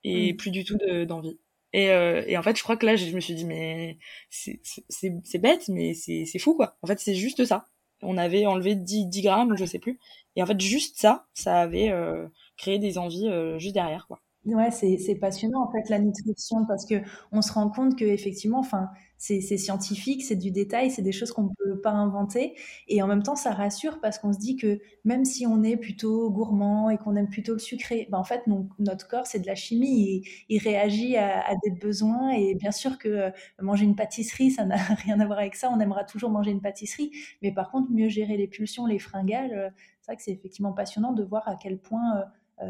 et 0.04 0.34
mm. 0.34 0.38
plus 0.38 0.52
du 0.52 0.64
tout 0.64 0.78
d'envie. 1.06 1.40
et, 1.74 1.86
et, 1.88 2.38
en 2.38 2.44
fait, 2.44 2.58
je 2.58 2.64
crois 2.64 2.78
que 2.78 2.86
là, 2.86 2.96
je 2.96 3.14
me 3.16 3.20
suis 3.20 3.34
dit, 3.34 3.46
mais 3.46 3.98
c'est 4.30 5.40
bête, 5.40 5.68
mais 5.68 5.94
c'est 5.96 6.40
fou, 6.40 6.56
quoi. 6.56 6.78
En 6.82 6.88
fait, 6.88 7.00
c'est 7.00 7.16
juste 7.16 7.44
ça 7.46 7.68
on 8.02 8.18
avait 8.18 8.46
enlevé 8.46 8.76
10, 8.76 9.08
10 9.08 9.22
grammes, 9.22 9.56
je 9.58 9.66
sais 9.66 9.80
plus. 9.80 10.00
Et 10.36 10.44
en 10.44 10.46
fait, 10.46 10.60
juste 10.60 11.00
ça, 11.00 11.26
ça 11.34 11.60
avait 11.60 11.90
euh, 11.92 12.28
créé 12.58 12.80
des 12.80 12.98
envies 12.98 13.28
euh, 13.28 13.58
juste 13.60 13.74
derrière, 13.74 14.08
quoi. 14.08 14.22
Ouais, 14.46 14.70
c'est 14.70 15.16
passionnant 15.16 15.64
en 15.64 15.72
fait 15.72 15.90
la 15.90 15.98
nutrition 15.98 16.68
parce 16.68 16.86
que 16.86 17.02
on 17.32 17.42
se 17.42 17.52
rend 17.52 17.68
compte 17.72 17.98
que 17.98 18.06
effectivement, 18.06 18.60
enfin, 18.60 18.90
c'est 19.18 19.42
scientifique, 19.58 20.24
c'est 20.24 20.36
du 20.36 20.52
détail, 20.52 20.92
c'est 20.92 21.02
des 21.02 21.12
choses 21.12 21.32
qu'on 21.32 21.44
ne 21.44 21.50
peut 21.58 21.82
pas 21.82 21.92
inventer. 21.92 22.56
Et 22.88 23.02
en 23.02 23.08
même 23.08 23.24
temps 23.24 23.36
ça 23.36 23.52
rassure 23.52 24.00
parce 24.02 24.20
qu'on 24.20 24.34
se 24.34 24.40
dit 24.40 24.56
que 24.56 24.80
même 25.04 25.26
si 25.26 25.48
on 25.48 25.64
est 25.64 25.78
plutôt 25.78 26.30
gourmand 26.30 26.90
et 26.90 26.98
qu'on 26.98 27.16
aime 27.16 27.30
plutôt 27.30 27.54
le 27.54 27.60
sucré, 27.60 28.08
ben 28.12 28.18
en 28.18 28.24
fait 28.24 28.44
notre 28.80 29.08
corps 29.08 29.28
c'est 29.28 29.40
de 29.40 29.48
la 29.48 29.56
chimie, 29.56 30.10
et, 30.10 30.24
il 30.50 30.60
réagit 30.60 31.18
à, 31.18 31.54
des 31.64 31.72
besoins 31.72 32.32
et 32.32 32.56
bien 32.56 32.72
sûr 32.72 32.98
que 32.98 33.10
euh, 33.10 33.30
manger 33.62 33.86
une 33.86 33.96
pâtisserie 33.96 34.52
ça 34.52 34.66
n'a 34.66 34.76
rien 35.06 35.20
à 35.20 35.26
voir 35.26 35.40
avec 35.40 35.56
ça, 35.56 35.72
on 35.72 35.80
aimera 35.80 36.04
toujours 36.04 36.30
manger 36.30 36.52
une 36.52 36.62
pâtisserie, 36.62 37.12
mais 37.42 37.52
par 37.52 37.72
contre 37.72 37.92
mieux 37.92 38.10
gérer 38.10 38.38
les 38.38 38.48
pulsions, 38.48 38.86
les 38.86 39.00
fringales, 39.00 39.54
euh, 39.54 39.70
c'est 40.02 40.12
vrai 40.12 40.18
que 40.18 40.24
c'est 40.24 40.32
effectivement 40.32 40.74
passionnant 40.74 41.14
de 41.14 41.24
voir 41.24 41.48
à 41.48 41.56
quel 41.56 41.80
point 41.80 42.18
euh, 42.18 42.24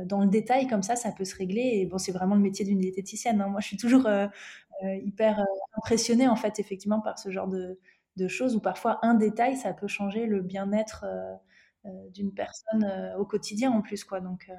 dans 0.05 0.21
le 0.21 0.27
détail 0.27 0.67
comme 0.67 0.83
ça, 0.83 0.95
ça 0.95 1.11
peut 1.11 1.25
se 1.25 1.35
régler. 1.35 1.61
Et 1.61 1.85
bon, 1.85 1.97
c'est 1.97 2.11
vraiment 2.11 2.35
le 2.35 2.41
métier 2.41 2.65
d'une 2.65 2.79
diététicienne. 2.79 3.41
Hein. 3.41 3.47
Moi, 3.47 3.61
je 3.61 3.67
suis 3.67 3.77
toujours 3.77 4.07
euh, 4.07 4.27
euh, 4.83 4.95
hyper 5.03 5.45
impressionnée 5.77 6.27
en 6.27 6.35
fait, 6.35 6.59
effectivement, 6.59 7.01
par 7.01 7.19
ce 7.19 7.29
genre 7.29 7.47
de, 7.47 7.79
de, 8.17 8.27
choses 8.27 8.55
où 8.55 8.59
parfois 8.59 8.99
un 9.03 9.13
détail, 9.13 9.55
ça 9.55 9.73
peut 9.73 9.87
changer 9.87 10.25
le 10.25 10.41
bien-être 10.41 11.05
d'une 12.13 12.33
personne 12.33 13.13
au 13.19 13.25
quotidien 13.25 13.71
en 13.71 13.81
plus, 13.81 14.03
quoi. 14.03 14.19
Donc. 14.19 14.49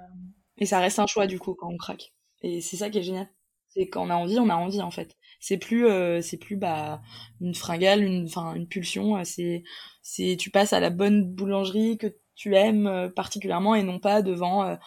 Et 0.58 0.66
ça 0.66 0.78
reste 0.78 1.00
un 1.00 1.06
choix 1.06 1.26
du 1.26 1.40
coup 1.40 1.54
quand 1.54 1.68
on 1.68 1.76
craque. 1.76 2.14
Et 2.42 2.60
c'est 2.60 2.76
ça 2.76 2.88
qui 2.88 2.98
est 2.98 3.02
génial. 3.02 3.28
C'est 3.68 3.88
quand 3.88 4.06
on 4.06 4.10
a 4.10 4.14
envie, 4.14 4.38
on 4.38 4.48
a 4.48 4.54
envie 4.54 4.80
en 4.80 4.92
fait. 4.92 5.16
C'est 5.40 5.58
plus, 5.58 5.88
c'est 6.22 6.36
plus 6.38 6.56
bah 6.56 7.02
une 7.40 7.54
fringale, 7.54 8.04
une, 8.04 8.26
enfin 8.26 8.54
une 8.54 8.68
pulsion. 8.68 9.22
C'est, 9.24 9.64
c'est 10.02 10.36
tu 10.38 10.50
passes 10.50 10.72
à 10.72 10.78
la 10.78 10.90
bonne 10.90 11.24
boulangerie 11.24 11.98
que 11.98 12.16
tu 12.36 12.54
aimes 12.54 13.10
particulièrement 13.16 13.74
et 13.74 13.82
non 13.82 13.98
pas 13.98 14.22
devant 14.22 14.78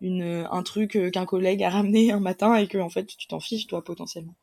une, 0.00 0.46
un 0.50 0.62
truc 0.62 0.96
euh, 0.96 1.10
qu'un 1.10 1.26
collègue 1.26 1.62
a 1.62 1.70
ramené 1.70 2.12
un 2.12 2.20
matin 2.20 2.54
et 2.56 2.66
que 2.66 2.78
en 2.78 2.88
fait 2.88 3.06
tu 3.06 3.26
t'en 3.26 3.40
fiches 3.40 3.66
toi 3.66 3.82
potentiellement. 3.82 4.34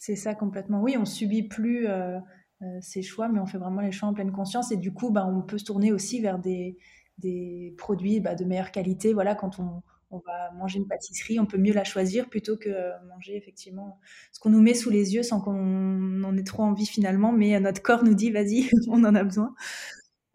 C'est 0.00 0.16
ça 0.16 0.34
complètement. 0.34 0.80
Oui, 0.80 0.96
on 0.98 1.04
subit 1.04 1.42
plus 1.42 1.86
euh, 1.86 2.18
euh, 2.62 2.78
ces 2.80 3.02
choix, 3.02 3.28
mais 3.28 3.40
on 3.40 3.46
fait 3.46 3.58
vraiment 3.58 3.80
les 3.80 3.92
choix 3.92 4.08
en 4.08 4.14
pleine 4.14 4.32
conscience 4.32 4.72
et 4.72 4.76
du 4.76 4.92
coup, 4.92 5.10
bah, 5.10 5.26
on 5.26 5.42
peut 5.42 5.58
se 5.58 5.64
tourner 5.64 5.92
aussi 5.92 6.20
vers 6.20 6.38
des, 6.38 6.78
des 7.18 7.74
produits 7.76 8.20
bah, 8.20 8.34
de 8.34 8.44
meilleure 8.44 8.70
qualité. 8.70 9.12
Voilà, 9.12 9.34
quand 9.34 9.58
on, 9.58 9.82
on 10.10 10.18
va 10.18 10.50
manger 10.56 10.78
une 10.78 10.86
pâtisserie, 10.86 11.38
on 11.40 11.46
peut 11.46 11.58
mieux 11.58 11.74
la 11.74 11.84
choisir 11.84 12.28
plutôt 12.28 12.56
que 12.56 12.70
manger 13.08 13.36
effectivement 13.36 13.98
ce 14.32 14.40
qu'on 14.40 14.50
nous 14.50 14.62
met 14.62 14.74
sous 14.74 14.88
les 14.88 15.14
yeux 15.14 15.22
sans 15.22 15.40
qu'on 15.40 16.22
en 16.24 16.36
ait 16.36 16.44
trop 16.44 16.62
envie 16.62 16.86
finalement, 16.86 17.32
mais 17.32 17.58
notre 17.60 17.82
corps 17.82 18.04
nous 18.04 18.14
dit 18.14 18.30
vas-y, 18.30 18.70
on 18.88 19.04
en 19.04 19.14
a 19.14 19.24
besoin. 19.24 19.54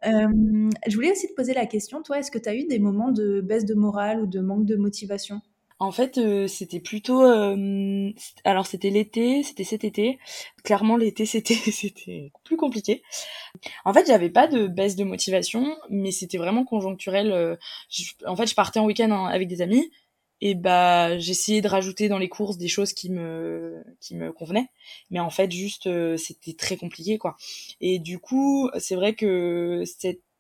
Euh, 0.06 0.70
je 0.88 0.96
voulais 0.96 1.12
aussi 1.12 1.28
te 1.28 1.34
poser 1.34 1.54
la 1.54 1.66
question, 1.66 2.02
toi, 2.02 2.20
est-ce 2.20 2.32
que 2.32 2.38
tu 2.38 2.50
as 2.50 2.56
eu 2.56 2.66
des 2.66 2.80
moments 2.80 3.12
de 3.12 3.42
baisse 3.42 3.66
de 3.66 3.74
morale 3.74 4.22
ou 4.22 4.28
de 4.28 4.40
manque 4.40 4.66
de 4.66 4.76
motivation? 4.76 5.42
En 5.80 5.92
fait, 5.92 6.18
euh, 6.18 6.48
c'était 6.48 6.80
plutôt. 6.80 7.24
Euh, 7.24 8.12
alors, 8.46 8.68
c'était 8.68 8.90
l'été, 8.90 9.44
c'était 9.44 9.64
cet 9.64 9.84
été. 9.84 10.20
Clairement, 10.64 10.98
l'été, 10.98 11.26
c'était 11.28 11.56
c'était 11.56 12.32
plus 12.44 12.58
compliqué. 12.58 13.02
En 13.86 13.94
fait, 13.94 14.06
j'avais 14.08 14.30
pas 14.30 14.48
de 14.48 14.68
baisse 14.68 14.96
de 14.96 15.04
motivation, 15.04 15.76
mais 15.90 16.12
c'était 16.12 16.38
vraiment 16.38 16.64
conjoncturel. 16.64 17.58
en 18.26 18.36
fait, 18.36 18.48
je 18.48 18.56
partais 18.56 18.80
en 18.80 18.86
week-end 18.86 19.12
hein, 19.12 19.26
avec 19.26 19.48
des 19.48 19.62
amis 19.62 19.92
et 20.46 20.56
bah 20.56 21.18
j'essayais 21.20 21.62
de 21.62 21.70
rajouter 21.70 22.10
dans 22.10 22.18
les 22.18 22.28
courses 22.28 22.58
des 22.58 22.68
choses 22.68 22.92
qui 22.92 23.10
me 23.10 23.82
qui 24.02 24.14
me 24.14 24.34
convenaient. 24.34 24.68
Mais 25.10 25.22
en 25.22 25.30
fait 25.30 25.50
juste 25.50 25.88
euh, 25.88 26.18
c'était 26.18 26.52
très 26.52 26.76
compliqué 26.76 27.18
quoi. 27.18 27.38
Et 27.80 27.98
du 27.98 28.20
coup 28.20 28.70
c'est 28.78 28.96
vrai 28.96 29.14
que 29.16 29.84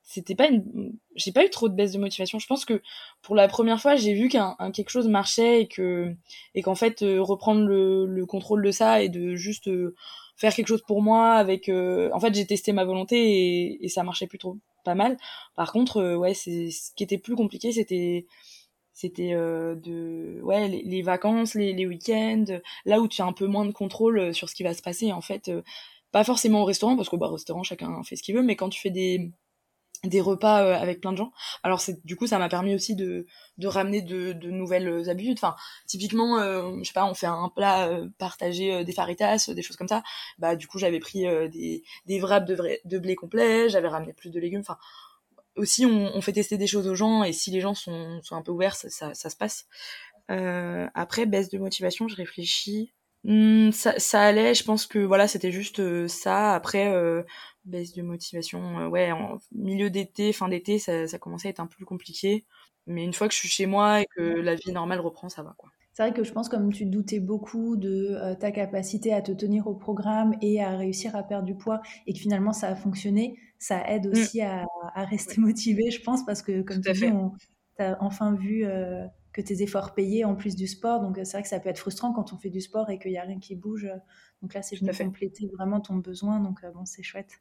c'était 0.03 0.35
pas 0.35 0.47
une 0.49 0.91
j'ai 1.15 1.31
pas 1.31 1.45
eu 1.45 1.49
trop 1.49 1.69
de 1.69 1.73
baisse 1.75 1.93
de 1.93 1.99
motivation. 1.99 2.37
Je 2.37 2.47
pense 2.47 2.65
que 2.65 2.81
pour 3.21 3.33
la 3.33 3.47
première 3.47 3.79
fois 3.79 3.95
j'ai 3.95 4.13
vu 4.13 4.27
qu'un 4.27 4.57
quelque 4.73 4.89
chose 4.89 5.07
marchait 5.07 5.61
et 5.61 5.67
que 5.69 6.13
et 6.53 6.63
qu'en 6.63 6.75
fait 6.75 7.01
euh, 7.01 7.21
reprendre 7.21 7.65
le, 7.65 8.05
le, 8.05 8.25
contrôle 8.25 8.61
de 8.61 8.71
ça 8.71 9.01
et 9.01 9.07
de 9.07 9.35
juste 9.35 9.69
euh, 9.69 9.95
faire 10.35 10.53
quelque 10.53 10.67
chose 10.67 10.83
pour 10.85 11.01
moi 11.01 11.35
avec 11.35 11.69
en 11.69 12.19
fait 12.19 12.33
j'ai 12.35 12.45
testé 12.45 12.73
ma 12.73 12.83
volonté 12.83 13.15
et, 13.15 13.85
et 13.85 13.87
ça 13.87 14.03
marchait 14.03 14.27
plutôt 14.27 14.59
pas 14.83 14.95
mal. 14.95 15.15
Par 15.55 15.71
contre 15.71 16.15
ouais 16.15 16.33
c'est 16.33 16.71
ce 16.71 16.91
qui 16.93 17.05
était 17.05 17.17
plus 17.17 17.37
compliqué 17.37 17.71
c'était 17.71 18.25
c'était 18.93 19.33
euh, 19.33 19.75
de 19.75 20.39
ouais 20.43 20.67
les, 20.67 21.01
vacances 21.01 21.55
les, 21.55 21.73
les 21.73 21.85
week-ends 21.85 22.45
là 22.85 23.01
où 23.01 23.07
tu 23.07 23.21
as 23.21 23.25
un 23.25 23.33
peu 23.33 23.47
moins 23.47 23.65
de 23.65 23.71
contrôle 23.71 24.19
euh, 24.19 24.33
sur 24.33 24.49
ce 24.49 24.55
qui 24.55 24.63
va 24.63 24.73
se 24.73 24.81
passer 24.81 25.11
en 25.11 25.21
fait 25.21 25.49
euh, 25.49 25.61
pas 26.11 26.23
forcément 26.23 26.61
au 26.61 26.65
restaurant 26.65 26.95
parce 26.95 27.09
que 27.09 27.15
bah 27.15 27.27
au 27.27 27.33
restaurant 27.33 27.63
chacun 27.63 28.03
fait 28.03 28.15
ce 28.15 28.23
qu'il 28.23 28.35
veut 28.35 28.43
mais 28.43 28.55
quand 28.55 28.69
tu 28.69 28.79
fais 28.79 28.91
des 28.91 29.31
des 30.03 30.19
repas 30.19 30.75
avec 30.75 30.99
plein 30.99 31.13
de 31.13 31.17
gens 31.17 31.31
alors 31.63 31.79
c'est 31.79 32.05
du 32.05 32.17
coup 32.17 32.27
ça 32.27 32.37
m'a 32.37 32.49
permis 32.49 32.75
aussi 32.75 32.93
de 32.93 33.25
de 33.57 33.67
ramener 33.67 34.01
de, 34.01 34.33
de 34.33 34.51
nouvelles 34.51 35.09
habitudes. 35.09 35.37
Enfin 35.37 35.55
typiquement 35.87 36.39
je 36.39 36.83
sais 36.83 36.93
pas 36.93 37.05
on 37.05 37.13
fait 37.13 37.25
un 37.25 37.49
plat 37.55 37.89
partagé 38.17 38.83
des 38.83 38.91
faritas 38.91 39.49
des 39.55 39.61
choses 39.61 39.77
comme 39.77 39.87
ça. 39.87 40.03
Bah 40.39 40.57
du 40.57 40.67
coup 40.67 40.77
j'avais 40.77 40.99
pris 40.99 41.21
des 41.21 41.83
des 42.05 42.19
de, 42.19 42.79
de 42.85 42.99
blé 42.99 43.15
complet 43.15 43.69
j'avais 43.69 43.87
ramené 43.87 44.11
plus 44.11 44.29
de 44.29 44.41
légumes. 44.41 44.59
Enfin 44.59 44.77
aussi 45.55 45.85
on, 45.85 46.21
fait 46.21 46.33
tester 46.33 46.57
des 46.57 46.67
choses 46.67 46.87
aux 46.87 46.95
gens 46.95 47.23
et 47.23 47.33
si 47.33 47.51
les 47.51 47.61
gens 47.61 47.73
sont, 47.75 48.21
un 48.31 48.41
peu 48.41 48.51
ouverts, 48.51 48.75
ça, 48.75 49.13
ça, 49.13 49.29
se 49.29 49.35
passe. 49.35 49.67
Euh, 50.31 50.87
après, 50.93 51.25
baisse 51.25 51.49
de 51.49 51.57
motivation, 51.57 52.07
je 52.07 52.15
réfléchis. 52.15 52.93
Hmm, 53.23 53.71
ça, 53.71 54.21
allait, 54.21 54.53
je 54.53 54.63
pense 54.63 54.85
que 54.85 54.99
voilà, 54.99 55.27
c'était 55.27 55.51
juste 55.51 55.79
euh, 55.79 56.07
ça. 56.07 56.55
Après, 56.55 56.93
euh, 56.93 57.23
baisse 57.65 57.93
de 57.93 58.01
motivation, 58.01 58.87
ouais, 58.89 59.11
milieu 59.53 59.89
d'été, 59.89 60.33
fin 60.33 60.49
d'été, 60.49 60.79
ça, 60.79 61.07
ça 61.07 61.19
commençait 61.19 61.47
à 61.49 61.51
être 61.51 61.59
un 61.59 61.67
peu 61.67 61.85
compliqué. 61.85 62.45
Mais 62.87 63.03
une 63.03 63.13
fois 63.13 63.27
que 63.27 63.33
je 63.33 63.39
suis 63.39 63.49
chez 63.49 63.65
moi 63.65 64.01
et 64.01 64.05
que 64.15 64.21
la 64.21 64.55
vie 64.55 64.71
normale 64.71 64.99
reprend, 64.99 65.29
ça 65.29 65.43
va 65.43 65.55
quoi. 65.57 65.69
C'est 65.93 66.03
vrai 66.03 66.13
que 66.13 66.23
je 66.23 66.31
pense, 66.31 66.49
comme 66.49 66.73
tu 66.73 66.85
doutais 66.85 67.19
beaucoup 67.19 67.75
de 67.75 68.35
ta 68.39 68.51
capacité 68.51 69.13
à 69.13 69.21
te 69.21 69.31
tenir 69.31 69.67
au 69.67 69.75
programme 69.75 70.35
et 70.41 70.61
à 70.61 70.75
réussir 70.75 71.15
à 71.15 71.21
perdre 71.21 71.45
du 71.45 71.55
poids, 71.55 71.81
et 72.07 72.13
que 72.13 72.19
finalement 72.19 72.51
ça 72.51 72.69
a 72.69 72.75
fonctionné, 72.75 73.37
ça 73.59 73.87
aide 73.89 74.07
mmh. 74.07 74.11
aussi 74.11 74.41
à, 74.41 74.65
rester 74.95 75.39
motivé, 75.39 75.91
je 75.91 76.01
pense, 76.01 76.25
parce 76.25 76.41
que 76.41 76.61
comme 76.63 76.81
tu 76.81 76.91
dis, 76.91 76.99
tu 76.99 77.83
as 77.83 77.97
enfin 78.01 78.35
vu 78.35 78.65
euh, 78.65 79.05
que 79.33 79.41
tes 79.41 79.63
efforts 79.63 79.93
payaient 79.93 80.23
en 80.23 80.35
plus 80.35 80.55
du 80.55 80.67
sport. 80.67 81.01
Donc 81.01 81.19
c'est 81.23 81.31
vrai 81.31 81.43
que 81.43 81.49
ça 81.49 81.59
peut 81.59 81.69
être 81.69 81.79
frustrant 81.79 82.13
quand 82.13 82.33
on 82.33 82.37
fait 82.37 82.49
du 82.49 82.61
sport 82.61 82.89
et 82.89 82.99
qu'il 82.99 83.11
n'y 83.11 83.17
a 83.17 83.23
rien 83.23 83.39
qui 83.39 83.55
bouge. 83.55 83.89
Donc 84.41 84.53
là, 84.53 84.61
c'est 84.61 84.75
venu 84.75 84.91
compléter 84.95 85.49
vraiment 85.57 85.81
ton 85.81 85.95
besoin. 85.95 86.39
Donc 86.39 86.63
euh, 86.63 86.71
bon, 86.71 86.85
c'est 86.85 87.03
chouette. 87.03 87.31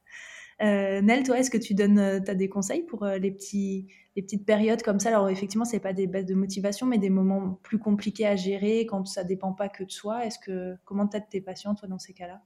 Euh, 0.61 1.01
Nel, 1.01 1.23
toi, 1.23 1.39
est-ce 1.39 1.49
que 1.49 1.57
tu 1.57 1.73
donnes, 1.73 1.99
as 1.99 2.19
des 2.19 2.49
conseils 2.49 2.83
pour 2.83 3.05
les, 3.05 3.31
petits, 3.31 3.87
les 4.15 4.21
petites 4.21 4.45
périodes 4.45 4.81
comme 4.81 4.99
ça? 4.99 5.09
Alors 5.09 5.29
effectivement, 5.29 5.65
c'est 5.65 5.79
pas 5.79 5.93
des 5.93 6.07
baisses 6.07 6.25
de 6.25 6.35
motivation, 6.35 6.85
mais 6.85 6.97
des 6.97 7.09
moments 7.09 7.59
plus 7.63 7.79
compliqués 7.79 8.27
à 8.27 8.35
gérer 8.35 8.85
quand 8.85 9.05
ça 9.05 9.23
dépend 9.23 9.53
pas 9.53 9.69
que 9.69 9.83
de 9.83 9.91
soi. 9.91 10.25
Est-ce 10.25 10.39
que 10.39 10.75
comment 10.85 11.07
t'aides 11.07 11.29
tes 11.29 11.41
patients, 11.41 11.75
toi, 11.75 11.87
dans 11.87 11.99
ces 11.99 12.13
cas-là? 12.13 12.41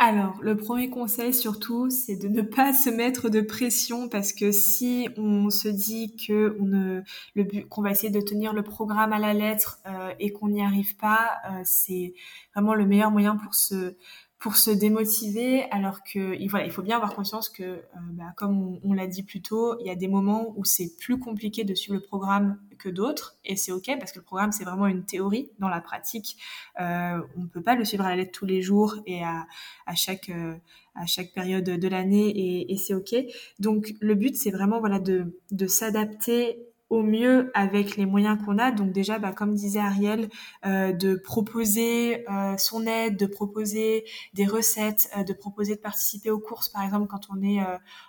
Alors, 0.00 0.38
le 0.42 0.56
premier 0.56 0.90
conseil 0.90 1.34
surtout, 1.34 1.90
c'est 1.90 2.14
de 2.14 2.28
ne 2.28 2.42
pas 2.42 2.72
se 2.72 2.88
mettre 2.88 3.28
de 3.30 3.40
pression 3.40 4.08
parce 4.08 4.32
que 4.32 4.52
si 4.52 5.08
on 5.16 5.50
se 5.50 5.66
dit 5.66 6.14
que 6.14 6.56
on 6.60 6.66
ne, 6.66 7.02
le 7.34 7.42
but, 7.42 7.68
qu'on 7.68 7.82
va 7.82 7.90
essayer 7.90 8.12
de 8.12 8.20
tenir 8.20 8.52
le 8.52 8.62
programme 8.62 9.12
à 9.12 9.18
la 9.18 9.34
lettre 9.34 9.80
euh, 9.86 10.12
et 10.20 10.30
qu'on 10.30 10.50
n'y 10.50 10.62
arrive 10.62 10.96
pas, 10.98 11.32
euh, 11.50 11.62
c'est 11.64 12.14
vraiment 12.54 12.74
le 12.74 12.86
meilleur 12.86 13.10
moyen 13.10 13.34
pour 13.34 13.56
se 13.56 13.96
pour 14.38 14.56
se 14.56 14.70
démotiver, 14.70 15.64
alors 15.72 16.04
que 16.04 16.48
voilà, 16.48 16.64
il 16.64 16.70
faut 16.70 16.82
bien 16.82 16.96
avoir 16.96 17.14
conscience 17.14 17.48
que, 17.48 17.62
euh, 17.62 17.80
bah, 18.12 18.32
comme 18.36 18.78
on, 18.84 18.92
l'a 18.92 19.08
dit 19.08 19.24
plus 19.24 19.42
tôt, 19.42 19.76
il 19.80 19.86
y 19.86 19.90
a 19.90 19.96
des 19.96 20.06
moments 20.06 20.54
où 20.56 20.64
c'est 20.64 20.96
plus 20.96 21.18
compliqué 21.18 21.64
de 21.64 21.74
suivre 21.74 21.96
le 21.96 22.02
programme 22.02 22.60
que 22.78 22.88
d'autres, 22.88 23.36
et 23.44 23.56
c'est 23.56 23.72
ok 23.72 23.90
parce 23.98 24.12
que 24.12 24.20
le 24.20 24.24
programme 24.24 24.52
c'est 24.52 24.62
vraiment 24.62 24.86
une 24.86 25.04
théorie. 25.04 25.50
Dans 25.58 25.68
la 25.68 25.80
pratique, 25.80 26.36
euh, 26.80 27.20
on 27.36 27.40
ne 27.40 27.46
peut 27.46 27.62
pas 27.62 27.74
le 27.74 27.84
suivre 27.84 28.04
à 28.04 28.10
la 28.10 28.16
lettre 28.16 28.30
tous 28.32 28.46
les 28.46 28.62
jours 28.62 28.94
et 29.06 29.24
à, 29.24 29.46
à 29.86 29.94
chaque 29.96 30.28
euh, 30.30 30.54
à 30.94 31.06
chaque 31.06 31.32
période 31.32 31.64
de 31.64 31.88
l'année, 31.88 32.28
et, 32.28 32.72
et 32.72 32.76
c'est 32.76 32.94
ok. 32.94 33.16
Donc 33.58 33.94
le 34.00 34.14
but 34.14 34.36
c'est 34.36 34.52
vraiment 34.52 34.78
voilà 34.78 35.00
de 35.00 35.36
de 35.50 35.66
s'adapter 35.66 36.67
au 36.90 37.02
mieux 37.02 37.50
avec 37.54 37.96
les 37.96 38.06
moyens 38.06 38.42
qu'on 38.42 38.58
a. 38.58 38.70
Donc 38.70 38.92
déjà, 38.92 39.18
bah, 39.18 39.32
comme 39.32 39.54
disait 39.54 39.80
Ariel, 39.80 40.28
euh, 40.64 40.92
de 40.92 41.16
proposer 41.16 42.28
euh, 42.30 42.56
son 42.56 42.86
aide, 42.86 43.16
de 43.18 43.26
proposer 43.26 44.04
des 44.32 44.46
recettes, 44.46 45.10
euh, 45.16 45.22
de 45.22 45.32
proposer 45.32 45.76
de 45.76 45.80
participer 45.80 46.30
aux 46.30 46.38
courses, 46.38 46.68
par 46.70 46.82
exemple, 46.82 47.06
quand 47.06 47.28
on 47.30 47.42
est 47.42 47.58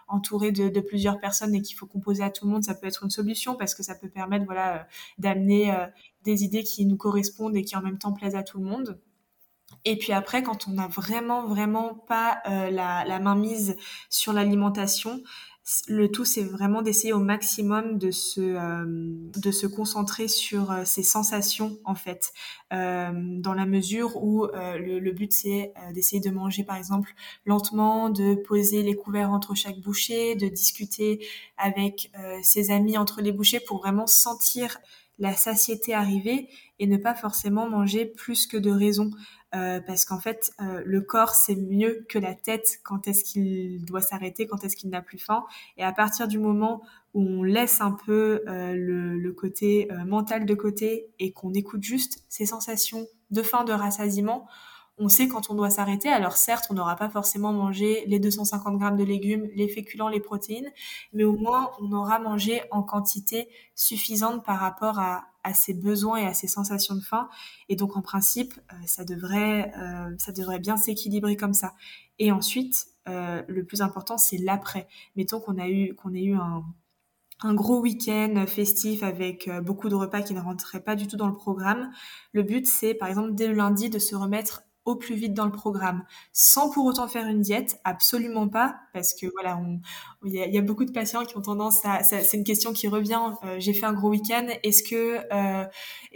entouré 0.08 0.52
de, 0.52 0.70
de, 0.70 0.80
plusieurs 0.80 1.20
personnes 1.20 1.54
et 1.56 1.62
qu'il 1.62 1.76
faut 1.76 1.86
composer 1.86 2.24
à 2.24 2.30
tout 2.30 2.46
le 2.46 2.52
monde, 2.52 2.64
ça 2.64 2.74
peut 2.74 2.88
être 2.88 3.04
une 3.04 3.10
solution 3.10 3.56
parce 3.56 3.76
que 3.76 3.84
ça 3.84 3.96
peut 3.96 4.10
permettre 4.10 4.46
voilà 4.46 4.88
d'amener 5.18 5.74
des 6.24 6.44
idées 6.44 6.64
qui 6.64 6.86
nous 6.86 6.98
correspondent 6.98 7.56
et 7.56 7.64
qui 7.64 7.76
en 7.76 7.82
même 7.82 7.98
temps 7.98 8.14
plaisent 8.14 8.36
à 8.36 8.44
tout 8.44 8.60
le 8.60 8.66
monde. 8.66 9.00
Et 9.86 9.98
puis 9.98 10.14
après, 10.14 10.42
quand 10.42 10.68
on 10.68 10.72
n'a 10.72 10.88
vraiment, 10.88 11.46
vraiment 11.46 11.94
pas 11.94 12.42
la, 12.46 13.04
la 13.06 13.20
main 13.20 13.36
mise 13.36 13.76
sur 14.10 14.34
l'alimentation, 14.34 15.22
le 15.88 16.10
tout, 16.10 16.26
c'est 16.26 16.44
vraiment 16.44 16.82
d'essayer 16.82 17.14
au 17.14 17.20
maximum 17.20 17.98
de 17.98 18.12
se, 18.12 18.42
euh, 18.42 18.86
de 18.88 19.52
se 19.52 19.68
concentrer 19.68 20.28
sur 20.28 20.72
euh, 20.72 20.84
ses 20.84 21.04
sensations, 21.04 21.78
en 21.86 21.96
fait, 21.96 22.34
euh, 22.74 23.12
dans 23.14 23.54
la 23.54 23.66
mesure 23.66 24.24
où 24.24 24.48
le, 24.48 25.00
le, 25.00 25.12
but, 25.12 25.32
c'est 25.32 25.74
d'essayer 25.94 26.22
de 26.22 26.30
manger, 26.30 26.64
par 26.64 26.78
exemple, 26.78 27.14
lentement, 27.46 28.10
de 28.10 28.36
poser 28.36 28.84
les 28.84 28.96
couverts 28.96 29.32
entre 29.32 29.56
chaque 29.56 29.80
bouchée, 29.80 30.36
de 30.36 30.48
discuter 30.48 31.26
avec 31.58 32.12
ses 32.42 32.72
amis 32.72 32.98
entre 32.98 33.22
les 33.22 33.32
bouchées 33.32 33.60
pour 33.60 33.80
vraiment 33.80 34.08
sentir 34.08 34.80
la 35.20 35.34
satiété 35.34 35.94
arriver 35.94 36.48
et 36.80 36.88
ne 36.88 36.98
pas 36.98 37.14
forcément 37.14 37.70
manger 37.70 38.06
plus 38.06 38.48
que 38.48 38.58
de 38.58 38.72
raison. 38.72 39.12
Euh, 39.56 39.80
parce 39.82 40.06
qu'en 40.06 40.20
fait, 40.20 40.52
euh, 40.62 40.84
le 40.86 41.02
corps 41.02 41.34
c'est 41.34 41.56
mieux 41.56 42.06
que 42.08 42.20
la 42.20 42.36
tête 42.36 42.80
quand 42.84 43.08
est-ce 43.08 43.24
qu'il 43.24 43.84
doit 43.84 44.02
s'arrêter, 44.02 44.46
quand 44.46 44.64
est-ce 44.64 44.76
qu'il 44.76 44.92
n'a 44.92 45.02
plus 45.02 45.18
faim. 45.18 45.44
Et 45.78 45.84
à 45.84 45.92
partir 45.92 46.28
du 46.28 46.38
moment 46.38 46.84
où 47.16 47.24
on 47.24 47.44
laisse 47.44 47.82
un 47.82 47.92
peu 47.92 48.44
euh, 48.48 48.76
le, 48.76 49.18
le, 49.18 49.34
côté 49.34 49.90
mental 50.06 50.46
de 50.46 50.54
côté 50.54 51.08
et 51.18 51.32
qu'on 51.32 51.54
écoute 51.54 51.82
juste 51.82 52.24
ces 52.30 52.46
sensations 52.46 53.08
de 53.32 53.42
faim, 53.42 53.64
de 53.64 53.74
rassasiement, 53.74 54.48
on 55.00 55.08
sait 55.08 55.28
quand 55.28 55.50
on 55.50 55.56
doit 55.56 55.70
s'arrêter. 55.70 56.10
Alors 56.10 56.34
certes, 56.34 56.66
on 56.70 56.74
n'aura 56.74 56.96
pas 56.96 57.10
forcément 57.10 57.54
mangé 57.54 58.04
les 58.06 58.20
250 58.20 58.78
grammes 58.78 58.98
de 58.98 59.04
légumes, 59.04 59.50
les 59.56 59.70
féculents, 59.70 60.10
les 60.10 60.20
protéines, 60.20 60.70
mais 61.14 61.24
au 61.24 61.34
moins 61.34 61.72
on 61.80 61.92
aura 61.94 62.20
mangé 62.20 62.62
en 62.70 62.84
quantité 62.84 63.48
suffisante 63.76 64.44
par 64.44 64.60
rapport 64.60 65.00
à, 65.00 65.26
à 65.44 65.54
ses 65.54 65.74
besoins 65.74 66.18
et 66.18 66.26
à 66.26 66.34
ses 66.34 66.48
sensations 66.48 66.96
de 66.96 67.02
faim. 67.02 67.30
Et 67.70 67.76
donc 67.76 67.96
en 67.96 68.02
principe, 68.02 68.54
euh, 68.72 68.76
ça 68.86 69.06
devrait, 69.06 69.72
euh, 69.78 70.16
ça 70.18 70.32
devrait 70.32 70.60
bien 70.60 70.78
s'équilibrer 70.78 71.36
comme 71.36 71.54
ça. 71.54 71.74
Et 72.18 72.32
ensuite, 72.32 72.88
euh, 73.08 73.42
le 73.48 73.66
plus 73.66 73.82
important, 73.82 74.18
c'est 74.18 74.38
l'après. 74.38 74.88
Mettons 75.16 75.40
qu'on 75.40 75.58
a 75.58 75.68
eu, 75.68 75.96
ait 76.14 76.24
eu 76.24 76.36
un, 76.36 76.64
un 77.42 77.54
gros 77.54 77.80
week-end 77.80 78.44
festif 78.48 79.04
avec 79.04 79.50
beaucoup 79.64 79.90
de 79.90 79.96
repas 79.96 80.22
qui 80.22 80.34
ne 80.34 80.42
rentraient 80.42 80.84
pas 80.84 80.96
du 80.96 81.08
tout 81.08 81.16
dans 81.16 81.28
le 81.28 81.36
programme. 81.36 81.92
Le 82.34 82.44
but, 82.44 82.68
c'est 82.68 82.94
par 82.94 83.08
exemple 83.08 83.34
dès 83.34 83.48
le 83.48 83.54
lundi 83.54 83.90
de 83.90 84.00
se 84.00 84.16
remettre 84.16 84.64
au 84.86 84.96
plus 84.96 85.16
vite 85.16 85.34
dans 85.34 85.46
le 85.46 85.52
programme, 85.52 86.04
sans 86.34 86.70
pour 86.72 86.86
autant 86.86 87.08
faire 87.08 87.28
une 87.28 87.42
diète, 87.42 87.80
absolument 87.84 88.48
pas, 88.48 88.80
parce 88.94 89.14
que 89.14 89.28
voilà, 89.34 89.62
il 90.26 90.34
y, 90.34 90.58
a 90.58 90.62
beaucoup 90.62 90.86
de 90.86 90.92
patients 90.92 91.26
qui 91.26 91.38
ont 91.38 91.42
tendance 91.42 91.86
à, 91.86 92.04
c'est 92.04 92.34
une 92.34 92.44
question 92.44 92.74
qui 92.74 92.88
revient. 92.88 93.20
Euh, 93.44 93.58
j'ai 93.60 93.74
fait 93.74 93.86
un 93.86 93.94
gros 93.94 94.10
week-end, 94.10 94.48
est-ce 94.64 94.84
que 94.84 95.20
euh, 95.32 95.66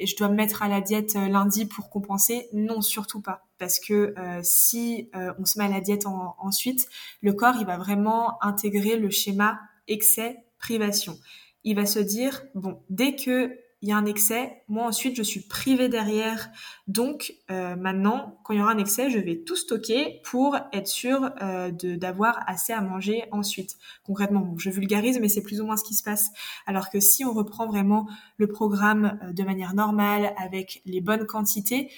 je 0.01 0.16
dois 0.16 0.30
me 0.30 0.36
mettre 0.36 0.64
à 0.64 0.68
la 0.68 0.82
diète 0.82 1.16
euh, 1.16 1.28
lundi 1.28 1.66
pour 1.66 1.89
compenser? 1.89 2.47
Non, 2.53 2.82
surtout 2.82 3.22
pas, 3.22 3.45
parce 3.59 3.80
que 3.80 4.14
si 4.41 5.09
on 5.14 5.45
se 5.45 5.57
met 5.59 5.66
à 5.66 5.70
la 5.70 5.82
diète 5.82 6.05
ensuite, 6.39 6.88
le 7.22 7.34
corps 7.34 7.55
il 7.59 7.66
va 7.66 7.78
vraiment 7.78 8.43
intégrer 8.43 8.97
le 8.97 9.09
schéma 9.09 9.59
excès 9.88 10.38
privation. 10.57 11.18
Il 11.64 11.76
va 11.76 11.86
se 11.86 11.99
dire 11.99 12.43
bon, 12.55 12.82
dès 12.89 13.16
que 13.16 13.57
il 13.84 13.90
y 13.90 13.92
a 13.92 13.98
un 13.98 14.06
excès, 14.06 14.64
moi 14.70 14.86
ensuite 14.86 15.18
je 15.18 15.24
suis 15.24 15.42
privée 15.42 15.90
derrière. 15.90 16.50
Donc 16.88 17.36
euh, 17.52 17.76
maintenant, 17.76 18.40
quand 18.46 18.54
il 18.54 18.60
y 18.60 18.62
aura 18.62 18.72
un 18.72 18.78
excès, 18.78 19.10
je 19.10 19.20
vais 19.20 19.44
tout 19.44 19.58
stocker 19.58 20.22
pour 20.24 20.58
être 20.72 20.88
sûr 20.88 21.32
euh, 21.42 21.70
d'avoir 21.70 22.40
assez 22.48 22.72
à 22.72 22.80
manger 22.80 23.26
ensuite. 23.32 23.76
Concrètement, 24.06 24.56
je 24.58 24.70
vulgarise, 24.70 25.20
mais 25.20 25.28
c'est 25.28 25.44
plus 25.44 25.60
ou 25.60 25.66
moins 25.66 25.76
ce 25.76 25.84
qui 25.84 25.96
se 25.96 26.04
passe. 26.04 26.30
Alors 26.66 26.90
que 26.90 27.02
si 27.02 27.26
on 27.26 27.34
reprend 27.34 27.68
vraiment 27.68 28.08
le 28.38 28.48
programme 28.48 29.20
euh, 29.22 29.34
de 29.34 29.44
manière 29.44 29.74
normale, 29.74 30.34
avec 30.38 30.82
les 30.86 31.02
bonnes 31.02 31.26
quantités, 31.26 31.92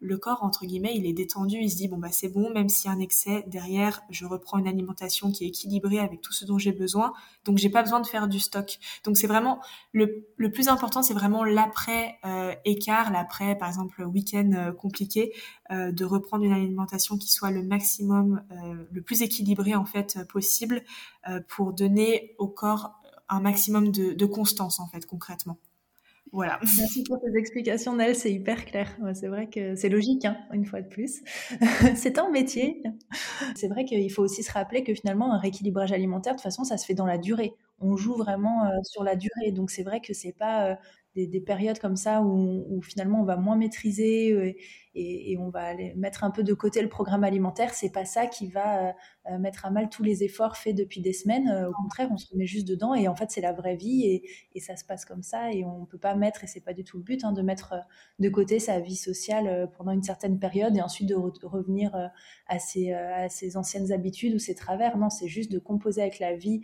le 0.00 0.16
corps, 0.16 0.42
entre 0.42 0.64
guillemets, 0.64 0.94
il 0.96 1.06
est 1.06 1.12
détendu, 1.12 1.58
il 1.60 1.70
se 1.70 1.76
dit, 1.76 1.88
bon, 1.88 1.98
bah, 1.98 2.08
c'est 2.10 2.28
bon, 2.28 2.50
même 2.50 2.68
s'il 2.68 2.90
y 2.90 2.92
a 2.92 2.96
un 2.96 3.00
excès, 3.00 3.44
derrière, 3.46 4.00
je 4.08 4.24
reprends 4.24 4.58
une 4.58 4.66
alimentation 4.66 5.30
qui 5.30 5.44
est 5.44 5.48
équilibrée 5.48 5.98
avec 5.98 6.22
tout 6.22 6.32
ce 6.32 6.46
dont 6.46 6.58
j'ai 6.58 6.72
besoin, 6.72 7.12
donc 7.44 7.58
j'ai 7.58 7.68
pas 7.68 7.82
besoin 7.82 8.00
de 8.00 8.06
faire 8.06 8.26
du 8.26 8.40
stock. 8.40 8.78
Donc 9.04 9.18
c'est 9.18 9.26
vraiment, 9.26 9.60
le, 9.92 10.26
le 10.36 10.50
plus 10.50 10.68
important, 10.68 11.02
c'est 11.02 11.14
vraiment 11.14 11.44
l'après 11.44 12.18
euh, 12.24 12.54
l'après, 13.12 13.56
par 13.58 13.68
exemple, 13.68 14.02
week-end 14.02 14.50
euh, 14.54 14.72
compliqué, 14.72 15.34
euh, 15.70 15.92
de 15.92 16.04
reprendre 16.04 16.44
une 16.44 16.52
alimentation 16.52 17.18
qui 17.18 17.28
soit 17.28 17.50
le 17.50 17.62
maximum, 17.62 18.42
le 18.90 19.02
plus 19.02 19.22
équilibré, 19.22 19.74
en 19.74 19.84
fait, 19.84 20.18
possible, 20.28 20.82
pour 21.48 21.72
donner 21.72 22.34
au 22.38 22.48
corps 22.48 23.00
un 23.28 23.40
maximum 23.40 23.92
de, 23.92 24.12
de 24.12 24.26
constance, 24.26 24.80
en 24.80 24.86
fait, 24.86 25.06
concrètement. 25.06 25.58
Voilà. 26.32 26.60
Merci 26.78 27.02
pour 27.04 27.20
tes 27.20 27.36
explications, 27.36 27.96
Nel, 27.96 28.14
c'est 28.14 28.32
hyper 28.32 28.64
clair. 28.64 28.96
C'est 29.14 29.26
vrai 29.26 29.48
que 29.48 29.74
c'est 29.74 29.88
logique, 29.88 30.24
hein, 30.24 30.36
une 30.52 30.64
fois 30.64 30.80
de 30.80 30.88
plus. 30.88 31.22
c'est 31.96 32.18
un 32.18 32.30
métier. 32.30 32.82
C'est 33.56 33.68
vrai 33.68 33.84
qu'il 33.84 34.10
faut 34.12 34.22
aussi 34.22 34.42
se 34.42 34.52
rappeler 34.52 34.84
que 34.84 34.94
finalement, 34.94 35.32
un 35.32 35.38
rééquilibrage 35.38 35.92
alimentaire, 35.92 36.34
de 36.34 36.38
toute 36.38 36.44
façon, 36.44 36.64
ça 36.64 36.76
se 36.76 36.86
fait 36.86 36.94
dans 36.94 37.06
la 37.06 37.18
durée. 37.18 37.54
On 37.80 37.96
joue 37.96 38.14
vraiment 38.14 38.66
euh, 38.66 38.78
sur 38.84 39.02
la 39.02 39.16
durée. 39.16 39.50
Donc, 39.52 39.70
c'est 39.70 39.82
vrai 39.82 40.00
que 40.00 40.14
c'est 40.14 40.32
pas 40.32 40.66
euh, 40.66 40.74
des, 41.14 41.40
périodes 41.40 41.78
comme 41.78 41.96
ça 41.96 42.22
où, 42.22 42.80
finalement 42.82 43.20
on 43.20 43.24
va 43.24 43.36
moins 43.36 43.56
maîtriser 43.56 44.32
euh, 44.32 44.52
et, 44.94 45.36
on 45.38 45.50
va 45.50 45.74
mettre 45.96 46.24
un 46.24 46.30
peu 46.30 46.42
de 46.42 46.52
côté 46.52 46.82
le 46.82 46.88
programme 46.88 47.24
alimentaire, 47.24 47.74
c'est 47.74 47.90
pas 47.92 48.04
ça 48.04 48.26
qui 48.26 48.48
va 48.48 48.88
euh, 48.88 48.92
euh, 49.30 49.38
mettre 49.38 49.64
à 49.64 49.70
mal 49.70 49.88
tous 49.88 50.02
les 50.02 50.24
efforts 50.24 50.56
faits 50.56 50.74
depuis 50.74 51.00
des 51.00 51.12
semaines. 51.12 51.48
au 51.68 51.72
contraire, 51.72 52.08
on 52.12 52.16
se 52.16 52.28
remet 52.32 52.46
juste 52.46 52.66
dedans 52.66 52.94
et 52.94 53.08
en 53.08 53.16
fait 53.16 53.30
c'est 53.30 53.40
la 53.40 53.52
vraie 53.52 53.76
vie 53.76 54.22
et, 54.54 54.60
ça 54.60 54.76
se 54.76 54.84
passe 54.84 55.04
comme 55.04 55.22
ça 55.22 55.52
et 55.52 55.64
on 55.64 55.86
peut 55.86 55.98
pas 55.98 56.14
mettre 56.14 56.44
et 56.44 56.46
c'est 56.46 56.60
pas 56.60 56.74
du 56.74 56.84
tout 56.84 56.98
le 56.98 57.02
but 57.02 57.24
hein, 57.24 57.32
de 57.32 57.40
mettre 57.40 57.74
de 58.18 58.28
côté 58.28 58.58
sa 58.58 58.78
vie 58.78 58.96
sociale 58.96 59.70
pendant 59.76 59.92
une 59.92 60.02
certaine 60.02 60.38
période 60.38 60.76
et 60.76 60.82
ensuite 60.82 61.08
de, 61.08 61.14
revenir 61.14 61.94
à 62.46 62.58
ses 62.58 63.56
anciennes 63.56 63.90
habitudes 63.90 64.34
ou 64.34 64.38
ses 64.38 64.54
travers. 64.54 64.98
Non, 64.98 65.08
c'est 65.08 65.28
juste 65.28 65.50
de 65.50 65.58
composer 65.58 66.02
avec 66.02 66.18
la 66.18 66.36
vie 66.36 66.60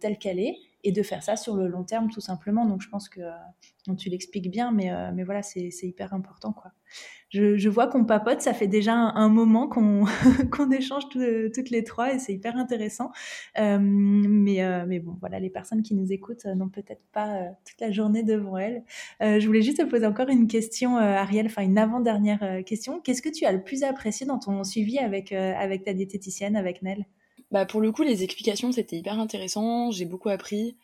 telle 0.00 0.18
qu'elle 0.18 0.38
est 0.38 0.56
et 0.86 0.92
de 0.92 1.02
faire 1.02 1.20
ça 1.20 1.34
sur 1.34 1.56
le 1.56 1.66
long 1.66 1.82
terme 1.82 2.08
tout 2.10 2.20
simplement. 2.20 2.64
Donc 2.64 2.80
je 2.80 2.88
pense 2.88 3.08
que 3.08 3.20
euh, 3.20 3.94
tu 3.98 4.08
l'expliques 4.08 4.48
bien, 4.48 4.70
mais, 4.70 4.92
euh, 4.92 5.10
mais 5.12 5.24
voilà, 5.24 5.42
c'est 5.42 5.68
hyper 5.82 6.14
important. 6.14 6.52
quoi. 6.52 6.70
Je, 7.30 7.68
vois 7.68 7.88
qu'on 7.88 8.04
papote, 8.04 8.40
ça 8.40 8.54
fait 8.54 8.68
déjà 8.68 8.94
un, 8.94 9.28
moment 9.28 9.66
qu'on 9.68 10.04
qu'on 10.52 10.70
échange 10.70 11.08
toutes 11.08 11.70
les 11.70 11.82
trois 11.82 12.14
et 12.14 12.20
c'est 12.20 12.32
hyper 12.32 12.56
intéressant. 12.56 13.10
Euh, 13.58 13.78
mais, 13.80 14.86
mais 14.86 15.00
bon, 15.00 15.16
voilà, 15.18 15.40
les 15.40 15.50
personnes 15.50 15.82
qui 15.82 15.96
nous 15.96 16.12
écoutent 16.12 16.44
n'ont 16.44 16.68
peut-être 16.68 17.02
pas 17.12 17.48
toute 17.68 17.80
la 17.80 17.90
journée 17.90 18.22
devant 18.22 18.56
elles. 18.56 18.84
je 19.20 19.44
voulais 19.44 19.62
juste 19.62 19.78
te 19.78 19.82
poser 19.82 20.06
encore 20.06 20.28
une 20.28 20.46
question, 20.46 20.98
Ariel, 20.98 21.46
enfin 21.46 21.62
une 21.62 21.78
avant-dernière 21.78 22.62
question. 22.64 23.00
Qu'est-ce 23.00 23.22
que 23.22 23.28
tu 23.28 23.44
as 23.44 23.52
le 23.52 23.62
plus 23.62 23.82
apprécié 23.82 24.24
dans 24.24 24.38
ton 24.38 24.62
suivi 24.62 24.98
avec, 24.98 25.32
avec 25.32 25.82
ta 25.82 25.94
diététicienne, 25.94 26.54
avec 26.54 26.82
Nel? 26.82 27.06
Bah 27.50 27.64
pour 27.64 27.80
le 27.80 27.92
coup, 27.92 28.02
les 28.02 28.24
explications, 28.24 28.72
c'était 28.72 28.96
hyper 28.96 29.18
intéressant. 29.18 29.90
J'ai 29.90 30.04
beaucoup 30.04 30.28
appris. 30.28 30.76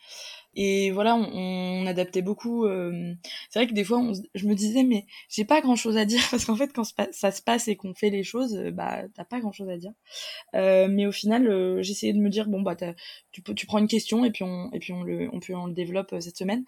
Et 0.54 0.90
voilà, 0.90 1.16
on, 1.16 1.86
adaptait 1.86 2.22
beaucoup. 2.22 2.66
Euh, 2.66 3.14
c'est 3.50 3.58
vrai 3.58 3.66
que 3.66 3.72
des 3.72 3.84
fois, 3.84 4.02
je 4.34 4.46
me 4.46 4.54
disais, 4.54 4.82
mais 4.84 5.06
j'ai 5.28 5.44
pas 5.44 5.60
grand 5.60 5.76
chose 5.76 5.96
à 5.96 6.04
dire 6.04 6.20
parce 6.30 6.44
qu'en 6.44 6.56
fait, 6.56 6.72
quand 6.72 6.84
ça 6.84 7.30
se 7.32 7.42
passe 7.42 7.68
et 7.68 7.76
qu'on 7.76 7.94
fait 7.94 8.10
les 8.10 8.22
choses, 8.22 8.54
euh, 8.56 8.70
bah 8.70 9.02
t'as 9.14 9.24
pas 9.24 9.40
grand 9.40 9.52
chose 9.52 9.68
à 9.68 9.78
dire. 9.78 9.92
Euh, 10.54 10.88
mais 10.90 11.06
au 11.06 11.12
final, 11.12 11.82
j'essayais 11.82 12.12
de 12.12 12.18
me 12.18 12.28
dire, 12.28 12.48
bon 12.48 12.62
bah 12.62 12.76
tu, 13.32 13.66
prends 13.66 13.78
une 13.78 13.88
question 13.88 14.24
et 14.24 14.30
puis 14.30 14.44
on 14.44 14.70
et 14.72 14.78
puis 14.78 14.92
on 14.92 15.02
le 15.02 15.28
on 15.32 15.40
peut 15.40 15.54
on 15.54 15.66
le 15.66 15.72
développe 15.74 16.14
cette 16.20 16.36
semaine. 16.36 16.64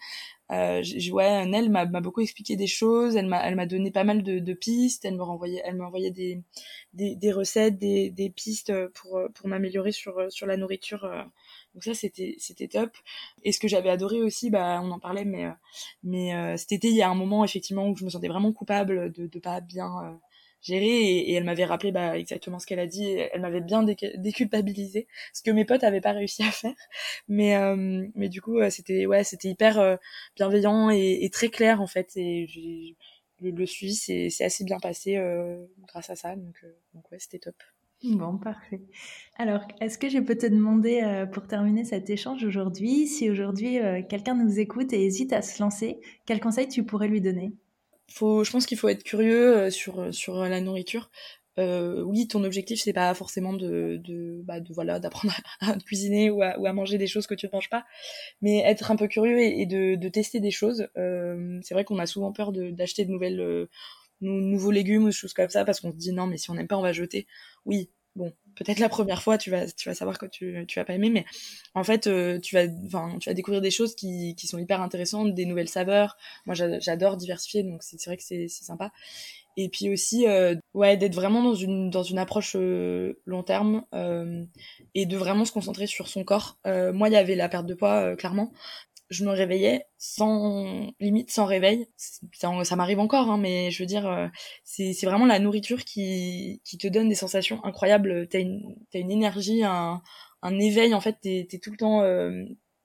Euh, 0.51 0.83
ouais, 1.11 1.45
Nell 1.47 1.69
m'a 1.71 1.85
beaucoup 1.85 2.21
expliqué 2.21 2.55
des 2.55 2.67
choses. 2.67 3.15
Elle 3.15 3.27
m'a 3.27 3.41
elle 3.47 3.55
m'a 3.55 3.65
donné 3.65 3.91
pas 3.91 4.03
mal 4.03 4.23
de, 4.23 4.39
de 4.39 4.53
pistes. 4.53 5.05
Elle 5.05 5.15
me 5.15 5.23
renvoyait 5.23 5.61
elle 5.65 5.75
m'a 5.75 5.85
envoyé 5.85 6.11
des, 6.11 6.41
des, 6.93 7.15
des 7.15 7.31
recettes, 7.31 7.77
des, 7.77 8.09
des 8.11 8.29
pistes 8.29 8.73
pour 8.89 9.19
pour 9.33 9.47
m'améliorer 9.47 9.91
sur 9.91 10.31
sur 10.31 10.47
la 10.47 10.57
nourriture 10.57 11.07
donc 11.75 11.83
ça, 11.83 11.93
c'était 11.93 12.35
c'était 12.39 12.69
top. 12.69 12.91
Et 13.43 13.51
ce 13.51 13.59
que 13.59 13.67
j'avais 13.67 13.89
adoré 13.89 14.21
aussi, 14.21 14.49
bah 14.49 14.79
on 14.81 14.91
en 14.91 14.99
parlait, 14.99 15.25
mais 15.25 15.45
euh, 15.45 15.51
mais 16.03 16.33
euh, 16.33 16.57
cet 16.57 16.71
été, 16.71 16.87
il 16.87 16.95
y 16.95 17.01
a 17.01 17.09
un 17.09 17.15
moment 17.15 17.43
effectivement 17.43 17.89
où 17.89 17.97
je 17.97 18.05
me 18.05 18.09
sentais 18.09 18.29
vraiment 18.29 18.53
coupable 18.53 19.11
de 19.11 19.27
de 19.27 19.39
pas 19.39 19.59
bien 19.61 19.91
euh, 20.05 20.15
gérer 20.61 20.87
et, 20.87 21.33
elle 21.33 21.43
m'avait 21.43 21.65
rappelé 21.65 21.91
bah, 21.91 22.17
exactement 22.17 22.59
ce 22.59 22.65
qu'elle 22.67 22.79
a 22.79 22.87
dit. 22.87 23.05
Elle 23.33 23.41
m'avait 23.41 23.61
bien 23.61 23.83
déculpabilisé, 23.83 25.07
ce 25.33 25.43
que 25.43 25.51
mes 25.51 25.65
potes 25.65 25.83
avaient 25.83 26.01
pas 26.01 26.13
réussi 26.13 26.43
à 26.43 26.51
faire. 26.51 26.75
Mais 27.27 27.55
mais 28.15 28.29
du 28.29 28.41
coup, 28.41 28.57
c'était 28.69 29.05
ouais, 29.05 29.23
c'était 29.25 29.49
hyper 29.49 29.99
bienveillant 30.35 30.89
et, 30.89 31.29
très 31.31 31.49
clair 31.49 31.81
en 31.81 31.87
fait. 31.87 32.11
Et 32.17 32.95
le, 33.41 33.51
le 33.51 33.65
suivi 33.65 33.95
c'est 33.95 34.45
assez 34.45 34.63
bien 34.63 34.79
passé 34.79 35.19
grâce 35.87 36.09
à 36.09 36.15
ça. 36.15 36.35
Donc 36.35 36.65
donc 36.93 37.11
ouais, 37.11 37.19
c'était 37.19 37.39
top. 37.39 37.55
Bon, 38.03 38.37
parfait. 38.37 38.81
Alors, 39.37 39.61
est-ce 39.81 39.97
que 39.97 40.09
je 40.09 40.19
peux 40.19 40.37
te 40.37 40.45
demander, 40.45 41.01
euh, 41.01 41.25
pour 41.25 41.47
terminer 41.47 41.85
cet 41.85 42.09
échange 42.09 42.43
aujourd'hui, 42.43 43.07
si 43.07 43.29
aujourd'hui 43.29 43.79
euh, 43.79 44.01
quelqu'un 44.07 44.35
nous 44.35 44.59
écoute 44.59 44.93
et 44.93 45.03
hésite 45.03 45.33
à 45.33 45.41
se 45.41 45.61
lancer, 45.61 45.99
quel 46.25 46.39
conseil 46.39 46.67
tu 46.67 46.83
pourrais 46.83 47.07
lui 47.07 47.21
donner? 47.21 47.53
Faut, 48.11 48.43
Je 48.43 48.51
pense 48.51 48.65
qu'il 48.65 48.77
faut 48.77 48.89
être 48.89 49.03
curieux 49.03 49.57
euh, 49.57 49.69
sur, 49.71 50.13
sur 50.13 50.35
la 50.35 50.61
nourriture. 50.61 51.09
oui, 51.57 52.27
ton 52.27 52.43
objectif, 52.43 52.79
c'est 52.81 52.93
pas 52.93 53.13
forcément 53.15 53.53
de, 53.53 53.99
de, 54.03 54.41
bah, 54.43 54.59
de 54.59 54.73
voilà, 54.73 54.99
d'apprendre 54.99 55.33
à, 55.61 55.75
cuisiner 55.85 56.29
ou 56.29 56.43
à, 56.43 56.59
ou 56.59 56.67
à, 56.67 56.73
manger 56.73 56.97
des 56.97 57.07
choses 57.07 57.25
que 57.27 57.33
tu 57.33 57.47
ne 57.47 57.51
manges 57.53 57.69
pas, 57.69 57.85
mais 58.41 58.59
être 58.59 58.91
un 58.91 58.97
peu 58.97 59.07
curieux 59.07 59.39
et, 59.39 59.65
de, 59.65 59.95
de, 59.95 60.09
tester 60.09 60.39
des 60.39 60.51
choses. 60.51 60.87
c'est 60.95 61.73
vrai 61.73 61.85
qu'on 61.85 61.97
a 61.97 62.05
souvent 62.05 62.33
peur 62.33 62.51
d'acheter 62.51 63.05
de, 63.05 63.11
nouvelles 63.11 63.67
nouveaux 64.25 64.71
légumes 64.71 65.05
ou 65.05 65.11
choses 65.11 65.33
comme 65.33 65.49
ça 65.49 65.65
parce 65.65 65.79
qu'on 65.79 65.91
se 65.91 65.97
dit 65.97 66.11
non 66.13 66.27
mais 66.27 66.37
si 66.37 66.49
on 66.49 66.55
n'aime 66.55 66.67
pas 66.67 66.77
on 66.77 66.81
va 66.81 66.93
jeter. 66.93 67.27
Oui 67.65 67.89
bon 68.15 68.31
peut-être 68.55 68.79
la 68.79 68.89
première 68.89 69.21
fois 69.21 69.37
tu 69.37 69.49
vas 69.49 69.69
tu 69.69 69.89
vas 69.89 69.95
savoir 69.95 70.17
que 70.17 70.25
tu 70.25 70.65
tu 70.67 70.79
vas 70.79 70.85
pas 70.85 70.93
aimer 70.93 71.09
mais 71.09 71.25
en 71.73 71.83
fait 71.83 72.07
euh, 72.07 72.39
tu 72.39 72.55
vas 72.55 72.67
tu 72.67 73.29
vas 73.29 73.33
découvrir 73.33 73.61
des 73.61 73.71
choses 73.71 73.95
qui 73.95 74.35
qui 74.35 74.47
sont 74.47 74.57
hyper 74.57 74.81
intéressantes 74.81 75.33
des 75.35 75.45
nouvelles 75.45 75.69
saveurs. 75.69 76.17
Moi 76.45 76.55
j'adore 76.55 77.17
diversifier 77.17 77.63
donc 77.63 77.83
c'est 77.83 78.03
vrai 78.05 78.17
que 78.17 78.23
c'est 78.23 78.47
c'est 78.47 78.63
sympa. 78.63 78.91
Et 79.57 79.69
puis 79.69 79.89
aussi 79.89 80.27
euh, 80.27 80.55
ouais 80.73 80.97
d'être 80.97 81.15
vraiment 81.15 81.43
dans 81.43 81.55
une 81.55 81.89
dans 81.89 82.03
une 82.03 82.17
approche 82.17 82.55
euh, 82.55 83.19
long 83.25 83.43
terme 83.43 83.83
et 84.93 85.05
de 85.05 85.17
vraiment 85.17 85.45
se 85.45 85.51
concentrer 85.51 85.87
sur 85.87 86.07
son 86.07 86.23
corps. 86.23 86.57
Moi 86.65 87.09
il 87.09 87.13
y 87.13 87.17
avait 87.17 87.35
la 87.35 87.49
perte 87.49 87.65
de 87.65 87.73
poids 87.73 88.15
clairement 88.15 88.53
je 89.09 89.23
me 89.25 89.31
réveillais 89.31 89.85
sans 89.97 90.91
limite, 90.99 91.29
sans 91.31 91.45
réveil. 91.45 91.87
Ça, 91.97 92.63
ça 92.63 92.75
m'arrive 92.75 92.99
encore, 92.99 93.29
hein, 93.29 93.37
mais 93.37 93.71
je 93.71 93.83
veux 93.83 93.87
dire, 93.87 94.07
euh, 94.07 94.27
c'est 94.63 95.05
vraiment 95.05 95.25
la 95.25 95.39
nourriture 95.39 95.83
qui, 95.85 96.61
qui 96.63 96.77
te 96.77 96.87
donne 96.87 97.09
des 97.09 97.15
sensations 97.15 97.63
incroyables. 97.63 98.27
T'as 98.27 98.39
une, 98.39 98.75
as 98.93 98.97
une 98.99 99.11
énergie, 99.11 99.63
un, 99.63 100.01
un 100.41 100.59
éveil, 100.59 100.93
en 100.93 101.01
fait, 101.01 101.17
t'es 101.21 101.47
es 101.51 101.59
tout 101.59 101.71
le 101.71 101.77
temps... 101.77 102.01
Euh, 102.01 102.43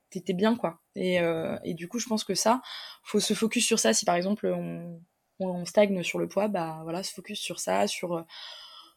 t'es 0.09 0.33
bien, 0.33 0.57
quoi. 0.57 0.81
Et, 0.95 1.21
euh, 1.21 1.57
et 1.63 1.73
du 1.73 1.87
coup, 1.87 1.97
je 1.97 2.07
pense 2.07 2.25
que 2.25 2.35
ça, 2.35 2.61
faut 3.03 3.21
se 3.21 3.33
focus 3.33 3.65
sur 3.65 3.79
ça. 3.79 3.93
Si 3.93 4.03
par 4.03 4.15
exemple, 4.15 4.45
on, 4.47 4.99
on 5.39 5.63
stagne 5.65 6.03
sur 6.03 6.19
le 6.19 6.27
poids, 6.27 6.49
bah 6.49 6.81
voilà, 6.83 7.01
se 7.01 7.13
focus 7.13 7.39
sur 7.39 7.59
ça, 7.59 7.87
sur 7.87 8.25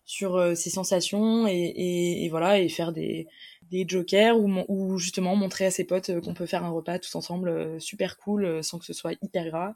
sur 0.05 0.37
euh, 0.37 0.55
ses 0.55 0.71
sensations 0.71 1.47
et, 1.47 1.53
et, 1.53 2.25
et, 2.25 2.29
voilà 2.29 2.59
et 2.59 2.69
faire 2.69 2.93
des, 2.93 3.27
des 3.71 3.85
jokers 3.87 4.39
ou, 4.39 4.65
ou 4.69 4.99
justement 4.99 5.37
montrer 5.37 5.67
à 5.67 5.71
ses 5.71 5.85
potes 5.85 6.11
euh, 6.11 6.21
qu'on 6.21 6.35
peut 6.35 6.47
faire 6.47 6.65
un 6.65 6.71
repas 6.71 6.99
tous 6.99 7.15
ensemble 7.15 7.49
euh, 7.49 7.79
super 7.79 8.17
cool 8.19 8.63
sans 8.63 8.79
que 8.79 8.85
ce 8.85 8.93
soit 8.93 9.13
hyper 9.23 9.47
gras 9.47 9.75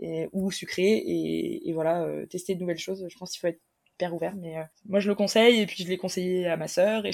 et, 0.00 0.28
ou 0.32 0.50
sucré 0.50 0.82
et, 0.82 1.68
et 1.68 1.72
voilà 1.72 2.06
tester 2.28 2.54
de 2.54 2.60
nouvelles 2.60 2.78
choses. 2.78 3.06
Je 3.08 3.16
pense 3.18 3.32
qu'il 3.32 3.40
faut 3.40 3.46
être 3.48 3.60
hyper 3.94 4.14
ouvert 4.14 4.34
mais 4.36 4.56
moi 4.86 4.98
je 5.00 5.08
le 5.08 5.14
conseille 5.14 5.60
et 5.60 5.66
puis 5.66 5.84
je 5.84 5.88
l'ai 5.88 5.96
conseillé 5.96 6.46
à 6.48 6.56
ma 6.56 6.66
sœur 6.66 7.06
et, 7.06 7.12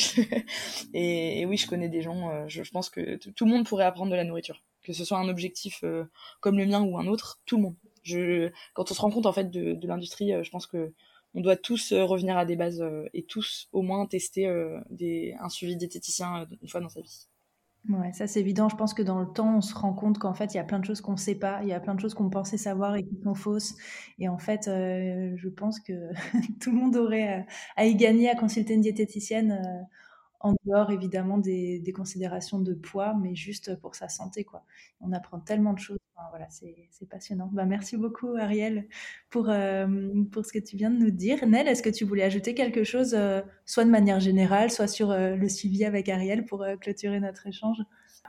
et, 0.95 1.45
oui 1.47 1.57
je 1.57 1.67
connais 1.67 1.89
des 1.91 2.01
gens 2.01 2.49
je, 2.49 2.63
je, 2.63 2.71
pense 2.71 2.89
que 2.89 3.17
tout 3.17 3.45
le 3.45 3.51
monde 3.51 3.67
pourrait 3.67 3.85
apprendre 3.85 4.11
de 4.11 4.17
la 4.17 4.25
nourriture. 4.25 4.63
Que 4.83 4.95
ce 4.95 5.05
soit 5.05 5.19
un 5.19 5.29
objectif 5.29 5.85
comme 6.41 6.59
le 6.59 6.65
mien 6.65 6.81
ou 6.81 6.99
un 6.99 7.07
autre 7.07 7.41
tout 7.45 7.57
le 7.57 7.63
monde. 7.65 7.77
Je 8.03 8.51
quand 8.73 8.91
on 8.91 8.95
se 8.95 9.01
rend 9.01 9.11
compte 9.11 9.27
en 9.27 9.33
fait 9.33 9.51
de, 9.51 9.75
de 9.75 9.87
l'industrie 9.87 10.33
je 10.43 10.51
pense 10.51 10.67
que 10.67 10.95
on 11.35 11.41
doit 11.41 11.57
tous 11.57 11.93
euh, 11.93 12.05
revenir 12.05 12.37
à 12.37 12.45
des 12.45 12.57
bases 12.57 12.81
euh, 12.81 13.09
et 13.15 13.23
tous 13.23 13.69
au 13.73 13.83
moins 13.83 14.07
tester 14.07 14.47
euh, 14.47 14.81
un 15.41 15.49
suivi 15.49 15.77
diététicien 15.77 16.47
une 16.61 16.69
fois 16.69 16.81
dans 16.81 16.89
sa 16.89 17.01
vie. 17.01 17.29
Ouais, 17.89 18.13
ça 18.13 18.27
c'est 18.27 18.41
évident. 18.41 18.69
Je 18.69 18.77
pense 18.77 18.93
que 18.93 19.03
dans 19.03 19.21
le 19.21 19.33
temps, 19.33 19.57
on 19.57 19.61
se 19.63 19.75
rend 19.75 19.95
compte 19.95 20.19
qu'en 20.19 20.35
fait, 20.35 20.53
il 20.53 20.59
y 20.59 20.61
a 20.61 20.65
plein 20.65 20.81
de 20.81 20.85
choses 20.85 21.01
qu'on 21.01 21.13
ne 21.13 21.17
sait 21.17 21.35
pas, 21.35 21.61
il 21.63 21.69
y 21.69 21.73
a 21.73 21.81
plein 21.81 21.95
de 21.95 22.01
choses 22.01 22.13
qu'on 22.13 22.29
pensait 22.29 22.59
savoir 22.59 22.95
et 22.97 23.05
qui 23.05 23.19
sont 23.23 23.35
fausses. 23.35 23.75
Et 24.19 24.29
en 24.29 24.37
fait, 24.37 24.65
je 24.67 25.49
pense 25.49 25.81
que 25.81 26.11
tout 26.61 26.73
le 26.73 26.77
monde 26.77 26.97
aurait 26.97 27.47
à 27.77 27.87
y 27.87 27.95
gagner 27.95 28.29
à 28.29 28.35
consulter 28.35 28.75
une 28.75 28.83
diététicienne 28.83 29.89
en 30.41 30.55
dehors 30.65 30.91
évidemment 30.91 31.39
des, 31.39 31.79
des, 31.79 31.93
considérations 31.93 32.61
de 32.61 32.75
poids, 32.75 33.15
mais 33.15 33.35
juste 33.35 33.75
pour 33.81 33.95
sa 33.95 34.11
santé. 34.11 34.45
Quoi. 34.45 34.63
On 35.01 35.13
apprend 35.13 35.41
tellement 35.41 35.73
de 35.73 35.79
choses. 35.79 35.99
Voilà, 36.31 36.47
c'est 36.51 37.09
passionnant. 37.09 37.49
Bah, 37.53 37.65
merci 37.65 37.97
beaucoup 37.97 38.35
Ariel 38.37 38.87
pour, 39.31 39.49
euh, 39.49 39.87
pour 40.31 40.45
ce 40.45 40.53
que 40.53 40.59
tu 40.59 40.77
viens 40.77 40.91
de 40.91 40.97
nous 40.99 41.11
dire. 41.11 41.47
Nel, 41.47 41.69
est-ce 41.69 41.83
que 41.83 41.91
tu 41.91 42.05
voulais 42.05 42.23
ajouter 42.23 42.55
quelque 42.55 42.85
chose, 42.85 43.15
euh, 43.15 43.41
soit 43.65 43.85
de 43.85 43.91
manière 43.91 44.21
générale, 44.21 44.71
soit 44.71 44.89
sur 44.89 45.11
euh, 45.11 45.37
le 45.37 45.49
suivi 45.49 45.85
avec 45.85 46.09
Ariel 46.09 46.45
pour 46.45 46.65
clôturer 46.81 47.21
notre 47.21 47.47
échange? 47.47 47.79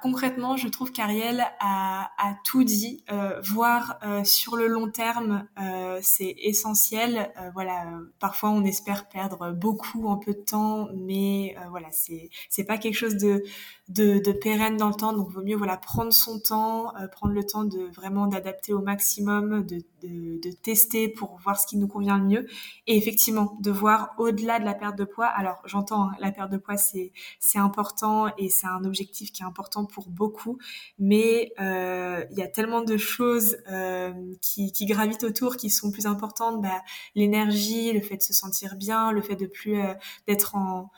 Concrètement, 0.02 0.58
je 0.58 0.68
trouve 0.68 0.92
qu'Ariel 0.92 1.46
a, 1.60 2.10
tout 2.44 2.64
dit. 2.64 3.04
Euh, 3.12 3.40
voir 3.42 4.00
euh, 4.04 4.24
sur 4.24 4.56
le 4.56 4.68
long 4.68 4.90
terme, 4.90 5.48
euh, 5.60 6.00
c'est 6.02 6.36
essentiel. 6.38 7.32
Euh, 7.38 7.50
voilà, 7.54 7.86
parfois 8.20 8.50
on 8.50 8.64
espère 8.64 9.08
perdre 9.10 9.52
beaucoup 9.52 10.08
en 10.08 10.18
peu 10.18 10.34
de 10.34 10.40
temps, 10.40 10.88
mais 10.96 11.56
euh, 11.58 11.70
voilà, 11.70 11.88
c'est 11.92 12.30
c'est 12.50 12.64
pas 12.64 12.78
quelque 12.78 12.96
chose 12.96 13.16
de, 13.18 13.44
de, 13.90 14.32
pérenne 14.32 14.78
dans 14.78 14.88
le 14.88 14.94
temps. 14.94 15.14
Donc, 15.14 15.30
vaut 15.30 15.44
mieux 15.44 15.56
voilà 15.56 15.78
prendre 15.78 16.14
son 16.14 16.40
temps, 16.40 16.94
prendre 17.12 17.34
le 17.34 17.46
temps 17.46 17.64
de 17.64 17.90
vraiment 17.94 18.28
d'adapter 18.28 18.74
au 18.74 18.82
maximum, 18.82 19.64
de, 19.66 19.78
de, 20.04 20.40
de 20.42 20.52
tester 20.52 21.10
pour 21.10 21.38
voir 21.44 21.60
ce 21.60 21.68
qui 21.68 21.78
nous 21.78 21.88
convient 21.88 22.18
le 22.18 22.26
mieux. 22.26 22.48
Et 22.88 22.98
effectivement, 22.98 23.58
de 23.60 23.72
voir 23.72 24.14
au-delà 24.18 24.60
de 24.60 24.66
la 24.66 24.74
perte 24.74 24.98
de 24.98 25.04
poids. 25.04 25.28
Alors, 25.28 25.62
j'entends 25.66 26.10
hein, 26.10 26.12
la 26.20 26.32
perte 26.32 26.52
de 26.52 26.58
poids, 26.58 26.78
c'est 26.78 27.12
c'est 27.40 27.60
important 27.60 28.28
et 28.38 28.50
c'est 28.50 28.68
un 28.68 28.84
objectif 28.86 29.32
qui 29.32 29.44
est 29.44 29.46
important 29.46 29.81
pour 29.86 30.10
beaucoup, 30.10 30.58
mais 31.00 31.52
euh, 31.60 32.24
il 32.32 32.38
y 32.38 32.42
a 32.42 32.48
tellement 32.48 32.82
de 32.82 32.98
choses 32.98 33.58
euh, 33.70 34.14
qui, 34.42 34.72
gravitent 34.86 35.24
autour 35.24 35.58
qui 35.58 35.70
sont 35.70 35.92
plus 35.92 36.06
importantes. 36.06 36.62
Bah, 36.62 36.82
L'énergie, 37.16 37.92
le 37.94 38.02
fait 38.02 38.18
de 38.18 38.22
se 38.22 38.34
sentir 38.34 38.76
bien, 38.76 39.12
le 39.12 39.22
fait 39.22 39.36
de 39.36 39.46
plus 39.46 39.80
euh, 39.80 39.94
d'être 40.28 40.56
en, 40.56 40.90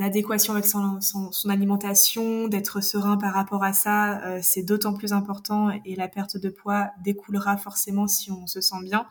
adéquation 0.00 0.52
avec 0.52 0.66
son, 0.66 1.00
alimentation, 1.48 2.48
d'être 2.48 2.82
serein 2.82 3.16
par 3.16 3.32
rapport 3.32 3.64
à 3.64 3.72
ça, 3.72 4.42
c'est 4.42 4.62
d'autant 4.62 4.92
plus 4.92 5.14
important 5.14 5.70
et 5.86 5.96
la 5.96 6.06
perte 6.06 6.36
de 6.36 6.50
poids 6.50 6.90
découlera 7.02 7.56
forcément 7.56 8.06
si 8.06 8.30
on 8.30 8.46
se 8.46 8.60
sent 8.60 8.82
bien. 8.82 9.06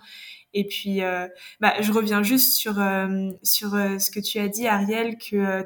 Et 0.54 0.66
puis, 0.66 1.02
euh, 1.02 1.28
bah, 1.60 1.74
je 1.82 1.92
reviens 1.92 2.22
juste 2.22 2.54
sur 2.54 2.80
euh, 2.80 3.32
sur 3.42 3.74
euh, 3.74 3.98
ce 3.98 4.12
que 4.12 4.20
tu 4.20 4.38
as 4.40 4.48
dit, 4.48 4.68
Ariel, 4.68 5.18
que 5.18 5.64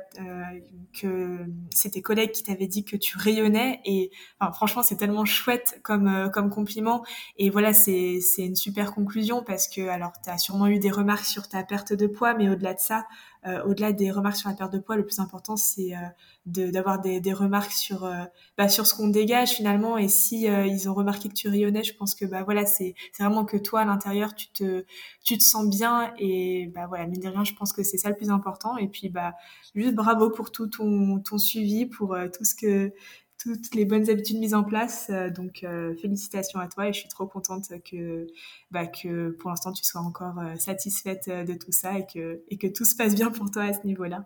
que 1.00 1.46
c'est 1.74 1.92
tes 1.92 2.02
collègues 2.02 2.32
qui 2.32 2.44
t'avaient 2.44 2.68
dit 2.68 2.84
que 2.84 2.96
tu 2.96 3.18
rayonnais. 3.18 3.82
Et 3.86 4.12
franchement, 4.54 4.84
c'est 4.84 4.98
tellement 4.98 5.26
chouette 5.26 5.80
comme 5.84 6.30
comme 6.34 6.50
compliment. 6.50 7.04
Et 7.38 7.50
voilà, 7.50 7.74
c'est 7.74 8.20
c'est 8.22 8.46
une 8.46 8.56
super 8.56 8.94
conclusion 8.94 9.44
parce 9.44 9.68
que 9.68 9.88
alors, 9.88 10.14
tu 10.24 10.30
as 10.30 10.38
sûrement 10.38 10.68
eu 10.68 10.80
des 10.80 10.92
remarques 10.92 11.26
sur 11.26 11.48
ta 11.50 11.64
perte 11.64 11.94
de 11.94 12.08
poids, 12.08 12.34
mais 12.34 12.50
au-delà 12.50 12.74
de 12.74 12.80
ça, 12.80 13.06
euh, 13.46 13.64
au-delà 13.64 13.94
des 13.94 14.12
remarques 14.12 14.38
sur 14.38 14.50
la 14.50 14.56
perte 14.56 14.74
de 14.74 14.80
poids, 14.80 14.96
le 14.96 15.06
plus 15.06 15.20
important, 15.20 15.58
c'est 15.58 15.96
euh, 15.96 16.72
d'avoir 16.72 17.00
des, 17.00 17.20
des, 17.20 17.34
remarques 17.34 17.72
sur, 17.72 18.04
euh, 18.06 18.24
bah, 18.58 18.68
sur 18.68 18.88
ce 18.88 18.96
qu'on 18.96 19.08
dégage 19.08 19.52
finalement. 19.52 19.98
Et 19.98 20.08
si 20.08 20.44
ils 20.44 20.90
ont 20.90 20.94
remarqué 20.94 21.30
que 21.30 21.34
tu 21.34 21.48
rayonnais, 21.48 21.84
je 21.84 21.94
pense 21.96 22.16
que 22.16 22.26
bah, 22.26 22.44
voilà, 22.44 22.66
c'est 22.66 22.96
vraiment 23.20 23.46
que 23.46 23.58
toi, 23.58 23.82
à 23.82 23.86
l'intérieur, 23.86 24.36
tu 24.36 24.50
te, 24.50 24.86
tu 25.24 25.38
te 25.38 25.44
sens 25.44 25.70
bien. 25.70 26.14
Et 26.18 26.72
bah, 26.74 26.88
voilà, 26.88 27.06
mine 27.08 27.22
de 27.22 27.28
rien, 27.28 27.44
je 27.44 27.54
pense 27.54 27.74
que 27.74 27.84
c'est 27.84 27.98
ça 27.98 28.10
le 28.10 28.16
plus 28.16 28.30
important. 28.30 28.78
Et 28.78 28.88
puis, 28.88 29.10
bah, 29.10 29.34
juste 29.76 29.96
bravo 29.96 30.30
pour 30.30 30.52
tout 30.52 30.68
ton, 30.68 31.20
ton 31.20 31.38
suivi, 31.38 31.86
pour 31.86 32.18
tout 32.36 32.44
ce 32.44 32.56
que 32.56 32.92
toutes 33.38 33.76
les 33.76 33.86
bonnes 33.86 34.10
habitudes 34.10 34.40
mises 34.40 34.54
en 34.54 34.64
place. 34.64 35.08
Euh, 35.10 35.30
donc, 35.30 35.64
euh, 35.64 35.96
félicitations 35.96 36.60
à 36.60 36.68
toi 36.68 36.90
et 36.90 36.94
je 36.94 37.00
suis 37.00 37.10
trop 37.10 37.28
contente 37.28 37.72
que, 37.90 38.28
bah, 38.72 38.88
que 38.88 39.30
pour 39.32 39.50
l'instant 39.50 39.72
tu 39.72 39.84
sois 39.84 40.02
encore 40.02 40.40
euh, 40.40 40.56
satisfaite 40.56 41.30
de 41.30 41.54
tout 41.54 41.72
ça 41.72 42.00
et 42.00 42.06
que, 42.06 42.44
et 42.50 42.58
que 42.58 42.68
tout 42.68 42.86
se 42.86 42.96
passe 42.96 43.16
bien 43.16 43.32
pour 43.32 43.52
toi 43.52 43.64
à 43.64 43.74
ce 43.74 43.86
niveau-là. 43.86 44.26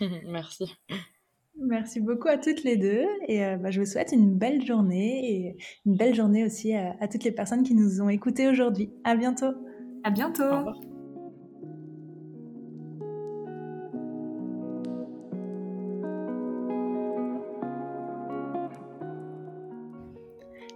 Merci. 0.26 0.74
Merci 1.60 2.00
beaucoup 2.00 2.28
à 2.28 2.38
toutes 2.38 2.64
les 2.64 2.76
deux 2.76 3.04
et 3.28 3.44
euh, 3.44 3.56
bah, 3.56 3.70
je 3.70 3.80
vous 3.80 3.86
souhaite 3.86 4.12
une 4.12 4.36
belle 4.36 4.64
journée 4.64 5.30
et 5.30 5.56
une 5.84 5.96
belle 5.96 6.14
journée 6.14 6.44
aussi 6.44 6.74
à, 6.74 6.96
à 7.00 7.08
toutes 7.08 7.24
les 7.24 7.32
personnes 7.32 7.62
qui 7.62 7.74
nous 7.74 8.00
ont 8.00 8.08
écoutés 8.08 8.48
aujourd'hui. 8.48 8.90
À 9.04 9.16
bientôt. 9.16 9.52
À 10.02 10.10
bientôt. 10.10 10.44
Au 10.44 10.58
revoir. 10.58 10.91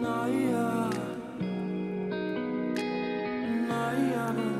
Naya, 0.00 0.90
Naya, 3.68 4.57